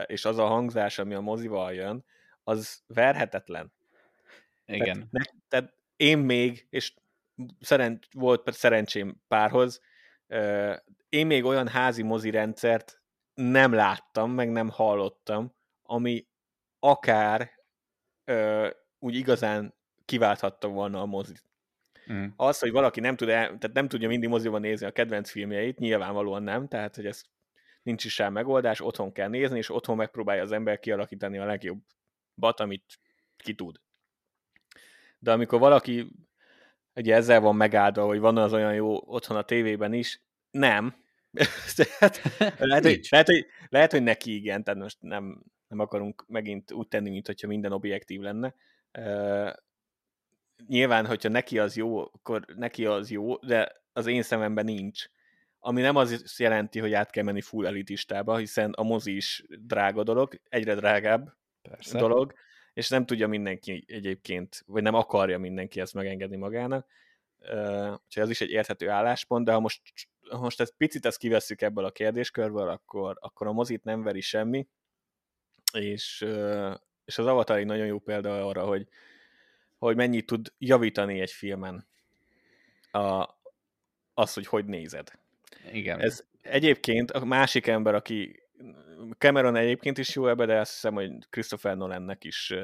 és 0.06 0.24
az 0.24 0.38
a 0.38 0.46
hangzás, 0.46 0.98
ami 0.98 1.14
a 1.14 1.20
mozival 1.20 1.72
jön, 1.74 2.04
az 2.44 2.82
verhetetlen. 2.86 3.72
Igen. 4.66 5.08
Tehát, 5.10 5.34
tehát 5.48 5.74
én 5.96 6.18
még, 6.18 6.66
és 6.70 6.94
szerencs, 7.60 8.06
volt 8.12 8.52
szerencsém 8.52 9.22
párhoz, 9.28 9.80
én 11.08 11.26
még 11.26 11.44
olyan 11.44 11.68
házi 11.68 12.02
mozi 12.02 12.30
rendszert 12.30 13.02
nem 13.38 13.72
láttam, 13.72 14.30
meg 14.30 14.50
nem 14.50 14.68
hallottam, 14.68 15.54
ami 15.82 16.26
akár 16.78 17.50
úgy 18.98 19.14
igazán 19.14 19.74
kiválthatta 20.04 20.68
volna 20.68 21.00
a 21.00 21.06
mozit. 21.06 21.44
Mm. 22.12 22.26
Az, 22.36 22.58
hogy 22.58 22.70
valaki 22.70 23.00
nem 23.00 23.16
tud, 23.16 23.28
el, 23.28 23.44
tehát 23.46 23.72
nem 23.72 23.88
tudja 23.88 24.08
mindig 24.08 24.28
moziban 24.28 24.60
nézni 24.60 24.86
a 24.86 24.90
kedvenc 24.90 25.30
filmjeit, 25.30 25.78
nyilvánvalóan 25.78 26.42
nem, 26.42 26.68
tehát 26.68 26.96
hogy 26.96 27.06
ez 27.06 27.22
nincs 27.82 28.04
is 28.04 28.18
rá 28.18 28.28
megoldás, 28.28 28.80
otthon 28.80 29.12
kell 29.12 29.28
nézni, 29.28 29.58
és 29.58 29.70
otthon 29.70 29.96
megpróbálja 29.96 30.42
az 30.42 30.52
ember 30.52 30.78
kialakítani 30.78 31.38
a 31.38 31.44
legjobbat, 31.44 32.60
amit 32.60 32.98
ki 33.36 33.54
tud. 33.54 33.80
De 35.18 35.32
amikor 35.32 35.58
valaki 35.58 36.10
ugye 36.94 37.14
ezzel 37.14 37.40
van 37.40 37.56
megáldva, 37.56 38.06
hogy 38.06 38.18
van 38.18 38.36
az 38.36 38.52
olyan 38.52 38.74
jó 38.74 39.02
otthon 39.06 39.36
a 39.36 39.44
tévében 39.44 39.92
is, 39.92 40.20
nem. 40.50 41.06
tehát, 41.76 42.20
lehet, 42.58 42.84
hogy, 42.84 43.06
lehet, 43.10 43.26
hogy, 43.26 43.46
lehet, 43.68 43.90
hogy 43.90 44.02
neki 44.02 44.34
igen, 44.34 44.64
tehát 44.64 44.80
most 44.80 44.96
nem, 45.00 45.42
nem 45.68 45.78
akarunk 45.78 46.24
megint 46.28 46.72
úgy 46.72 46.88
tenni, 46.88 47.10
mint 47.10 47.46
minden 47.46 47.72
objektív 47.72 48.20
lenne, 48.20 48.54
nyilván, 50.66 51.06
hogyha 51.06 51.28
neki 51.28 51.58
az 51.58 51.76
jó, 51.76 51.98
akkor 51.98 52.44
neki 52.56 52.86
az 52.86 53.10
jó, 53.10 53.36
de 53.36 53.72
az 53.92 54.06
én 54.06 54.22
szememben 54.22 54.64
nincs. 54.64 55.04
Ami 55.58 55.80
nem 55.80 55.96
az 55.96 56.38
jelenti, 56.38 56.78
hogy 56.78 56.92
át 56.92 57.10
kell 57.10 57.24
menni 57.24 57.40
full 57.40 57.66
elitistába, 57.66 58.36
hiszen 58.36 58.70
a 58.70 58.82
mozi 58.82 59.16
is 59.16 59.44
drága 59.48 60.02
dolog, 60.02 60.40
egyre 60.48 60.74
drágább 60.74 61.36
Persze. 61.62 61.98
dolog, 61.98 62.34
és 62.72 62.88
nem 62.88 63.06
tudja 63.06 63.28
mindenki 63.28 63.84
egyébként, 63.88 64.62
vagy 64.66 64.82
nem 64.82 64.94
akarja 64.94 65.38
mindenki 65.38 65.80
ezt 65.80 65.94
megengedni 65.94 66.36
magának. 66.36 66.86
Úgyhogy 67.40 68.22
ez 68.22 68.30
is 68.30 68.40
egy 68.40 68.50
érthető 68.50 68.88
álláspont, 68.88 69.44
de 69.44 69.52
ha 69.52 69.60
most, 69.60 69.82
ha 70.30 70.38
most 70.38 70.60
ezt 70.60 70.74
picit 70.76 71.06
ezt 71.06 71.18
kivesszük 71.18 71.62
ebből 71.62 71.84
a 71.84 71.90
kérdéskörből, 71.90 72.68
akkor, 72.68 73.16
akkor 73.20 73.46
a 73.46 73.52
mozit 73.52 73.84
nem 73.84 74.02
veri 74.02 74.20
semmi, 74.20 74.66
és, 75.72 76.26
és 77.04 77.18
az 77.18 77.26
Avatar 77.26 77.58
egy 77.58 77.66
nagyon 77.66 77.86
jó 77.86 77.98
példa 77.98 78.46
arra, 78.46 78.64
hogy, 78.64 78.88
hogy 79.78 79.96
mennyit 79.96 80.26
tud 80.26 80.52
javítani 80.58 81.20
egy 81.20 81.30
filmen 81.30 81.86
a, 82.90 83.28
az, 84.14 84.34
hogy 84.34 84.46
hogy 84.46 84.64
nézed. 84.64 85.12
Igen. 85.72 86.00
Ez 86.00 86.24
egyébként 86.42 87.10
a 87.10 87.24
másik 87.24 87.66
ember, 87.66 87.94
aki 87.94 88.42
Cameron 89.18 89.56
egyébként 89.56 89.98
is 89.98 90.14
jó 90.14 90.28
ebbe, 90.28 90.46
de 90.46 90.58
azt 90.58 90.72
hiszem, 90.72 90.94
hogy 90.94 91.10
Christopher 91.30 91.76
Nolannek 91.76 92.24
is 92.24 92.54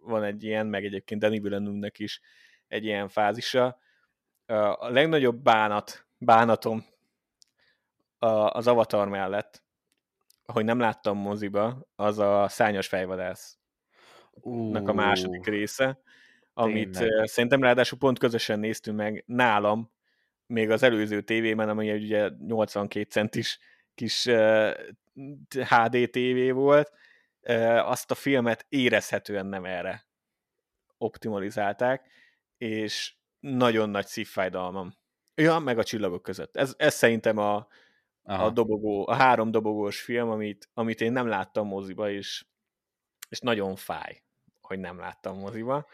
van 0.00 0.22
egy 0.22 0.44
ilyen, 0.44 0.66
meg 0.66 0.84
egyébként 0.84 1.20
Danny 1.20 1.40
Villeneuve-nek 1.40 1.98
is 1.98 2.20
egy 2.68 2.84
ilyen 2.84 3.08
fázisa. 3.08 3.78
A 4.46 4.88
legnagyobb 4.88 5.42
bánat, 5.42 6.06
bánatom 6.18 6.84
az 8.48 8.66
Avatar 8.66 9.08
mellett, 9.08 9.62
hogy 10.44 10.64
nem 10.64 10.78
láttam 10.78 11.18
moziba, 11.18 11.86
az 11.96 12.18
a 12.18 12.48
Szányos 12.48 12.86
fejvadász 12.86 13.58
a 14.72 14.92
második 14.92 15.46
része, 15.46 16.00
amit 16.54 16.98
Tényleg. 16.98 17.26
szerintem 17.26 17.62
ráadásul 17.62 17.98
pont 17.98 18.18
közösen 18.18 18.58
néztünk 18.58 18.96
meg 18.96 19.24
nálam, 19.26 19.92
még 20.46 20.70
az 20.70 20.82
előző 20.82 21.20
tévében, 21.20 21.68
ami 21.68 21.92
ugye 21.92 22.30
82 22.46 23.10
centis 23.10 23.58
kis 23.94 24.28
HD 25.68 26.10
TV 26.10 26.52
volt, 26.52 26.92
azt 27.78 28.10
a 28.10 28.14
filmet 28.14 28.66
érezhetően 28.68 29.46
nem 29.46 29.64
erre 29.64 30.06
optimalizálták, 30.98 32.08
és 32.56 33.14
nagyon 33.50 33.90
nagy 33.90 34.06
szívfájdalmam. 34.06 34.94
Ja, 35.34 35.58
meg 35.58 35.78
a 35.78 35.84
csillagok 35.84 36.22
között. 36.22 36.56
Ez, 36.56 36.74
ez 36.76 36.94
szerintem 36.94 37.38
a, 37.38 37.66
a 38.22 38.50
dobogó, 38.50 39.08
a 39.08 39.14
három 39.14 39.50
dobogós 39.50 40.00
film, 40.00 40.30
amit, 40.30 40.68
amit 40.74 41.00
én 41.00 41.12
nem 41.12 41.26
láttam 41.26 41.66
moziba, 41.66 42.10
és, 42.10 42.44
és 43.28 43.40
nagyon 43.40 43.76
fáj, 43.76 44.22
hogy 44.60 44.78
nem 44.78 44.98
láttam 44.98 45.38
moziba 45.38 45.86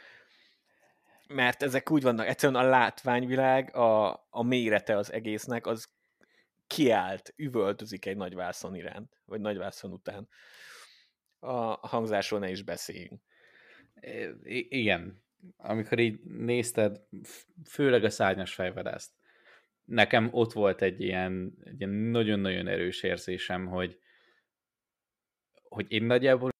mert 1.31 1.63
ezek 1.63 1.91
úgy 1.91 2.03
vannak, 2.03 2.27
egyszerűen 2.27 2.65
a 2.65 2.69
látványvilág, 2.69 3.77
a, 3.77 4.11
a 4.31 4.43
mérete 4.43 4.97
az 4.97 5.13
egésznek, 5.13 5.67
az 5.67 5.89
kiállt, 6.67 7.33
üvöltözik 7.37 8.07
egy 8.07 8.17
nagyvászon 8.17 8.75
iránt, 8.75 9.21
vagy 9.25 9.41
nagyvászon 9.41 9.93
után. 9.93 10.29
A 11.39 11.89
hangzásról 11.89 12.41
ne 12.41 12.51
is 12.51 12.63
beszéljünk. 12.63 13.23
I- 14.43 14.79
igen. 14.79 15.23
Amikor 15.57 15.99
így 15.99 16.21
nézted, 16.25 17.01
főleg 17.65 18.05
a 18.05 18.11
szárnyas 18.11 18.55
fejvadászt, 18.55 19.11
nekem 19.85 20.29
ott 20.33 20.53
volt 20.53 20.83
egy 20.83 21.01
ilyen, 21.01 21.53
egy 21.65 21.81
ilyen 21.81 21.93
nagyon-nagyon 21.93 22.67
erős 22.69 23.03
érzésem, 23.03 23.67
hogy, 23.67 23.99
hogy 25.63 25.93
én 25.93 26.05
nagyjából 26.05 26.51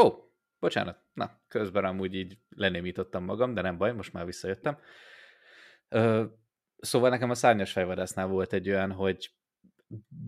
Ó, 0.00 0.30
bocsánat, 0.58 1.00
na, 1.12 1.40
közben 1.48 1.84
amúgy 1.84 2.14
így 2.14 2.38
lenémítottam 2.48 3.24
magam, 3.24 3.54
de 3.54 3.60
nem 3.60 3.78
baj, 3.78 3.92
most 3.92 4.12
már 4.12 4.24
visszajöttem. 4.24 4.78
Ö, 5.88 6.24
szóval 6.76 7.10
nekem 7.10 7.30
a 7.30 7.34
szárnyas 7.34 7.72
fejvadásznál 7.72 8.26
volt 8.26 8.52
egy 8.52 8.68
olyan, 8.68 8.92
hogy 8.92 9.34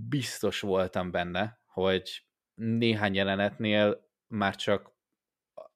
biztos 0.09 0.61
voltam 0.61 1.11
benne, 1.11 1.61
hogy 1.65 2.27
néhány 2.55 3.15
jelenetnél 3.15 4.11
már 4.27 4.57
csak 4.57 4.98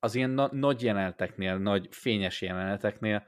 az 0.03 0.15
ilyen 0.15 0.31
na- 0.31 0.53
nagy 0.53 0.83
jeleneteknél, 0.83 1.59
nagy 1.59 1.89
fényes 1.91 2.43
jeleneteknél, 2.43 3.27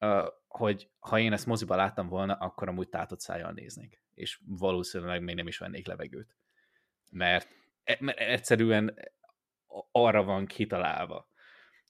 uh, 0.00 0.26
hogy 0.48 0.88
ha 0.98 1.18
én 1.18 1.32
ezt 1.32 1.46
moziba 1.46 1.76
láttam 1.76 2.08
volna, 2.08 2.34
akkor 2.34 2.68
amúgy 2.68 2.88
tátott 2.88 3.20
szájjal 3.20 3.52
néznék. 3.52 4.02
És 4.14 4.40
valószínűleg 4.46 5.22
még 5.22 5.34
nem 5.34 5.46
is 5.46 5.58
vennék 5.58 5.86
levegőt. 5.86 6.36
Mert, 7.10 7.48
e, 7.84 7.96
mert 8.00 8.18
egyszerűen 8.18 8.98
arra 9.92 10.22
van 10.22 10.46
kitalálva. 10.46 11.28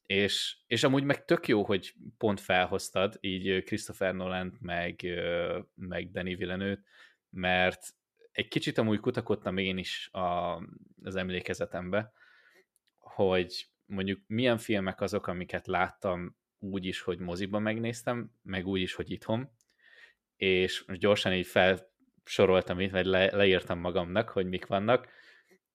És, 0.07 0.57
és 0.67 0.83
amúgy 0.83 1.05
meg 1.05 1.25
tök 1.25 1.49
jó, 1.49 1.65
hogy 1.65 1.95
pont 2.19 2.41
felhoztad 2.41 3.17
így 3.21 3.63
Christopher 3.65 4.15
nolan 4.15 4.59
meg, 4.61 5.07
meg 5.75 6.11
Danny 6.11 6.37
villeneuve 6.37 6.83
mert 7.31 7.95
egy 8.33 8.49
kicsit 8.49 8.79
amúgy 8.79 9.01
kutakodtam 9.01 9.57
én 9.57 9.79
is 9.79 10.09
a, 10.13 10.57
az 11.03 11.17
emlékezetembe, 11.17 12.13
hogy 12.99 13.69
mondjuk 13.91 14.21
milyen 14.27 14.59
filmek 14.59 15.01
azok, 15.01 15.27
amiket 15.27 15.67
láttam 15.67 16.37
úgy 16.59 16.85
is, 16.85 17.01
hogy 17.01 17.19
moziban 17.19 17.63
megnéztem, 17.63 18.33
meg 18.43 18.67
úgy 18.67 18.81
is, 18.81 18.95
hogy 18.95 19.11
itthon, 19.11 19.51
és 20.37 20.85
gyorsan 20.99 21.33
így 21.33 21.47
felsoroltam 21.47 22.81
itt, 22.81 22.91
vagy 22.91 23.07
le, 23.07 23.37
leírtam 23.37 23.79
magamnak, 23.79 24.29
hogy 24.29 24.47
mik 24.47 24.67
vannak, 24.67 25.09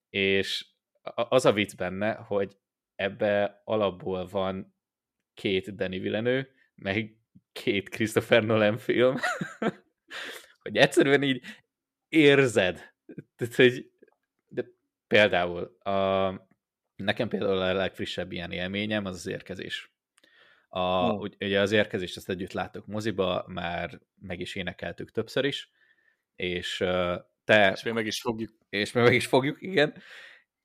és 0.09 0.65
az 1.13 1.45
a 1.45 1.53
vicc 1.53 1.75
benne, 1.75 2.13
hogy 2.13 2.57
ebbe 2.95 3.61
alapból 3.63 4.27
van 4.27 4.75
két 5.33 5.75
Danny 5.75 6.01
Villeneuve, 6.01 6.47
meg 6.75 7.17
két 7.51 7.89
Christopher 7.89 8.43
Nolan 8.43 8.77
film, 8.77 9.15
hogy 10.63 10.77
egyszerűen 10.77 11.23
így 11.23 11.43
érzed. 12.07 12.93
Tehát, 13.35 13.55
hogy 13.55 13.91
de 14.47 14.65
például 15.07 15.63
a, 15.63 16.27
nekem 16.95 17.27
például 17.27 17.57
a 17.57 17.73
legfrissebb 17.73 18.31
ilyen 18.31 18.51
élményem 18.51 19.05
az 19.05 19.15
az 19.15 19.27
érkezés. 19.27 19.93
A, 20.69 21.09
hmm. 21.09 21.19
Ugye 21.39 21.59
az 21.59 21.71
érkezést 21.71 22.17
ezt 22.17 22.29
együtt 22.29 22.51
láttuk 22.51 22.87
moziba, 22.87 23.45
már 23.47 23.99
meg 24.21 24.39
is 24.39 24.55
énekeltük 24.55 25.11
többször 25.11 25.45
is, 25.45 25.71
és 26.35 26.77
te... 27.43 27.71
És 27.71 27.83
még 27.83 27.93
meg 27.93 28.05
is 28.05 28.21
fogjuk. 28.21 28.51
És 28.69 28.91
még 28.91 29.03
meg 29.03 29.13
is 29.13 29.25
fogjuk, 29.25 29.61
igen. 29.61 29.93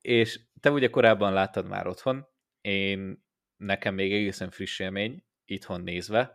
És 0.01 0.41
te 0.61 0.71
ugye 0.71 0.91
korábban 0.91 1.33
láttad 1.33 1.69
már 1.69 1.87
otthon, 1.87 2.27
én 2.61 3.25
nekem 3.57 3.95
még 3.95 4.13
egészen 4.13 4.51
friss 4.51 4.79
élmény, 4.79 5.25
itthon 5.45 5.81
nézve, 5.81 6.35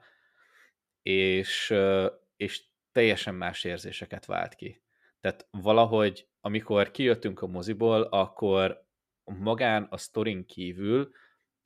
és, 1.02 1.74
és 2.36 2.64
teljesen 2.92 3.36
más 3.36 3.64
érzéseket 3.64 4.26
vált 4.26 4.56
ki. 4.56 4.82
Tehát 5.20 5.48
valahogy, 5.52 6.28
amikor 6.42 6.92
kijöttünk 6.92 7.42
a 7.42 7.48
moziból, 7.48 8.02
akkor 8.02 8.85
magán 9.34 9.88
a 9.90 9.98
sztorin 9.98 10.46
kívül 10.46 11.12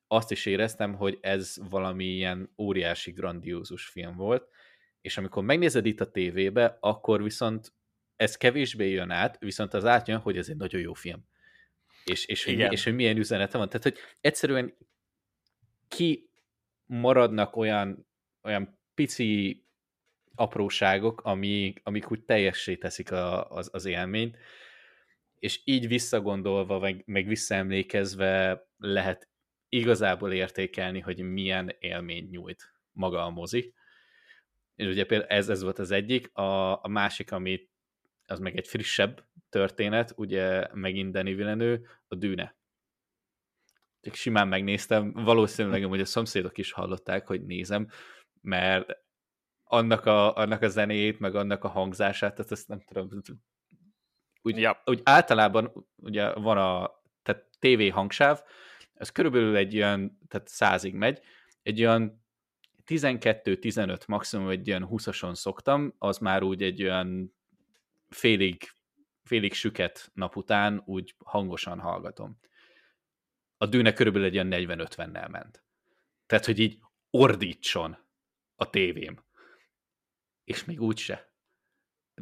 azt 0.08 0.32
is 0.32 0.46
éreztem, 0.46 0.94
hogy 0.94 1.18
ez 1.22 1.56
valami 1.70 2.06
ilyen 2.06 2.54
óriási, 2.58 3.12
grandiózus 3.12 3.86
film 3.86 4.16
volt, 4.16 4.48
és 5.02 5.18
amikor 5.18 5.44
megnézed 5.44 5.86
itt 5.86 6.00
a 6.00 6.12
tévébe, 6.12 6.78
akkor 6.80 7.24
viszont 7.24 7.74
ez 8.16 8.38
kevésbé 8.38 8.90
jön 8.90 9.10
át, 9.12 9.38
viszont 9.40 9.74
az 9.74 9.86
átjön, 9.86 10.20
hogy 10.20 10.38
ez 10.38 10.50
egy 10.50 10.58
nagyon 10.58 10.82
jó 10.82 10.94
film. 10.94 11.26
És, 12.06 12.26
és, 12.26 12.44
hogy, 12.44 12.60
és 12.60 12.84
hogy 12.84 12.96
milyen 12.96 13.18
üzenete 13.18 13.58
van. 13.58 13.68
Tehát, 13.68 13.84
hogy 13.84 13.98
egyszerűen 14.22 14.78
ki 15.88 16.30
maradnak 16.86 17.56
olyan, 17.56 18.08
olyan 18.44 18.80
pici 18.94 19.66
apróságok, 20.36 21.22
amik, 21.22 21.80
amik 21.84 22.12
úgy 22.12 22.24
teljessé 22.24 22.76
teszik 22.76 23.12
a, 23.12 23.50
az, 23.50 23.70
az 23.72 23.86
élményt, 23.86 24.38
és 25.40 25.62
így 25.64 25.88
visszagondolva, 25.88 26.80
meg, 26.80 27.04
meg 27.06 27.28
visszaemlékezve 27.28 28.64
lehet 28.78 29.30
igazából 29.70 30.34
értékelni, 30.34 31.00
hogy 31.00 31.22
milyen 31.22 31.76
élményt 31.80 32.30
nyújt 32.30 32.74
maga 32.92 33.26
a 33.26 33.30
mozi. 33.30 33.74
És 34.76 34.88
ugye 34.88 35.06
például 35.06 35.30
ez, 35.30 35.50
ez 35.50 35.62
volt 35.62 35.80
az 35.80 35.92
egyik, 35.92 36.38
a, 36.38 36.84
a 36.84 36.88
másik, 36.88 37.32
ami 37.32 37.70
az 38.26 38.40
meg 38.40 38.58
egy 38.58 38.68
frissebb 38.68 39.28
történet, 39.50 40.14
ugye 40.16 40.68
megint 40.74 41.12
Danny 41.12 41.36
Villeneuve, 41.36 41.80
a 42.08 42.16
Dűne. 42.16 42.58
Csak 44.02 44.14
simán 44.14 44.48
megnéztem, 44.48 45.12
valószínűleg 45.14 45.84
hogy 45.84 46.02
a 46.02 46.06
szomszédok 46.06 46.58
is 46.58 46.72
hallották, 46.72 47.28
hogy 47.28 47.46
nézem, 47.46 47.88
mert 48.42 48.98
annak 49.64 50.06
a, 50.06 50.36
annak 50.36 50.62
a 50.62 50.68
zenéjét, 50.68 51.20
meg 51.20 51.36
annak 51.36 51.64
a 51.64 51.68
hangzását, 51.68 52.36
tehát 52.36 52.52
ezt 52.52 52.68
nem 52.68 52.82
tudom, 52.82 53.10
úgy, 54.42 54.58
ja. 54.58 54.82
úgy 54.86 55.02
általában 55.04 55.86
ugye 55.96 56.34
van 56.34 56.58
a 56.58 57.02
tehát 57.22 57.46
TV 57.60 57.94
hangsáv, 57.94 58.42
ez 58.94 59.10
körülbelül 59.10 59.56
egy 59.56 59.76
olyan, 59.76 60.20
tehát 60.28 60.48
százig 60.48 60.94
megy, 60.94 61.22
egy 61.62 61.80
olyan 61.80 62.24
12-15 62.86 64.08
maximum 64.08 64.50
egy 64.50 64.70
olyan 64.70 64.88
20-ason 64.92 65.34
szoktam, 65.34 65.96
az 65.98 66.18
már 66.18 66.44
úgy 66.44 66.64
egy 66.64 66.84
olyan 66.84 67.36
félig, 68.08 68.72
félig 69.24 69.54
süket 69.54 70.12
nap 70.14 70.36
után 70.36 70.82
úgy 70.86 71.16
hangosan 71.26 71.80
hallgatom. 71.80 72.40
A 73.58 73.66
dűne 73.66 73.94
körülbelül 73.94 74.28
egy 74.28 74.36
olyan 74.36 74.50
40-50-nel 74.52 75.30
ment. 75.30 75.64
Tehát, 76.26 76.46
hogy 76.46 76.60
így 76.60 76.80
ordítson 77.10 77.98
a 78.56 78.70
tévém. 78.70 79.24
És 80.44 80.66
még 80.66 80.82
úgyse. 80.82 81.29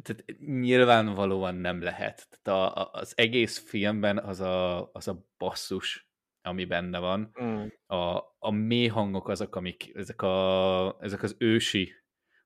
Tehát 0.02 0.24
nyilvánvalóan 0.40 1.54
nem 1.54 1.82
lehet. 1.82 2.40
Tehát 2.42 2.60
a, 2.60 2.80
a, 2.80 2.90
az 2.92 3.12
egész 3.16 3.58
filmben 3.58 4.18
az 4.18 4.40
a, 4.40 4.90
az 4.92 5.08
a 5.08 5.26
basszus, 5.38 6.10
ami 6.42 6.64
benne 6.64 6.98
van. 6.98 7.32
Mm. 7.42 7.66
A, 7.86 8.16
a 8.38 8.50
mély 8.50 8.86
hangok 8.86 9.28
azok, 9.28 9.56
amik, 9.56 9.90
ezek, 9.94 10.22
a, 10.22 10.96
ezek 11.00 11.22
az 11.22 11.34
ősi 11.38 11.92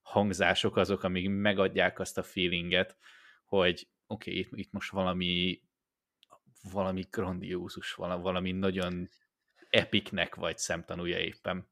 hangzások 0.03 0.77
azok, 0.77 1.03
amik 1.03 1.29
megadják 1.29 1.99
azt 1.99 2.19
a 2.19 2.23
feelinget, 2.23 2.97
hogy 3.45 3.89
oké, 4.07 4.31
okay, 4.31 4.43
itt, 4.43 4.51
itt 4.53 4.73
most 4.73 4.91
valami 4.91 5.63
valami 6.73 7.07
grandiózus, 7.11 7.93
valami 7.93 8.53
nagyon 8.53 9.09
epiknek 9.71 10.35
vagy 10.35 10.59
szemtanúja 10.59 11.19
éppen. 11.19 11.71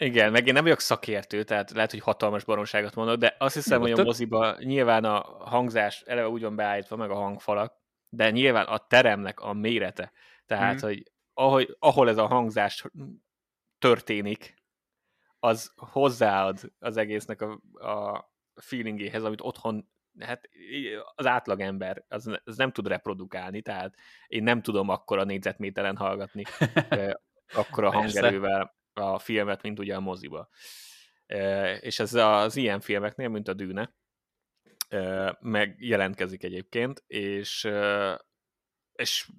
Igen, 0.00 0.32
meg 0.32 0.46
én 0.46 0.52
nem 0.52 0.62
vagyok 0.62 0.80
szakértő, 0.80 1.42
tehát 1.42 1.70
lehet, 1.70 1.90
hogy 1.90 2.00
hatalmas 2.00 2.44
baronságot 2.44 2.94
mondok, 2.94 3.16
de 3.16 3.36
azt 3.38 3.54
hiszem, 3.54 3.80
hogy 3.80 3.90
a 3.90 4.02
moziba 4.02 4.56
nyilván 4.58 5.04
a 5.04 5.20
hangzás 5.38 6.02
eleve 6.02 6.28
úgy 6.28 6.42
van 6.42 6.56
beállítva, 6.56 6.96
meg 6.96 7.10
a 7.10 7.14
hangfalak, 7.14 7.74
de 8.08 8.30
nyilván 8.30 8.66
a 8.66 8.78
teremnek 8.78 9.40
a 9.40 9.52
mérete, 9.52 10.12
tehát, 10.46 10.74
mm. 10.74 10.86
hogy 10.86 11.02
ahogy, 11.34 11.76
ahol 11.78 12.08
ez 12.08 12.16
a 12.16 12.26
hangzás 12.26 12.84
történik, 13.78 14.54
az 15.38 15.72
hozzáad 15.76 16.60
az 16.78 16.96
egésznek 16.96 17.42
a, 17.42 17.60
a 17.88 18.24
feelingéhez, 18.54 19.24
amit 19.24 19.40
otthon 19.40 19.90
hát 20.18 20.48
az 21.14 21.26
átlagember 21.26 22.04
az, 22.08 22.40
az 22.44 22.56
nem 22.56 22.72
tud 22.72 22.86
reprodukálni, 22.86 23.62
tehát 23.62 23.94
én 24.26 24.42
nem 24.42 24.62
tudom 24.62 24.88
akkor 24.88 25.18
a 25.18 25.24
négyzetméteren 25.24 25.96
hallgatni 25.96 26.44
akkor 27.60 27.84
a 27.84 27.92
hangerővel 27.92 28.78
a 29.00 29.18
filmet, 29.18 29.62
mint 29.62 29.78
ugye 29.78 29.94
a 29.94 30.00
moziba. 30.00 30.48
És 31.80 31.98
ez 31.98 32.14
az 32.14 32.56
ilyen 32.56 32.80
filmeknél, 32.80 33.28
mint 33.28 33.48
a 33.48 33.52
Dűne, 33.52 33.94
meg 35.40 35.76
jelentkezik 35.78 36.42
egyébként, 36.42 37.04
és, 37.06 37.70
és 38.92 39.30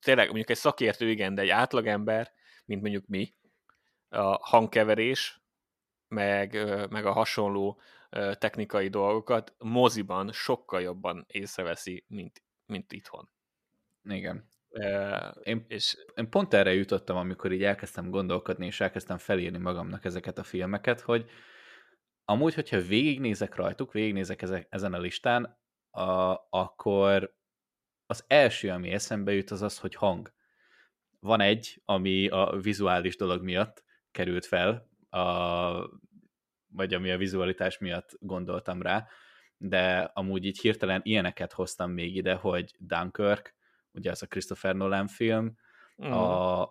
tényleg 0.00 0.26
mondjuk 0.26 0.50
egy 0.50 0.56
szakértő, 0.56 1.10
igen, 1.10 1.34
de 1.34 1.42
egy 1.42 1.48
átlagember, 1.48 2.32
mint 2.64 2.80
mondjuk 2.82 3.06
mi, 3.06 3.34
a 4.08 4.46
hangkeverés, 4.46 5.40
meg, 6.08 6.52
meg 6.90 7.06
a 7.06 7.12
hasonló 7.12 7.80
technikai 8.38 8.88
dolgokat 8.88 9.54
moziban 9.58 10.32
sokkal 10.32 10.80
jobban 10.80 11.24
észreveszi, 11.28 12.04
mint, 12.08 12.42
mint 12.66 12.92
itthon. 12.92 13.30
Igen. 14.02 14.48
Én, 15.42 15.64
és... 15.68 15.96
én 16.14 16.30
pont 16.30 16.54
erre 16.54 16.74
jutottam, 16.74 17.16
amikor 17.16 17.52
így 17.52 17.62
elkezdtem 17.62 18.10
gondolkodni, 18.10 18.66
és 18.66 18.80
elkezdtem 18.80 19.18
felírni 19.18 19.58
magamnak 19.58 20.04
ezeket 20.04 20.38
a 20.38 20.42
filmeket, 20.42 21.00
hogy 21.00 21.30
amúgy, 22.24 22.54
hogyha 22.54 22.80
végignézek 22.80 23.54
rajtuk, 23.54 23.92
végignézek 23.92 24.42
ezek, 24.42 24.66
ezen 24.70 24.92
a 24.92 24.98
listán, 24.98 25.58
a, 25.90 26.38
akkor 26.50 27.34
az 28.06 28.24
első, 28.26 28.70
ami 28.70 28.90
eszembe 28.90 29.32
jut, 29.32 29.50
az 29.50 29.62
az, 29.62 29.78
hogy 29.78 29.94
hang. 29.94 30.32
Van 31.20 31.40
egy, 31.40 31.82
ami 31.84 32.28
a 32.28 32.58
vizuális 32.62 33.16
dolog 33.16 33.42
miatt 33.42 33.84
került 34.10 34.46
fel, 34.46 34.88
a 35.10 36.04
vagy 36.76 36.94
ami 36.94 37.10
a 37.10 37.16
vizualitás 37.16 37.78
miatt 37.78 38.16
gondoltam 38.20 38.82
rá, 38.82 39.08
de 39.56 40.10
amúgy 40.14 40.44
így 40.44 40.60
hirtelen 40.60 41.00
ilyeneket 41.04 41.52
hoztam 41.52 41.90
még 41.90 42.16
ide, 42.16 42.34
hogy 42.34 42.74
Dunkirk, 42.78 43.55
ugye 43.96 44.10
ez 44.10 44.22
a 44.22 44.26
Christopher 44.26 44.74
Nolan 44.74 45.06
film, 45.06 45.56
mm. 46.04 46.10
a, 46.10 46.68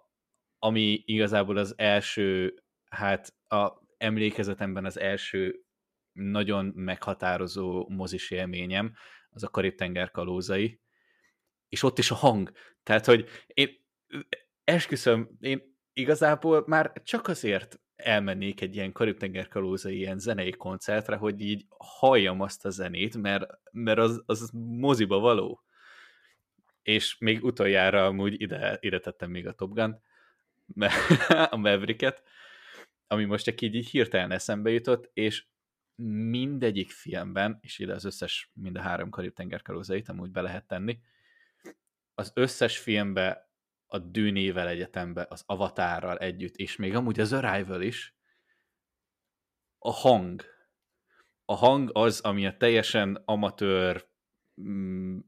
ami 0.59 1.03
igazából 1.05 1.57
az 1.57 1.73
első, 1.77 2.63
hát 2.89 3.33
a 3.47 3.71
emlékezetemben 3.97 4.85
az 4.85 4.99
első 4.99 5.65
nagyon 6.11 6.65
meghatározó 6.65 7.87
mozis 7.89 8.31
élményem, 8.31 8.93
az 9.29 9.43
a 9.43 9.49
Karib-tenger 9.49 10.11
kalózai, 10.11 10.81
és 11.67 11.83
ott 11.83 11.97
is 11.97 12.11
a 12.11 12.15
hang. 12.15 12.51
Tehát, 12.83 13.05
hogy 13.05 13.27
én 13.47 13.69
esküszöm, 14.63 15.37
én 15.39 15.77
igazából 15.93 16.63
már 16.67 16.91
csak 17.03 17.27
azért 17.27 17.79
elmennék 17.95 18.61
egy 18.61 18.75
ilyen 18.75 18.91
karib 18.91 19.47
kalózai 19.49 19.97
ilyen 19.97 20.19
zenei 20.19 20.51
koncertre, 20.51 21.15
hogy 21.15 21.41
így 21.41 21.65
halljam 21.77 22.41
azt 22.41 22.65
a 22.65 22.69
zenét, 22.69 23.17
mert, 23.17 23.45
mert 23.71 23.99
az, 23.99 24.23
az 24.25 24.49
moziba 24.53 25.19
való. 25.19 25.64
És 26.85 27.17
még 27.17 27.43
utoljára 27.43 28.05
amúgy 28.05 28.41
ide, 28.41 28.77
ide 28.79 28.99
tettem 28.99 29.29
még 29.29 29.47
a 29.47 29.53
Top 29.53 29.73
Gun, 29.73 30.01
a 31.49 31.55
Mavericket, 31.55 32.23
ami 33.07 33.25
most 33.25 33.45
csak 33.45 33.61
így, 33.61 33.75
így 33.75 33.89
hirtelen 33.89 34.31
eszembe 34.31 34.69
jutott, 34.69 35.09
és 35.13 35.45
mindegyik 36.29 36.91
filmben, 36.91 37.57
és 37.61 37.79
ide 37.79 37.93
az 37.93 38.05
összes, 38.05 38.51
mind 38.53 38.75
a 38.75 38.81
három 38.81 39.09
karib 39.09 39.61
kalózait 39.61 40.09
amúgy 40.09 40.31
be 40.31 40.41
lehet 40.41 40.67
tenni, 40.67 40.99
az 42.13 42.31
összes 42.35 42.77
filmbe 42.77 43.49
a 43.87 43.99
Dűnével 43.99 44.67
egyetembe, 44.67 45.25
az 45.29 45.43
Avatárral 45.45 46.17
együtt, 46.17 46.55
és 46.55 46.75
még 46.75 46.95
amúgy 46.95 47.19
az 47.19 47.33
Arrival 47.33 47.81
is, 47.81 48.15
a 49.79 49.91
hang. 49.91 50.43
A 51.45 51.55
hang 51.55 51.89
az, 51.93 52.19
ami 52.19 52.45
a 52.45 52.57
teljesen 52.57 53.21
amatőr, 53.25 54.07
mm, 54.61 55.19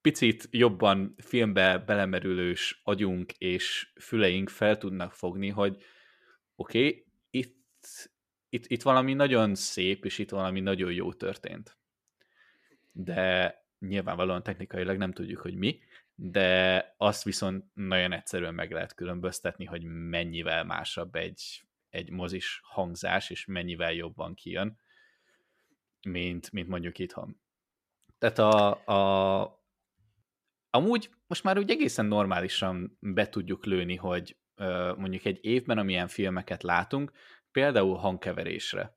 picit 0.00 0.48
jobban 0.50 1.14
filmbe 1.16 1.78
belemerülős 1.78 2.80
agyunk 2.84 3.32
és 3.32 3.92
füleink 4.00 4.48
fel 4.48 4.78
tudnak 4.78 5.12
fogni, 5.12 5.48
hogy 5.48 5.84
oké, 6.56 6.78
okay, 6.78 7.06
itt, 7.30 7.86
itt, 8.48 8.66
itt 8.66 8.82
valami 8.82 9.14
nagyon 9.14 9.54
szép, 9.54 10.04
és 10.04 10.18
itt 10.18 10.30
valami 10.30 10.60
nagyon 10.60 10.92
jó 10.92 11.12
történt. 11.12 11.76
De 12.92 13.54
nyilvánvalóan 13.78 14.42
technikailag 14.42 14.96
nem 14.96 15.12
tudjuk, 15.12 15.40
hogy 15.40 15.54
mi, 15.54 15.78
de 16.14 16.94
azt 16.96 17.24
viszont 17.24 17.64
nagyon 17.74 18.12
egyszerűen 18.12 18.54
meg 18.54 18.72
lehet 18.72 18.94
különböztetni, 18.94 19.64
hogy 19.64 19.82
mennyivel 19.84 20.64
másabb 20.64 21.14
egy, 21.14 21.62
egy 21.90 22.10
mozis 22.10 22.60
hangzás, 22.62 23.30
és 23.30 23.44
mennyivel 23.44 23.92
jobban 23.92 24.34
kijön, 24.34 24.78
mint, 26.02 26.52
mint 26.52 26.68
mondjuk 26.68 26.98
itthon. 26.98 27.40
Tehát 28.18 28.38
a, 28.38 28.84
a, 28.86 29.57
amúgy 30.70 31.10
most 31.26 31.44
már 31.44 31.58
úgy 31.58 31.70
egészen 31.70 32.06
normálisan 32.06 32.96
be 33.00 33.28
tudjuk 33.28 33.64
lőni, 33.64 33.96
hogy 33.96 34.36
mondjuk 34.96 35.24
egy 35.24 35.38
évben, 35.44 35.78
amilyen 35.78 36.08
filmeket 36.08 36.62
látunk, 36.62 37.12
például 37.52 37.96
hangkeverésre 37.96 38.96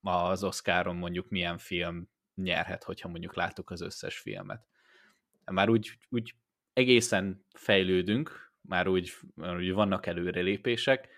az 0.00 0.44
Oscaron 0.44 0.96
mondjuk 0.96 1.28
milyen 1.28 1.58
film 1.58 2.08
nyerhet, 2.34 2.84
hogyha 2.84 3.08
mondjuk 3.08 3.34
láttuk 3.34 3.70
az 3.70 3.80
összes 3.80 4.18
filmet. 4.18 4.66
Már 5.44 5.68
úgy, 5.68 5.98
úgy 6.08 6.34
egészen 6.72 7.46
fejlődünk, 7.54 8.52
már 8.60 8.88
úgy, 8.88 9.12
már 9.34 9.56
úgy 9.56 9.72
vannak 9.72 10.06
előrelépések, 10.06 11.08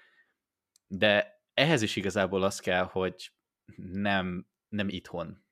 de 0.87 1.41
ehhez 1.55 1.83
is 1.83 1.97
igazából 1.97 2.43
az 2.43 2.61
kell, 2.61 2.85
hogy 2.85 3.33
nem, 3.77 4.47
nem 4.69 4.89
itthon. 4.89 5.45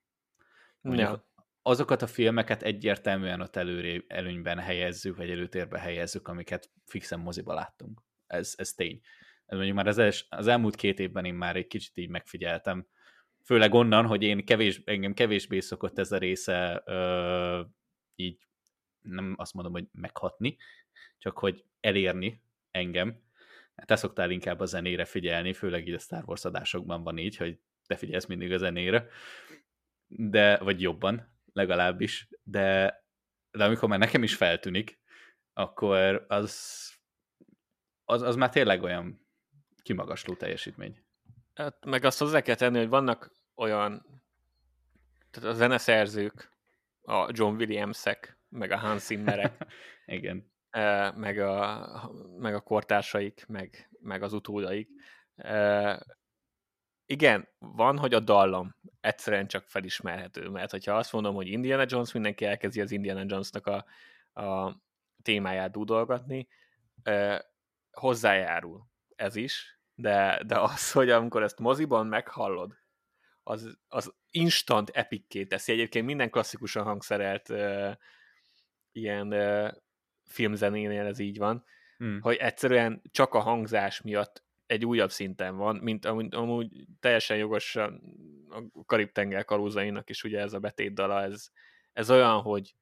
Mondjuk 0.81 1.09
ja. 1.09 1.34
Azokat 1.67 2.03
a 2.03 2.07
filmeket 2.07 2.63
egyértelműen 2.63 3.41
ott 3.41 3.57
előré, 3.57 4.05
előnyben 4.09 4.59
helyezzük, 4.59 5.17
vagy 5.17 5.31
előtérbe 5.31 5.79
helyezzük, 5.79 6.29
amiket 6.29 6.71
fixen 6.85 7.21
moziba 7.21 7.55
láttunk. 7.55 8.03
Ez, 8.27 8.55
ez 8.57 8.73
tény. 8.73 9.01
Ez 9.47 9.57
mondjuk 9.57 9.77
már 9.77 9.87
az, 9.87 9.99
els, 9.99 10.27
az 10.29 10.47
elmúlt 10.47 10.77
két 10.77 10.99
évben 10.99 11.25
én 11.25 11.35
már 11.35 11.57
egy 11.57 11.67
kicsit 11.67 11.97
így 11.97 12.09
megfigyeltem, 12.09 12.87
főleg 13.45 13.75
onnan, 13.75 14.07
hogy 14.07 14.23
én 14.23 14.45
kevés, 14.45 14.83
engem 14.85 15.15
kevésbé 15.15 15.61
szokott 15.61 15.99
ez 15.99 16.13
a 16.13 16.19
része 16.19 16.83
ö, 16.87 17.63
így 18.15 18.39
nem 19.01 19.35
azt 19.39 19.55
mondom, 19.55 19.73
hogy 19.73 19.87
meghatni, 19.93 20.57
csak 21.19 21.39
hogy 21.39 21.65
elérni 21.81 22.43
engem. 22.71 23.23
Te 23.85 23.97
szoktál 23.97 24.31
inkább 24.31 24.61
a 24.61 24.65
zenére 24.65 25.05
figyelni, 25.05 25.53
főleg 25.53 25.89
így 25.89 25.95
a 25.95 25.99
Star 25.99 26.23
Wars 26.27 26.45
adásokban 26.45 27.03
van 27.03 27.19
így, 27.19 27.37
hogy 27.37 27.59
te 27.87 27.97
figyelsz 27.97 28.27
mindig 28.27 28.53
a 28.53 28.57
zenére, 28.57 29.07
de, 30.07 30.59
vagy 30.59 30.81
jobban, 30.81 31.34
legalábbis, 31.55 32.29
de, 32.43 32.99
de 33.51 33.65
amikor 33.65 33.89
már 33.89 33.99
nekem 33.99 34.23
is 34.23 34.35
feltűnik, 34.35 35.01
akkor 35.53 36.25
az, 36.29 36.83
az, 38.05 38.23
az 38.23 38.37
már 38.37 38.51
tényleg 38.51 38.83
olyan 38.83 39.27
kimagasló 39.83 40.35
teljesítmény. 40.35 41.05
Hát, 41.55 41.85
meg 41.85 42.05
azt 42.05 42.19
hozzá 42.19 42.41
kell 42.41 42.55
tenni, 42.55 42.79
hogy 42.79 42.89
vannak 42.89 43.33
olyan 43.55 44.15
tehát 45.35 45.51
a 45.51 45.53
zeneszerzők, 45.53 46.53
a 47.03 47.29
John 47.33 47.55
Williamsek, 47.55 48.39
meg 48.49 48.71
a 48.71 48.79
Hans 48.79 49.03
Zimmerek, 49.03 49.67
Igen. 50.07 50.53
meg 51.15 51.39
a, 51.39 52.13
meg 52.39 52.55
a 52.55 52.61
kortársaik, 52.61 53.45
meg, 53.49 53.91
meg 54.01 54.23
az 54.23 54.33
utódaik. 54.33 54.89
Igen, 57.07 57.49
van, 57.59 57.99
hogy 57.99 58.15
a 58.15 58.21
dallam 58.21 58.77
egyszerűen 59.01 59.47
csak 59.47 59.65
felismerhető, 59.69 60.49
mert 60.49 60.71
hogyha 60.71 60.97
azt 60.97 61.13
mondom, 61.13 61.35
hogy 61.35 61.47
Indiana 61.47 61.85
Jones, 61.87 62.13
mindenki 62.13 62.45
elkezdi 62.45 62.81
az 62.81 62.91
Indiana 62.91 63.25
Jonesnak 63.27 63.67
a, 63.67 63.85
a 64.43 64.77
témáját 65.23 65.71
dúdolgatni, 65.71 66.49
hozzájárul 67.91 68.87
ez 69.17 69.37
is, 69.37 69.79
de, 69.95 70.43
de 70.47 70.61
az, 70.61 70.93
hogy 70.93 71.11
amikor 71.11 71.43
ezt 71.43 71.59
moziban 71.59 72.07
meghallod, 72.07 72.83
az, 73.43 73.79
az 73.89 74.15
instant 74.31 74.91
epikké 74.91 75.45
teszi. 75.45 75.73
Egyébként 75.73 76.07
minden 76.07 76.31
klasszikusan 76.31 76.85
hangszerelt 76.85 77.49
uh, 77.49 77.93
ilyen 78.93 79.33
uh, 79.33 79.71
filmzenénél 80.25 81.07
ez 81.07 81.19
így 81.19 81.39
van, 81.39 81.65
hmm. 81.97 82.21
hogy 82.21 82.37
egyszerűen 82.37 83.03
csak 83.11 83.35
a 83.35 83.41
hangzás 83.41 84.01
miatt 84.01 84.44
egy 84.67 84.85
újabb 84.85 85.11
szinten 85.11 85.57
van, 85.57 85.77
mint 85.77 86.05
amúgy, 86.05 86.35
amúgy 86.35 86.87
teljesen 87.01 87.37
jogos 87.37 87.77
a 87.77 87.93
Karib-tenger 88.87 89.45
kalózainak 89.45 90.11
is 90.11 90.25
ugye 90.25 90.41
ez 90.41 90.53
a 90.53 90.59
betétdala, 90.59 91.23
ez, 91.23 91.49
ez 91.93 92.11
olyan, 92.11 92.41
hogy 92.41 92.75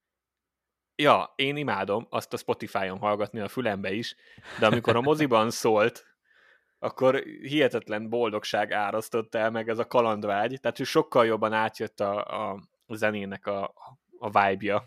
ja, 0.96 1.32
én 1.36 1.56
imádom 1.56 2.06
azt 2.10 2.32
a 2.32 2.36
Spotify-on 2.36 2.98
hallgatni 2.98 3.40
a 3.40 3.48
fülembe 3.48 3.92
is, 3.92 4.16
de 4.58 4.66
amikor 4.66 4.96
a 4.96 5.00
moziban 5.00 5.50
szólt, 5.62 6.06
akkor 6.78 7.16
hihetetlen 7.40 8.08
boldogság 8.08 8.72
árasztott 8.72 9.34
el 9.34 9.50
meg 9.50 9.68
ez 9.68 9.78
a 9.78 9.86
kalandvágy, 9.86 10.60
tehát 10.60 10.76
hogy 10.76 10.86
sokkal 10.86 11.26
jobban 11.26 11.52
átjött 11.52 12.00
a, 12.00 12.50
a 12.50 12.60
zenének 12.94 13.46
a, 13.46 13.74
a 14.18 14.26
vibe-ja, 14.26 14.84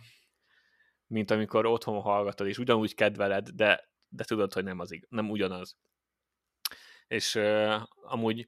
mint 1.07 1.31
amikor 1.31 1.65
otthon 1.65 2.01
hallgatod, 2.01 2.47
és 2.47 2.57
ugyanúgy 2.57 2.95
kedveled, 2.95 3.49
de, 3.49 3.89
de 4.09 4.23
tudod, 4.23 4.53
hogy 4.53 4.63
nem, 4.63 4.79
az, 4.79 4.99
nem 5.09 5.29
ugyanaz. 5.29 5.77
És 7.07 7.35
uh, 7.35 7.81
amúgy, 8.01 8.47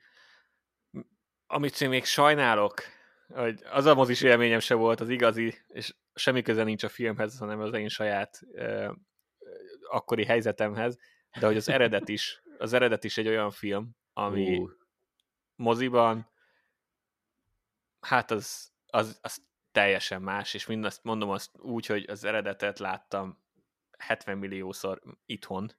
amit 1.48 1.82
én 1.82 1.90
még 1.90 2.06
sajnálok, 2.06 2.82
hogy 3.28 3.64
az 3.72 3.86
a 3.86 3.94
mozis 3.94 4.22
élményem 4.22 4.60
se 4.60 4.74
volt 4.74 5.00
az 5.00 5.10
igazi, 5.10 5.56
és 5.68 5.96
semmi 6.14 6.42
köze 6.42 6.64
nincs 6.64 6.84
a 6.84 6.90
filmhez, 6.90 7.38
hanem 7.38 7.60
az 7.60 7.74
én 7.74 7.88
saját 7.88 8.40
uh, 8.52 8.92
akkori 9.90 10.26
helyzetemhez, 10.26 10.98
de 11.40 11.46
hogy 11.46 11.58
az 11.58 11.70
eredet 11.70 12.10
is 12.10 12.42
az 12.58 12.74
eredet 12.74 13.04
is 13.04 13.18
egy 13.18 13.28
olyan 13.28 13.52
film, 13.52 13.96
ami 14.14 14.58
uh. 14.58 14.70
moziban, 15.56 16.30
hát 18.00 18.32
az, 18.32 18.72
az, 18.86 19.20
az 19.22 19.46
teljesen 19.72 20.22
más, 20.22 20.54
és 20.54 20.66
mindazt 20.66 21.04
mondom 21.04 21.30
azt 21.30 21.58
úgy, 21.58 21.86
hogy 21.86 22.06
az 22.10 22.24
eredetet 22.24 22.80
láttam 22.80 23.44
70 23.98 24.38
milliószor 24.38 25.02
itthon, 25.26 25.72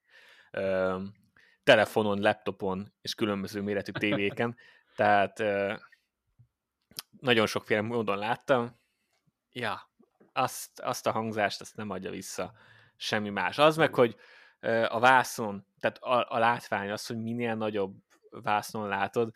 telefonon, 1.69 2.21
laptopon 2.21 2.93
és 3.01 3.15
különböző 3.15 3.61
méretű 3.61 3.93
tévéken, 3.93 4.57
tehát 4.97 5.39
nagyon 7.21 7.47
sokféle 7.47 7.81
módon 7.81 8.19
láttam. 8.19 8.81
Ja, 9.53 9.91
azt, 10.33 10.81
azt 10.81 11.07
a 11.07 11.11
hangzást, 11.11 11.61
azt 11.61 11.77
nem 11.77 11.91
adja 11.91 12.11
vissza 12.11 12.53
semmi 12.97 13.31
más. 13.31 13.59
Az 13.59 13.77
meg, 13.77 13.95
hogy 13.95 14.17
a 14.89 14.99
vászon, 14.99 15.67
tehát 15.81 15.99
a, 15.99 16.35
a 16.35 16.39
látvány, 16.39 16.91
az, 16.91 17.07
hogy 17.07 17.19
minél 17.19 17.55
nagyobb 17.55 17.97
vásznon 18.31 18.89
látod, 18.89 19.35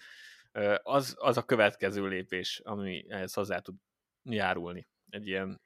az, 0.82 1.16
az 1.18 1.36
a 1.36 1.44
következő 1.44 2.06
lépés, 2.08 2.60
ami 2.64 3.04
ehhez 3.08 3.34
hozzá 3.34 3.58
tud 3.58 3.74
járulni. 4.22 4.88
Egy 5.10 5.26
ilyen 5.26 5.60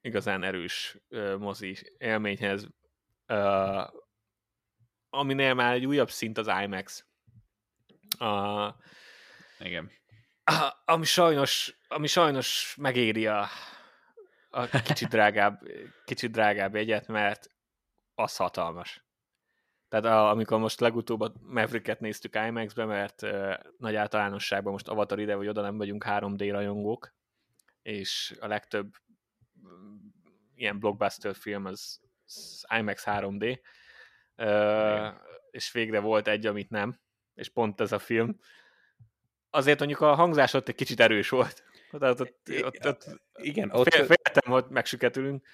igazán 0.00 0.42
erős 0.42 0.98
mozi 1.38 1.94
élményhez, 1.98 2.68
aminél 5.10 5.54
már 5.54 5.74
egy 5.74 5.86
újabb 5.86 6.10
szint 6.10 6.38
az 6.38 6.50
IMAX. 6.62 7.04
A, 8.18 8.74
Igen. 9.58 9.90
A, 10.44 10.72
ami, 10.84 11.04
sajnos, 11.04 11.76
ami 11.88 12.06
sajnos 12.06 12.74
megéri 12.78 13.26
a, 13.26 13.48
a 14.50 14.66
kicsit 14.66 15.08
drágább, 15.16 15.60
kicsit 16.04 16.30
drágább 16.30 16.74
egyet, 16.74 17.06
mert 17.06 17.50
az 18.14 18.36
hatalmas. 18.36 19.04
Tehát 19.88 20.04
a, 20.04 20.30
amikor 20.30 20.58
most 20.58 20.80
legutóbb 20.80 21.20
a 21.20 21.32
Maverick-et 21.40 22.00
néztük 22.00 22.34
IMAX-be, 22.34 22.84
mert 22.84 23.22
uh, 23.22 23.54
nagy 23.78 23.94
általánosságban 23.94 24.72
most 24.72 24.88
Avatar 24.88 25.18
ide 25.18 25.34
vagy 25.34 25.48
oda 25.48 25.60
nem 25.60 25.76
vagyunk 25.76 26.04
3D 26.08 26.48
rajongók, 26.50 27.14
és 27.82 28.36
a 28.40 28.46
legtöbb 28.46 28.94
mm, 29.66 29.96
ilyen 30.54 30.78
blockbuster 30.78 31.34
film 31.34 31.64
az, 31.64 32.00
az 32.26 32.66
IMAX 32.78 33.02
3D, 33.06 33.60
és 35.50 35.72
végre 35.72 36.00
volt 36.00 36.28
egy, 36.28 36.46
amit 36.46 36.70
nem, 36.70 37.00
és 37.34 37.48
pont 37.48 37.80
ez 37.80 37.92
a 37.92 37.98
film. 37.98 38.38
Azért 39.50 39.78
mondjuk 39.78 40.00
a 40.00 40.14
hangzás 40.14 40.54
ott 40.54 40.68
egy 40.68 40.74
kicsit 40.74 41.00
erős 41.00 41.28
volt. 41.28 41.64
Tehát 41.90 42.20
ott, 42.20 42.50
ott, 42.62 42.86
ott, 42.86 43.20
igen, 43.32 43.70
ott... 43.70 43.94
Féltem, 43.94 44.52
hogy 44.52 44.64
megsüketülünk. 44.68 45.46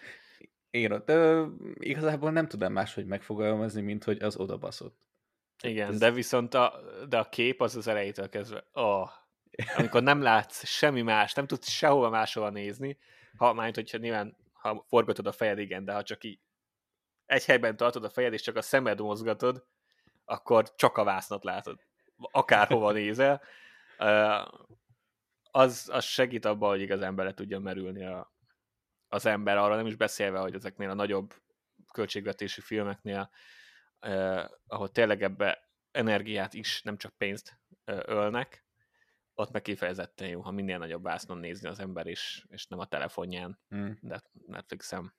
Igen, 0.70 1.03
de 1.07 1.45
igazából 1.74 2.30
nem 2.30 2.49
tudom 2.49 2.72
máshogy 2.72 3.07
megfogalmazni, 3.07 3.80
mint 3.80 4.05
hogy 4.05 4.22
az 4.22 4.37
odabaszott. 4.37 4.99
Igen, 5.62 5.89
Ez... 5.89 5.99
de 5.99 6.11
viszont 6.11 6.55
a, 6.55 6.80
de 7.09 7.18
a 7.18 7.28
kép 7.28 7.61
az 7.61 7.76
az 7.76 7.87
elejétől 7.87 8.28
kezdve, 8.28 8.64
oh, 8.72 9.09
amikor 9.76 10.03
nem 10.03 10.22
látsz 10.22 10.66
semmi 10.66 11.03
más, 11.03 11.32
nem 11.32 11.47
tudsz 11.47 11.68
sehova 11.68 12.11
máshova 12.11 12.51
nézni, 12.51 12.99
ha 13.37 13.53
már 13.53 13.74
hogyha 13.74 13.99
nyilván, 13.99 14.37
ha 14.53 14.84
forgatod 14.89 15.26
a 15.26 15.32
fejed, 15.32 15.59
igen, 15.59 15.84
de 15.84 15.93
ha 15.93 16.03
csak 16.03 16.24
így 16.24 16.41
egy 17.27 17.45
helyben 17.45 17.77
tartod 17.77 18.05
a 18.05 18.11
fejed, 18.11 18.33
és 18.33 18.43
csak 18.43 18.57
a 18.57 18.62
szemed 18.62 19.01
mozgatod, 19.01 19.64
akkor 20.24 20.74
csak 20.74 20.97
a 20.97 21.05
vásznat 21.05 21.45
látod. 21.45 21.81
Akárhova 22.16 22.93
nézel. 22.93 23.43
Az, 25.51 25.89
az 25.93 26.05
segít 26.05 26.45
abban, 26.45 26.68
hogy 26.68 26.81
igazán 26.81 27.14
bele 27.14 27.35
tudja 27.35 27.59
merülni 27.59 28.05
a, 28.05 28.33
az 29.09 29.27
ember, 29.27 29.57
arra 29.57 29.77
nem 29.77 29.87
is 29.87 29.97
beszélve, 29.97 30.39
hogy 30.39 30.55
ezeknél 30.55 30.91
a 30.91 30.95
nagyobb 30.95 31.35
költségvetési 31.93 32.61
filmeknél, 32.61 33.31
eh, 33.99 34.45
ahol 34.66 34.89
tényleg 34.89 35.22
ebbe 35.22 35.70
energiát 35.91 36.55
is, 36.55 36.83
nem 36.83 36.97
csak 36.97 37.16
pénzt 37.16 37.61
eh, 37.85 38.01
ölnek, 38.05 38.64
ott 39.35 39.51
meg 39.51 39.62
kifejezetten 39.62 40.29
jó, 40.29 40.41
ha 40.41 40.51
minél 40.51 40.79
nagyobb 40.79 41.03
vásznon 41.03 41.39
nézni 41.39 41.68
az 41.68 41.79
ember 41.79 42.07
is, 42.07 42.45
és 42.49 42.66
nem 42.66 42.79
a 42.79 42.87
telefonján, 42.87 43.61
mm. 43.74 43.91
de 44.01 44.22
Netflixem. 44.47 45.14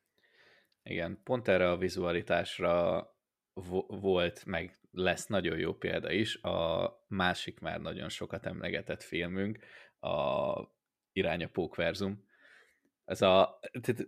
Igen, 0.89 1.21
pont 1.23 1.47
erre 1.47 1.69
a 1.69 1.77
vizualitásra 1.77 3.01
vo- 3.53 4.01
volt, 4.01 4.45
meg 4.45 4.79
lesz 4.91 5.27
nagyon 5.27 5.57
jó 5.57 5.73
példa 5.73 6.11
is, 6.11 6.41
a 6.41 6.91
másik 7.07 7.59
már 7.59 7.81
nagyon 7.81 8.09
sokat 8.09 8.45
emlegetett 8.45 9.03
filmünk, 9.03 9.59
a 9.99 10.75
Irány 11.11 11.43
a 11.43 11.47
Pókverzum. 11.47 12.25
Ez 13.05 13.21
a 13.21 13.59
tehát, 13.81 14.07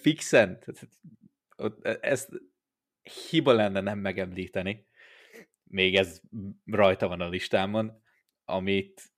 fixen, 0.00 0.60
tehát, 0.60 0.88
ezt 2.02 2.30
hiba 3.30 3.52
lenne 3.52 3.80
nem 3.80 3.98
megemlíteni, 3.98 4.86
még 5.62 5.94
ez 5.94 6.20
rajta 6.64 7.08
van 7.08 7.20
a 7.20 7.28
listámon, 7.28 8.02
amit 8.44 9.14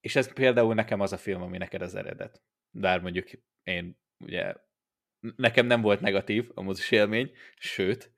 és 0.00 0.16
ez 0.16 0.32
például 0.32 0.74
nekem 0.74 1.00
az 1.00 1.12
a 1.12 1.16
film, 1.16 1.42
ami 1.42 1.58
neked 1.58 1.82
az 1.82 1.94
eredet. 1.94 2.42
De 2.70 2.98
mondjuk 2.98 3.26
én 3.62 3.98
ugye 4.18 4.54
nekem 5.36 5.66
nem 5.66 5.80
volt 5.80 6.00
negatív 6.00 6.50
a 6.54 6.62
mozis 6.62 6.90
élmény, 6.90 7.32
sőt, 7.58 8.12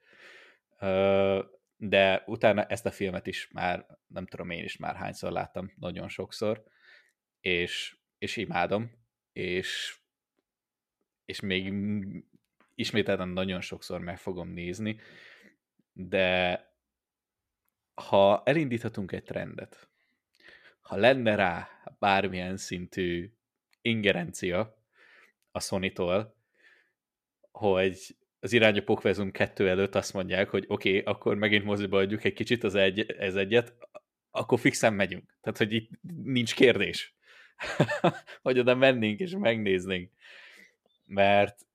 de 1.76 2.22
utána 2.26 2.64
ezt 2.64 2.86
a 2.86 2.90
filmet 2.90 3.26
is 3.26 3.48
már, 3.52 3.86
nem 4.06 4.26
tudom 4.26 4.50
én 4.50 4.64
is 4.64 4.76
már 4.76 4.96
hányszor 4.96 5.32
láttam, 5.32 5.72
nagyon 5.76 6.08
sokszor, 6.08 6.64
és, 7.40 7.96
és 8.18 8.36
imádom, 8.36 8.90
és, 9.32 9.98
és 11.24 11.40
még 11.40 11.72
ismételten 12.74 13.28
nagyon 13.28 13.60
sokszor 13.60 14.00
meg 14.00 14.18
fogom 14.18 14.48
nézni, 14.48 15.00
de 15.92 16.64
ha 17.94 18.42
elindíthatunk 18.44 19.12
egy 19.12 19.24
trendet, 19.24 19.88
ha 20.80 20.96
lenne 20.96 21.34
rá 21.34 21.68
bármilyen 21.98 22.56
szintű 22.56 23.32
ingerencia 23.80 24.84
a 25.50 25.60
Sony-tól, 25.60 26.35
hogy 27.56 28.16
az 28.40 28.52
irány 28.52 28.78
a 28.78 28.82
Pokvezum 28.82 29.30
2 29.30 29.68
előtt 29.68 29.94
azt 29.94 30.12
mondják, 30.12 30.48
hogy 30.48 30.64
oké, 30.68 30.88
okay, 30.88 31.12
akkor 31.12 31.36
megint 31.36 31.64
moziba 31.64 31.98
adjuk 31.98 32.24
egy 32.24 32.32
kicsit 32.32 32.64
az 32.64 32.74
egy, 32.74 33.10
ez 33.10 33.34
egyet, 33.34 33.74
akkor 34.30 34.58
fixen 34.58 34.94
megyünk. 34.94 35.36
Tehát, 35.40 35.58
hogy 35.58 35.72
itt 35.72 35.90
nincs 36.24 36.54
kérdés. 36.54 37.14
hogy 38.42 38.58
oda 38.58 38.74
mennénk 38.74 39.20
és 39.20 39.34
megnéznénk. 39.38 40.10
Mert 41.04 41.66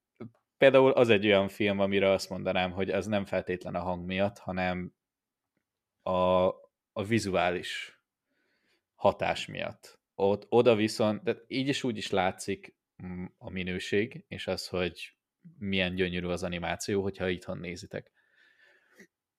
például 0.58 0.92
az 0.92 1.10
egy 1.10 1.26
olyan 1.26 1.48
film, 1.48 1.80
amire 1.80 2.10
azt 2.10 2.30
mondanám, 2.30 2.72
hogy 2.72 2.90
az 2.90 3.06
nem 3.06 3.26
feltétlen 3.26 3.76
a 3.76 3.82
hang 3.82 4.06
miatt, 4.06 4.38
hanem 4.38 4.94
a, 6.04 6.46
a 6.92 7.04
vizuális 7.08 8.00
hatás 8.96 9.46
miatt. 9.46 10.00
Ott, 10.16 10.46
oda 10.50 10.76
viszont, 10.76 11.24
de 11.24 11.38
így 11.48 11.68
is 11.68 11.84
úgy 11.84 11.98
is 11.98 12.10
látszik 12.10 12.76
mm, 13.04 13.26
a 13.38 13.50
minőség, 13.50 14.24
és 14.28 14.48
az, 14.48 14.68
hogy 14.68 15.16
milyen 15.58 15.96
gyönyörű 15.96 16.28
az 16.28 16.44
animáció, 16.44 17.02
hogyha 17.02 17.30
itthon 17.30 17.58
nézitek. 17.58 18.12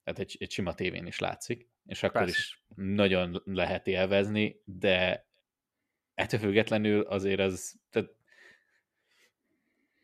Tehát 0.04 0.18
egy, 0.18 0.36
egy 0.40 0.50
sima 0.50 0.74
tévén 0.74 1.06
is 1.06 1.18
látszik, 1.18 1.68
és 1.86 2.02
akkor 2.02 2.20
Persze. 2.20 2.38
is 2.38 2.62
nagyon 2.74 3.42
lehet 3.44 3.86
élvezni, 3.86 4.60
de 4.64 5.26
ettől 6.14 6.40
függetlenül 6.40 7.00
azért 7.00 7.40
az, 7.40 7.80
tehát 7.90 8.10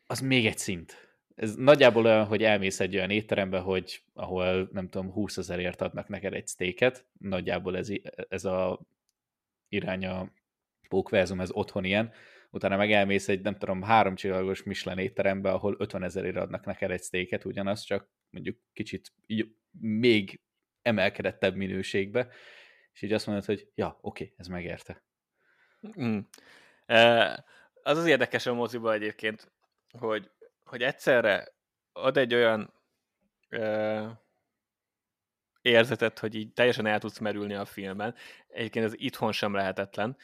az 0.05 0.19
még 0.19 0.45
egy 0.45 0.57
szint. 0.57 1.07
Ez 1.35 1.55
nagyjából 1.55 2.05
olyan, 2.05 2.25
hogy 2.25 2.43
elmész 2.43 2.79
egy 2.79 2.95
olyan 2.95 3.09
étterembe, 3.09 3.59
hogy 3.59 4.03
ahol 4.13 4.69
nem 4.71 4.89
tudom, 4.89 5.11
20 5.11 5.37
ezerért 5.37 5.81
adnak 5.81 6.07
neked 6.07 6.33
egy 6.33 6.47
steaket, 6.47 7.05
nagyjából 7.19 7.77
ez, 7.77 7.89
ez 8.29 8.45
a 8.45 8.79
irány 9.67 10.05
a 10.05 10.31
pókverzum, 10.89 11.39
ez 11.39 11.51
otthon 11.51 11.83
ilyen, 11.83 12.13
utána 12.49 12.77
meg 12.77 12.91
elmész 12.91 13.27
egy, 13.27 13.41
nem 13.41 13.57
tudom, 13.57 13.81
három 13.81 14.15
csillagos 14.15 14.63
Michelin 14.63 15.05
étterembe, 15.05 15.51
ahol 15.51 15.75
50 15.77 16.03
ezerért 16.03 16.35
adnak 16.35 16.65
neked 16.65 16.91
egy 16.91 17.03
steaket, 17.03 17.45
ugyanaz, 17.45 17.81
csak 17.81 18.09
mondjuk 18.29 18.57
kicsit 18.73 19.13
még 19.79 20.41
emelkedettebb 20.81 21.55
minőségbe, 21.55 22.27
és 22.93 23.01
így 23.01 23.13
azt 23.13 23.25
mondod, 23.25 23.45
hogy 23.45 23.67
ja, 23.75 23.87
oké, 24.01 24.23
okay, 24.23 24.35
ez 24.37 24.47
megérte. 24.47 25.03
Mm. 26.01 26.19
Az 27.83 27.97
az 27.97 28.05
érdekes 28.05 28.45
a 28.45 28.53
moziba 28.53 28.93
egyébként, 28.93 29.51
hogy, 29.91 30.31
hogy 30.63 30.81
egyszerre 30.81 31.47
ad 31.91 32.17
egy 32.17 32.33
olyan 32.33 32.73
uh, 33.49 34.09
érzetet, 35.61 36.19
hogy 36.19 36.35
így 36.35 36.53
teljesen 36.53 36.85
el 36.85 36.99
tudsz 36.99 37.17
merülni 37.17 37.53
a 37.53 37.65
filmben. 37.65 38.15
Egyébként 38.47 38.85
ez 38.85 38.93
itthon 38.95 39.31
sem 39.31 39.53
lehetetlen. 39.53 40.17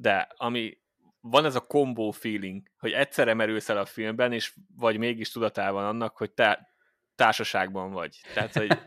De 0.00 0.28
ami 0.36 0.78
van 1.20 1.44
ez 1.44 1.54
a 1.54 1.66
kombó 1.66 2.10
feeling, 2.10 2.62
hogy 2.78 2.92
egyszerre 2.92 3.34
merülsz 3.34 3.68
el 3.68 3.78
a 3.78 3.84
filmben, 3.84 4.32
és 4.32 4.54
vagy 4.76 4.98
mégis 4.98 5.30
tudatában 5.30 5.84
annak, 5.84 6.16
hogy 6.16 6.30
te 6.30 6.72
társaságban 7.14 7.92
vagy. 7.92 8.20
Tehát, 8.34 8.52
hogy 8.52 8.78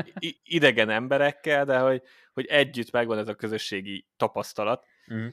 idegen 0.43 0.89
emberekkel, 0.89 1.65
de 1.65 1.79
hogy, 1.79 2.01
hogy 2.33 2.45
együtt 2.45 2.91
megvan 2.91 3.17
ez 3.17 3.27
a 3.27 3.35
közösségi 3.35 4.07
tapasztalat, 4.17 4.85
mm. 5.13 5.27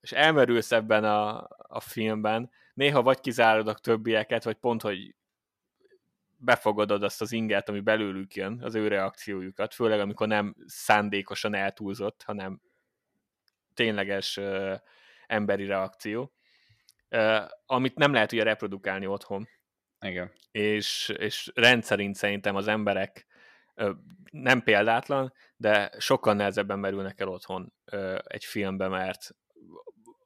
és 0.00 0.12
elmerülsz 0.12 0.72
ebben 0.72 1.04
a, 1.04 1.48
a 1.58 1.80
filmben, 1.80 2.50
néha 2.74 3.02
vagy 3.02 3.20
kizárod 3.20 3.68
a 3.68 3.74
többieket, 3.74 4.44
vagy 4.44 4.56
pont, 4.56 4.82
hogy 4.82 5.14
befogadod 6.36 7.02
azt 7.02 7.20
az 7.20 7.32
inget, 7.32 7.68
ami 7.68 7.80
belőlük 7.80 8.34
jön, 8.34 8.62
az 8.62 8.74
ő 8.74 8.88
reakciójukat, 8.88 9.74
főleg 9.74 10.00
amikor 10.00 10.26
nem 10.26 10.54
szándékosan 10.66 11.54
eltúlzott, 11.54 12.22
hanem 12.22 12.60
tényleges 13.74 14.36
uh, 14.36 14.74
emberi 15.28 15.66
reakció, 15.66 16.34
amit 17.66 17.94
nem 17.94 18.12
lehet 18.12 18.32
ugye 18.32 18.42
reprodukálni 18.42 19.06
otthon. 19.06 19.48
Igen. 20.00 20.32
És, 20.50 21.14
és 21.18 21.50
rendszerint 21.54 22.14
szerintem 22.14 22.56
az 22.56 22.68
emberek 22.68 23.26
nem 24.30 24.62
példátlan, 24.62 25.32
de 25.56 25.90
sokkal 25.98 26.34
nehezebben 26.34 26.78
merülnek 26.78 27.20
el 27.20 27.28
otthon 27.28 27.72
egy 28.24 28.44
filmbe, 28.44 28.88
mert 28.88 29.30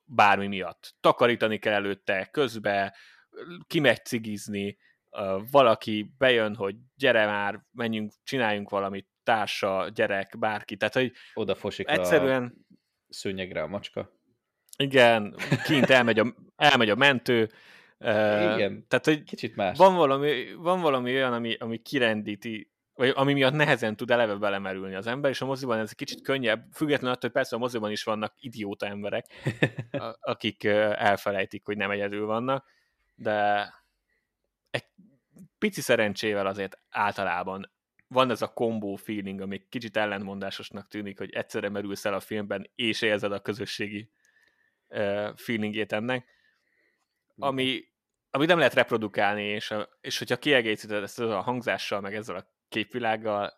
bármi 0.05 0.47
miatt. 0.47 0.95
Takarítani 1.01 1.59
kell 1.59 1.73
előtte, 1.73 2.29
közbe, 2.31 2.97
kimegy 3.67 4.05
cigizni, 4.05 4.79
valaki 5.51 6.15
bejön, 6.19 6.55
hogy 6.55 6.77
gyere 6.95 7.27
már, 7.27 7.61
menjünk, 7.71 8.13
csináljunk 8.23 8.71
valamit, 8.71 9.09
társa, 9.23 9.89
gyerek, 9.95 10.39
bárki. 10.39 10.77
Tehát, 10.77 10.95
hogy 10.95 11.13
Oda 11.35 11.55
fosik 11.55 11.89
egyszerűen... 11.89 12.67
a 12.69 12.75
szőnyegre 13.09 13.63
a 13.63 13.67
macska. 13.67 14.21
Igen, 14.83 15.35
kint 15.65 15.91
elmegy 15.91 16.19
a, 16.19 16.35
elmegy 16.57 16.91
a 16.91 16.95
mentő. 16.95 17.51
Igen, 17.99 18.85
tehát, 18.89 19.05
hogy 19.05 19.23
kicsit 19.23 19.57
más. 19.57 19.79
Van 19.79 19.95
valami, 19.95 20.55
van 20.55 20.81
valami 20.81 21.15
olyan, 21.15 21.33
ami, 21.33 21.55
ami 21.55 21.79
kirendíti, 21.79 22.71
vagy 22.95 23.13
ami 23.15 23.33
miatt 23.33 23.53
nehezen 23.53 23.97
tud 23.97 24.11
eleve 24.11 24.35
belemerülni 24.35 24.95
az 24.95 25.07
ember, 25.07 25.31
és 25.31 25.41
a 25.41 25.47
moziban 25.47 25.79
ez 25.79 25.89
egy 25.91 25.97
kicsit 25.97 26.23
könnyebb, 26.23 26.67
függetlenül 26.73 27.15
attól, 27.15 27.31
hogy 27.31 27.33
persze 27.41 27.57
a 27.57 27.59
moziban 27.59 27.91
is 27.91 28.05
vannak 28.05 28.35
idióta 28.39 28.87
emberek, 28.87 29.27
akik 30.21 30.65
elfelejtik, 30.65 31.65
hogy 31.65 31.77
nem 31.77 31.91
egyedül 31.91 32.27
vannak, 32.27 32.67
de 33.15 33.69
egy 34.71 34.85
pici 35.59 35.81
szerencsével 35.81 36.47
azért 36.47 36.79
általában 36.91 37.71
van 38.09 38.31
ez 38.31 38.43
a 38.43 38.53
kombó 38.53 38.97
feeling, 38.97 39.41
ami 39.41 39.67
kicsit 39.69 39.97
ellentmondásosnak 39.97 40.89
tűnik, 40.89 41.19
hogy 41.19 41.31
egyszerre 41.31 41.69
merülsz 41.69 42.05
el 42.05 42.15
a 42.15 42.21
filmben, 42.21 42.71
és 42.75 43.03
érzed 43.03 43.33
a 43.33 43.41
közösségi 43.41 44.11
feelingét 45.35 45.93
ennek, 45.93 46.29
ami, 47.37 47.85
ami 48.31 48.47
nem 48.47 48.59
lehet 48.59 48.75
reprodukálni, 48.75 49.45
és, 49.45 49.71
a, 49.71 49.89
és 50.01 50.19
hogyha 50.19 50.37
kiegészíted 50.37 51.03
ezt 51.03 51.21
a 51.21 51.41
hangzással, 51.41 52.01
meg 52.01 52.15
ezzel 52.15 52.37
a 52.37 52.47
képvilággal, 52.69 53.53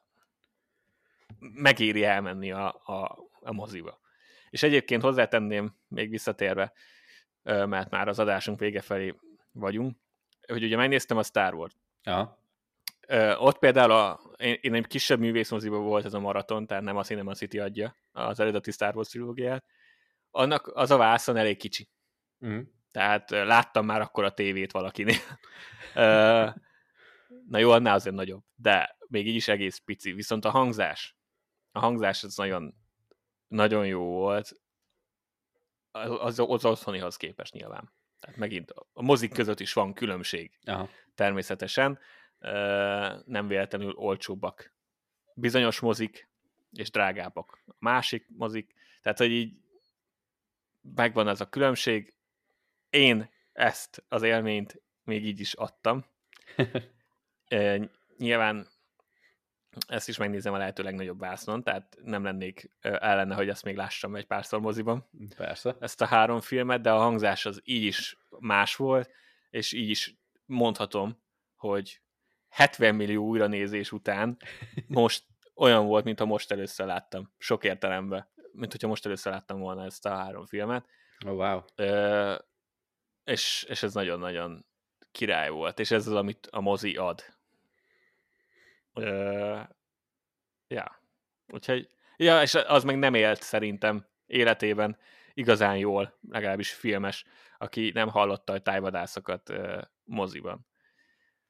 megéri 1.38 2.04
elmenni 2.04 2.52
a, 2.52 2.66
a, 2.84 3.18
a 3.40 3.52
moziba. 3.52 4.00
És 4.50 4.62
egyébként 4.62 5.02
hozzátenném, 5.02 5.76
még 5.88 6.10
visszatérve, 6.10 6.72
mert 7.42 7.90
már 7.90 8.08
az 8.08 8.18
adásunk 8.18 8.58
vége 8.58 8.80
felé 8.80 9.14
vagyunk, 9.52 9.96
hogy 10.46 10.62
ugye 10.64 10.76
megnéztem 10.76 11.16
a 11.16 11.22
Star 11.22 11.54
Wars. 11.54 11.76
Ö, 13.06 13.34
ott 13.34 13.58
például 13.58 13.90
a, 13.90 14.20
én, 14.36 14.58
én 14.60 14.74
egy 14.74 14.86
kisebb 14.86 15.18
művészmoziban 15.18 15.82
volt 15.82 16.04
ez 16.04 16.14
a 16.14 16.20
maraton, 16.20 16.66
tehát 16.66 16.82
nem 16.82 16.96
a 16.96 17.02
Cinema 17.02 17.34
City 17.34 17.58
adja 17.58 17.96
az 18.12 18.40
eredeti 18.40 18.70
Star 18.70 18.96
Wars 18.96 19.08
trilógiát. 19.08 19.64
Annak 20.36 20.66
az 20.66 20.90
a 20.90 20.96
vászon 20.96 21.36
elég 21.36 21.56
kicsi. 21.56 21.88
Mm. 22.46 22.60
Tehát 22.90 23.30
láttam 23.30 23.84
már 23.86 24.00
akkor 24.00 24.24
a 24.24 24.34
tévét 24.34 24.72
valakinél. 24.72 25.16
na 27.50 27.58
jó, 27.58 27.70
annál 27.70 27.94
azért 27.94 28.14
nagyobb, 28.14 28.44
de 28.54 28.96
még 29.08 29.26
így 29.26 29.34
is 29.34 29.48
egész 29.48 29.78
pici. 29.78 30.12
Viszont 30.12 30.44
a 30.44 30.50
hangzás, 30.50 31.16
a 31.72 31.78
hangzás 31.78 32.24
az 32.24 32.36
nagyon, 32.36 32.74
nagyon 33.46 33.86
jó 33.86 34.04
volt, 34.04 34.52
az, 35.90 36.38
az 36.38 36.64
otthonihoz 36.64 37.16
képest 37.16 37.52
nyilván. 37.52 37.92
Tehát 38.20 38.36
megint 38.36 38.70
a 38.70 39.02
mozik 39.02 39.32
között 39.32 39.60
is 39.60 39.72
van 39.72 39.94
különbség. 39.94 40.58
Aha. 40.64 40.88
Természetesen. 41.14 41.98
Nem 43.24 43.46
véletlenül 43.46 43.92
olcsóbbak. 43.92 44.74
Bizonyos 45.34 45.80
mozik, 45.80 46.28
és 46.72 46.90
drágábbak. 46.90 47.62
A 47.66 47.74
másik 47.78 48.26
mozik. 48.28 48.74
Tehát, 49.02 49.18
hogy 49.18 49.30
így 49.30 49.63
megvan 50.94 51.28
ez 51.28 51.40
a 51.40 51.48
különbség. 51.48 52.14
Én 52.90 53.30
ezt 53.52 54.04
az 54.08 54.22
élményt 54.22 54.82
még 55.02 55.26
így 55.26 55.40
is 55.40 55.54
adtam. 55.54 56.04
Nyilván 58.18 58.68
ezt 59.88 60.08
is 60.08 60.16
megnézem 60.16 60.52
a 60.52 60.56
lehető 60.56 60.82
legnagyobb 60.82 61.18
vásznon, 61.18 61.62
tehát 61.62 61.96
nem 62.02 62.24
lennék 62.24 62.70
ellene, 62.80 63.34
hogy 63.34 63.48
ezt 63.48 63.64
még 63.64 63.76
lássam 63.76 64.16
egy 64.16 64.26
párszor 64.26 64.60
moziban. 64.60 65.08
Persze. 65.36 65.76
Ezt 65.80 66.00
a 66.00 66.06
három 66.06 66.40
filmet, 66.40 66.80
de 66.80 66.92
a 66.92 66.98
hangzás 66.98 67.46
az 67.46 67.60
így 67.64 67.82
is 67.82 68.18
más 68.38 68.76
volt, 68.76 69.10
és 69.50 69.72
így 69.72 69.88
is 69.88 70.16
mondhatom, 70.46 71.22
hogy 71.54 72.00
70 72.48 72.94
millió 72.94 73.24
újranézés 73.26 73.92
után 73.92 74.36
most 74.86 75.24
olyan 75.54 75.86
volt, 75.86 76.04
mint 76.04 76.24
most 76.24 76.52
először 76.52 76.86
láttam. 76.86 77.32
Sok 77.38 77.64
értelemben. 77.64 78.32
Mint 78.54 78.72
hogyha 78.72 78.88
most 78.88 79.06
először 79.06 79.32
láttam 79.32 79.60
volna 79.60 79.84
ezt 79.84 80.06
a 80.06 80.16
három 80.16 80.46
filmet. 80.46 80.86
Oh, 81.26 81.32
wow. 81.32 81.60
Ö, 81.74 82.34
és, 83.24 83.66
és 83.68 83.82
ez 83.82 83.94
nagyon-nagyon 83.94 84.66
király 85.12 85.50
volt, 85.50 85.78
és 85.78 85.90
ez 85.90 86.06
az, 86.06 86.14
amit 86.14 86.46
a 86.50 86.60
mozi 86.60 86.96
ad. 86.96 87.24
Ö, 88.94 89.60
ja. 90.68 91.00
Úgyhogy, 91.46 91.88
ja, 92.16 92.42
és 92.42 92.54
az 92.54 92.84
meg 92.84 92.98
nem 92.98 93.14
élt 93.14 93.42
szerintem 93.42 94.06
életében 94.26 94.98
igazán 95.34 95.76
jól, 95.76 96.18
legalábbis 96.30 96.72
filmes, 96.72 97.24
aki 97.58 97.90
nem 97.94 98.08
hallotta 98.08 98.52
a 98.52 98.60
tájvadászokat 98.60 99.50
ö, 99.50 99.82
moziban. 100.04 100.66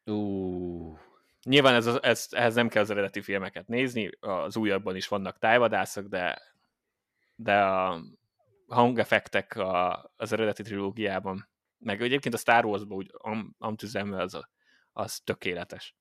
Uh. 0.04 0.98
Nyilván 1.44 1.74
ez, 1.74 1.86
ez, 1.86 2.28
ehhez 2.30 2.54
nem 2.54 2.68
kell 2.68 2.82
az 2.82 2.90
eredeti 2.90 3.20
filmeket 3.20 3.68
nézni, 3.68 4.10
az 4.20 4.56
újabban 4.56 4.96
is 4.96 5.08
vannak 5.08 5.38
tájvadászok, 5.38 6.06
de, 6.06 6.53
de 7.34 7.62
a 7.62 8.02
hangeffektek 8.66 9.56
a, 9.56 10.04
az 10.16 10.32
eredeti 10.32 10.62
trilógiában, 10.62 11.48
meg 11.78 12.02
egyébként 12.02 12.34
a 12.34 12.38
Star 12.38 12.64
Wars-ban 12.64 12.96
úgy 12.96 13.10
am, 13.12 13.54
amtüzemvel 13.58 14.20
az, 14.20 14.40
az 14.92 15.20
tökéletes. 15.24 15.96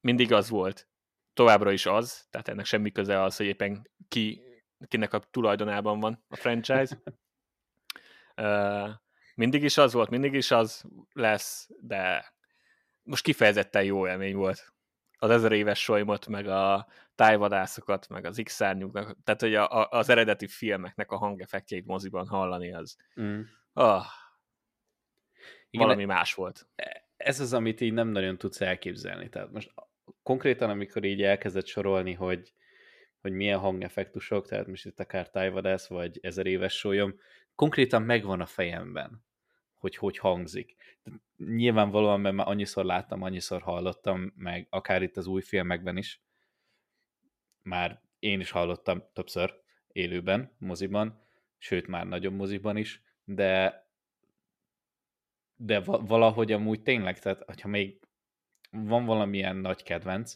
Mindig 0.00 0.32
az 0.32 0.48
volt. 0.48 0.88
Továbbra 1.34 1.72
is 1.72 1.86
az, 1.86 2.26
tehát 2.30 2.48
ennek 2.48 2.64
semmi 2.64 2.92
köze 2.92 3.22
az, 3.22 3.36
hogy 3.36 3.46
éppen 3.46 3.90
ki, 4.08 4.42
kinek 4.88 5.12
a 5.12 5.18
tulajdonában 5.18 6.00
van 6.00 6.24
a 6.28 6.36
franchise. 6.36 7.02
uh, 8.36 8.90
mindig 9.34 9.62
is 9.62 9.76
az 9.76 9.92
volt, 9.92 10.10
mindig 10.10 10.32
is 10.32 10.50
az 10.50 10.84
lesz, 11.12 11.68
de 11.80 12.32
most 13.02 13.22
kifejezetten 13.22 13.84
jó 13.84 14.06
élmény 14.08 14.34
volt. 14.34 14.74
Az 15.18 15.30
ezer 15.30 15.52
éves 15.52 15.82
solymot, 15.82 16.26
meg 16.26 16.48
a 16.48 16.86
tájvadászokat, 17.14 18.08
meg 18.08 18.24
az 18.24 18.40
x 18.44 18.56
tehát 18.56 19.40
hogy 19.40 19.54
a, 19.54 19.80
a, 19.80 19.88
az 19.90 20.08
eredeti 20.08 20.46
filmeknek 20.46 21.10
a 21.10 21.16
hangeffektjeit 21.16 21.86
moziban 21.86 22.28
hallani, 22.28 22.72
az 22.72 22.96
mm. 23.20 23.40
oh, 23.72 24.04
Igen, 25.70 25.86
valami 25.86 26.04
más 26.04 26.34
volt. 26.34 26.66
Ez 27.16 27.40
az, 27.40 27.52
amit 27.52 27.80
így 27.80 27.92
nem 27.92 28.08
nagyon 28.08 28.38
tudsz 28.38 28.60
elképzelni. 28.60 29.28
Tehát 29.28 29.52
most 29.52 29.72
konkrétan, 30.22 30.70
amikor 30.70 31.04
így 31.04 31.22
elkezdett 31.22 31.66
sorolni, 31.66 32.12
hogy, 32.12 32.52
hogy 33.20 33.32
milyen 33.32 33.58
hangeffektusok, 33.58 34.46
tehát 34.46 34.66
most 34.66 34.86
itt 34.86 35.00
akár 35.00 35.30
tájvadász, 35.30 35.86
vagy 35.86 36.18
ezer 36.22 36.46
éves 36.46 36.78
sólyom, 36.78 37.14
konkrétan 37.54 38.02
megvan 38.02 38.40
a 38.40 38.46
fejemben 38.46 39.24
hogy 39.78 39.96
hogy 39.96 40.18
hangzik. 40.18 40.76
Nyilvánvalóan, 41.36 42.20
mert 42.20 42.34
már 42.34 42.48
annyiszor 42.48 42.84
láttam, 42.84 43.22
annyiszor 43.22 43.62
hallottam, 43.62 44.32
meg 44.36 44.66
akár 44.70 45.02
itt 45.02 45.16
az 45.16 45.26
új 45.26 45.42
filmekben 45.42 45.96
is, 45.96 46.20
már 47.62 48.00
én 48.18 48.40
is 48.40 48.50
hallottam 48.50 49.02
többször 49.12 49.54
élőben, 49.92 50.56
moziban, 50.58 51.24
sőt 51.58 51.86
már 51.86 52.06
nagyobb 52.06 52.34
moziban 52.34 52.76
is, 52.76 53.02
de 53.24 53.84
de 55.56 55.80
valahogy 55.80 56.52
amúgy 56.52 56.82
tényleg, 56.82 57.18
tehát 57.18 57.42
hogyha 57.44 57.68
még 57.68 58.00
van 58.70 59.04
valamilyen 59.04 59.56
nagy 59.56 59.82
kedvenc 59.82 60.34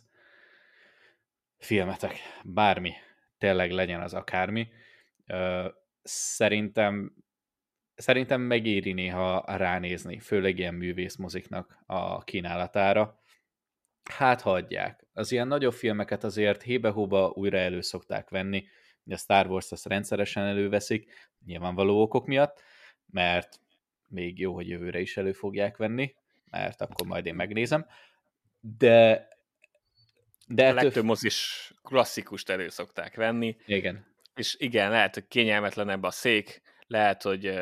filmetek, 1.59 2.17
bármi, 2.45 2.93
tényleg 3.39 3.71
legyen 3.71 4.01
az 4.01 4.15
akármi, 4.15 4.69
szerintem 6.03 7.15
szerintem 8.01 8.41
megéri 8.41 8.93
néha 8.93 9.45
ránézni, 9.47 10.19
főleg 10.19 10.59
ilyen 10.59 10.75
művészmoziknak 10.75 11.83
a 11.87 12.25
kínálatára. 12.25 13.21
Hát 14.11 14.41
hagyják. 14.41 15.07
Az 15.13 15.33
ilyen 15.33 15.49
nagyobb 15.49 15.73
filmeket 15.73 16.25
azért 16.25 16.63
hébe-hóba 16.63 17.33
újra 17.35 17.59
elő 17.59 17.81
szokták 17.81 18.31
venni, 18.31 18.67
a 19.11 19.17
Star 19.17 19.47
Wars 19.47 19.73
ezt 19.73 19.87
rendszeresen 19.87 20.45
előveszik, 20.45 21.29
nyilvánvaló 21.47 22.03
okok 22.03 22.27
miatt, 22.27 22.63
mert 23.07 23.61
még 24.09 24.39
jó, 24.39 24.55
hogy 24.55 24.69
jövőre 24.69 25.01
is 25.01 25.17
elő 25.17 25.33
fogják 25.33 25.77
venni, 25.77 26.15
mert 26.51 26.81
akkor 26.81 27.07
majd 27.07 27.27
én 27.27 27.35
megnézem. 27.35 27.87
De 28.61 29.29
de 30.55 30.69
a 30.69 30.73
legtöbb 30.73 31.05
mozis 31.05 31.71
klasszikust 31.83 32.51
elő 32.51 32.69
szokták 32.69 33.15
venni. 33.15 33.57
Igen. 33.67 34.07
És 34.35 34.57
igen, 34.59 34.91
lehet, 34.91 35.15
hogy 35.15 35.29
kényelmetlenebb 35.29 36.03
a 36.03 36.11
szék, 36.11 36.63
lehet, 36.87 37.23
hogy 37.23 37.55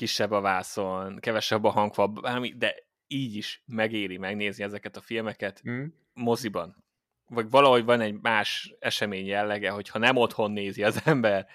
kisebb 0.00 0.30
a 0.30 0.40
vászon, 0.40 1.18
kevesebb 1.18 1.64
a 1.64 1.70
hangfal, 1.70 2.06
bármi, 2.06 2.52
de 2.56 2.74
így 3.06 3.36
is 3.36 3.62
megéri 3.66 4.16
megnézni 4.16 4.64
ezeket 4.64 4.96
a 4.96 5.00
filmeket 5.00 5.62
mm. 5.68 5.84
moziban. 6.12 6.84
Vagy 7.26 7.50
valahogy 7.50 7.84
van 7.84 8.00
egy 8.00 8.20
más 8.20 8.74
esemény 8.78 9.26
jellege, 9.26 9.70
hogyha 9.70 9.98
nem 9.98 10.16
otthon 10.16 10.50
nézi 10.50 10.82
az 10.82 11.02
ember, 11.04 11.46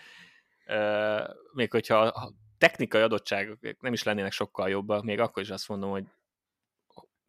euh, 0.66 1.30
még 1.54 1.72
hogyha 1.72 1.98
a 1.98 2.34
technikai 2.58 3.02
adottságok 3.02 3.60
nem 3.80 3.94
is 3.94 4.04
lennének 4.04 4.32
sokkal 4.32 4.70
jobbak, 4.70 5.04
még 5.04 5.20
akkor 5.20 5.44
is 5.44 5.50
azt 5.50 5.68
mondom, 5.68 5.90
hogy 5.90 6.06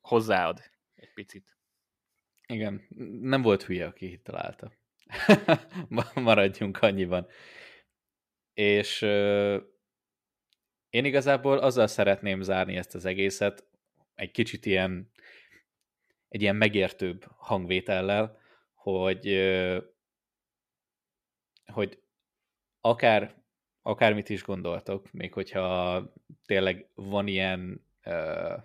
hozzáad 0.00 0.60
egy 0.94 1.12
picit. 1.14 1.56
Igen, 2.46 2.86
nem 3.20 3.42
volt 3.42 3.62
hülye, 3.62 3.86
aki 3.86 4.20
találta. 4.24 4.72
Maradjunk 6.14 6.82
annyiban. 6.82 7.26
És 8.54 9.06
én 10.97 11.05
igazából 11.05 11.59
azzal 11.59 11.86
szeretném 11.86 12.42
zárni 12.42 12.76
ezt 12.76 12.94
az 12.94 13.05
egészet, 13.05 13.64
egy 14.14 14.30
kicsit 14.30 14.66
ilyen, 14.66 15.11
egy 16.28 16.42
ilyen 16.42 16.57
megértőbb 16.57 17.24
hangvétellel, 17.36 18.38
hogy, 18.74 19.38
hogy 21.66 22.03
akár, 22.80 23.34
akármit 23.82 24.28
is 24.28 24.42
gondoltok, 24.42 25.12
még 25.12 25.32
hogyha 25.32 26.03
tényleg 26.47 26.88
van 26.94 27.26
ilyen 27.26 27.86
uh, 28.05 28.62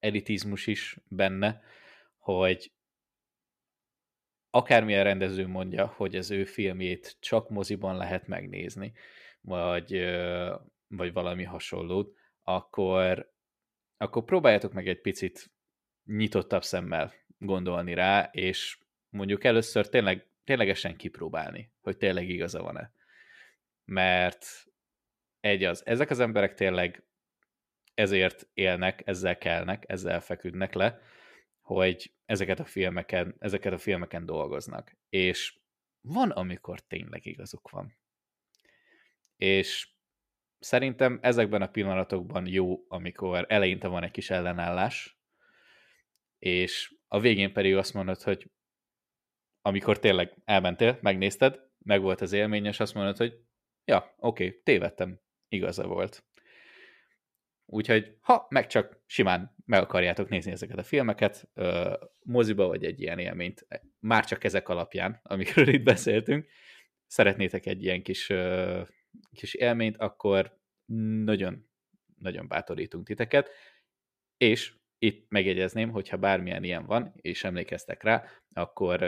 elitizmus 0.00 0.66
is 0.66 0.96
benne, 1.08 1.62
hogy 2.18 2.72
akármilyen 4.50 5.04
rendező 5.04 5.46
mondja, 5.46 5.86
hogy 5.86 6.16
az 6.16 6.30
ő 6.30 6.44
filmjét 6.44 7.16
csak 7.20 7.48
moziban 7.50 7.96
lehet 7.96 8.26
megnézni, 8.26 8.92
vagy 9.40 9.92
vagy 10.96 11.12
valami 11.12 11.44
hasonlót, 11.44 12.16
akkor, 12.42 13.32
akkor 13.96 14.24
próbáljátok 14.24 14.72
meg 14.72 14.88
egy 14.88 15.00
picit 15.00 15.50
nyitottabb 16.04 16.64
szemmel 16.64 17.12
gondolni 17.38 17.94
rá, 17.94 18.28
és 18.32 18.78
mondjuk 19.08 19.44
először 19.44 19.88
tényleg, 19.88 20.26
ténylegesen 20.44 20.96
kipróbálni, 20.96 21.72
hogy 21.80 21.96
tényleg 21.96 22.28
igaza 22.28 22.62
van-e. 22.62 22.92
Mert 23.84 24.46
egy 25.40 25.64
az, 25.64 25.86
ezek 25.86 26.10
az 26.10 26.20
emberek 26.20 26.54
tényleg 26.54 27.04
ezért 27.94 28.48
élnek, 28.54 29.02
ezzel 29.04 29.38
kelnek, 29.38 29.84
ezzel 29.86 30.20
feküdnek 30.20 30.72
le, 30.72 31.00
hogy 31.60 32.14
ezeket 32.26 32.60
a 32.60 32.64
filmeken, 32.64 33.34
ezeket 33.38 33.72
a 33.72 33.78
filmeken 33.78 34.26
dolgoznak. 34.26 34.96
És 35.08 35.58
van, 36.00 36.30
amikor 36.30 36.80
tényleg 36.80 37.26
igazuk 37.26 37.70
van. 37.70 37.96
És 39.36 39.91
szerintem 40.62 41.18
ezekben 41.22 41.62
a 41.62 41.70
pillanatokban 41.70 42.46
jó, 42.46 42.84
amikor 42.88 43.46
eleinte 43.48 43.88
van 43.88 44.02
egy 44.02 44.10
kis 44.10 44.30
ellenállás, 44.30 45.18
és 46.38 46.94
a 47.08 47.20
végén 47.20 47.52
pedig 47.52 47.76
azt 47.76 47.94
mondod, 47.94 48.22
hogy 48.22 48.50
amikor 49.60 49.98
tényleg 49.98 50.36
elmentél, 50.44 50.98
megnézted, 51.00 51.60
meg 51.78 52.00
volt 52.00 52.20
az 52.20 52.32
élmény, 52.32 52.64
és 52.64 52.80
azt 52.80 52.94
mondod, 52.94 53.16
hogy 53.16 53.38
ja, 53.84 54.14
oké, 54.18 54.46
okay, 54.46 54.60
tévedtem, 54.62 55.20
igaza 55.48 55.86
volt. 55.86 56.24
Úgyhogy, 57.66 58.16
ha 58.20 58.46
meg 58.48 58.66
csak 58.66 59.02
simán 59.06 59.54
meg 59.64 59.80
akarjátok 59.80 60.28
nézni 60.28 60.50
ezeket 60.50 60.78
a 60.78 60.82
filmeket, 60.82 61.50
moziba 62.22 62.66
vagy 62.66 62.84
egy 62.84 63.00
ilyen 63.00 63.18
élményt, 63.18 63.66
már 63.98 64.24
csak 64.24 64.44
ezek 64.44 64.68
alapján, 64.68 65.20
amikről 65.32 65.68
itt 65.68 65.82
beszéltünk, 65.82 66.46
szeretnétek 67.06 67.66
egy 67.66 67.82
ilyen 67.82 68.02
kis 68.02 68.32
kis 69.34 69.54
élményt, 69.54 69.96
akkor 69.96 70.58
nagyon, 71.24 71.68
nagyon 72.18 72.48
bátorítunk 72.48 73.06
titeket, 73.06 73.50
és 74.36 74.74
itt 74.98 75.26
megjegyezném, 75.28 75.90
hogyha 75.90 76.16
bármilyen 76.16 76.64
ilyen 76.64 76.86
van, 76.86 77.12
és 77.16 77.44
emlékeztek 77.44 78.02
rá, 78.02 78.24
akkor, 78.52 79.02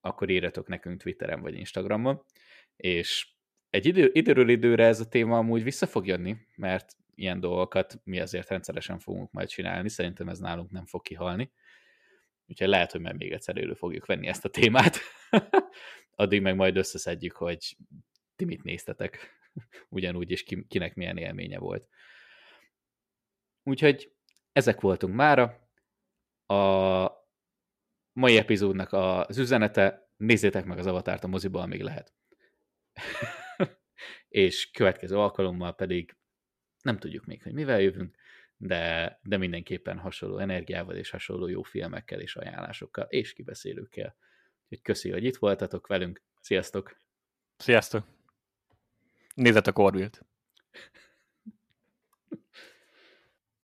akkor 0.00 0.30
írjatok 0.30 0.68
nekünk 0.68 1.00
Twitteren 1.00 1.40
vagy 1.40 1.54
Instagramon, 1.54 2.24
és 2.76 3.28
egy 3.70 3.86
idő, 3.86 4.10
időről 4.12 4.48
időre 4.48 4.86
ez 4.86 5.00
a 5.00 5.08
téma 5.08 5.38
amúgy 5.38 5.62
vissza 5.62 5.86
fog 5.86 6.06
jönni, 6.06 6.36
mert 6.56 6.96
ilyen 7.14 7.40
dolgokat 7.40 8.00
mi 8.04 8.20
azért 8.20 8.48
rendszeresen 8.48 8.98
fogunk 8.98 9.32
majd 9.32 9.48
csinálni, 9.48 9.88
szerintem 9.88 10.28
ez 10.28 10.38
nálunk 10.38 10.70
nem 10.70 10.86
fog 10.86 11.02
kihalni. 11.02 11.52
úgyhogy 12.46 12.68
lehet, 12.68 12.92
hogy 12.92 13.00
már 13.00 13.14
még 13.14 13.32
egyszer 13.32 13.56
elő 13.56 13.74
fogjuk 13.74 14.06
venni 14.06 14.26
ezt 14.26 14.44
a 14.44 14.48
témát. 14.48 14.98
Addig 16.10 16.42
meg 16.42 16.56
majd 16.56 16.76
összeszedjük, 16.76 17.32
hogy 17.32 17.76
ti 18.38 18.44
mit 18.44 18.62
néztetek 18.62 19.18
ugyanúgy, 19.88 20.30
és 20.30 20.42
kinek 20.68 20.94
milyen 20.94 21.16
élménye 21.16 21.58
volt. 21.58 21.88
Úgyhogy 23.62 24.12
ezek 24.52 24.80
voltunk 24.80 25.14
mára. 25.14 25.66
A 26.46 27.10
mai 28.12 28.36
epizódnak 28.36 28.92
az 28.92 29.38
üzenete, 29.38 30.10
nézzétek 30.16 30.64
meg 30.64 30.78
az 30.78 30.86
avatárt 30.86 31.24
a 31.24 31.28
moziból, 31.28 31.60
amíg 31.60 31.82
lehet. 31.82 32.14
és 34.28 34.70
következő 34.70 35.16
alkalommal 35.16 35.74
pedig 35.74 36.16
nem 36.82 36.98
tudjuk 36.98 37.24
még, 37.24 37.42
hogy 37.42 37.52
mivel 37.52 37.80
jövünk, 37.80 38.16
de, 38.56 39.18
de 39.22 39.36
mindenképpen 39.36 39.98
hasonló 39.98 40.38
energiával 40.38 40.96
és 40.96 41.10
hasonló 41.10 41.46
jó 41.46 41.62
filmekkel 41.62 42.20
és 42.20 42.36
ajánlásokkal 42.36 43.06
és 43.08 43.32
kibeszélőkkel. 43.32 44.16
Úgyhogy 44.62 44.82
köszi, 44.82 45.10
hogy 45.10 45.24
itt 45.24 45.36
voltatok 45.36 45.86
velünk. 45.86 46.22
Sziasztok! 46.40 47.00
Sziasztok! 47.56 48.17
Nézzetek 49.38 49.78
Orville-t! 49.78 50.26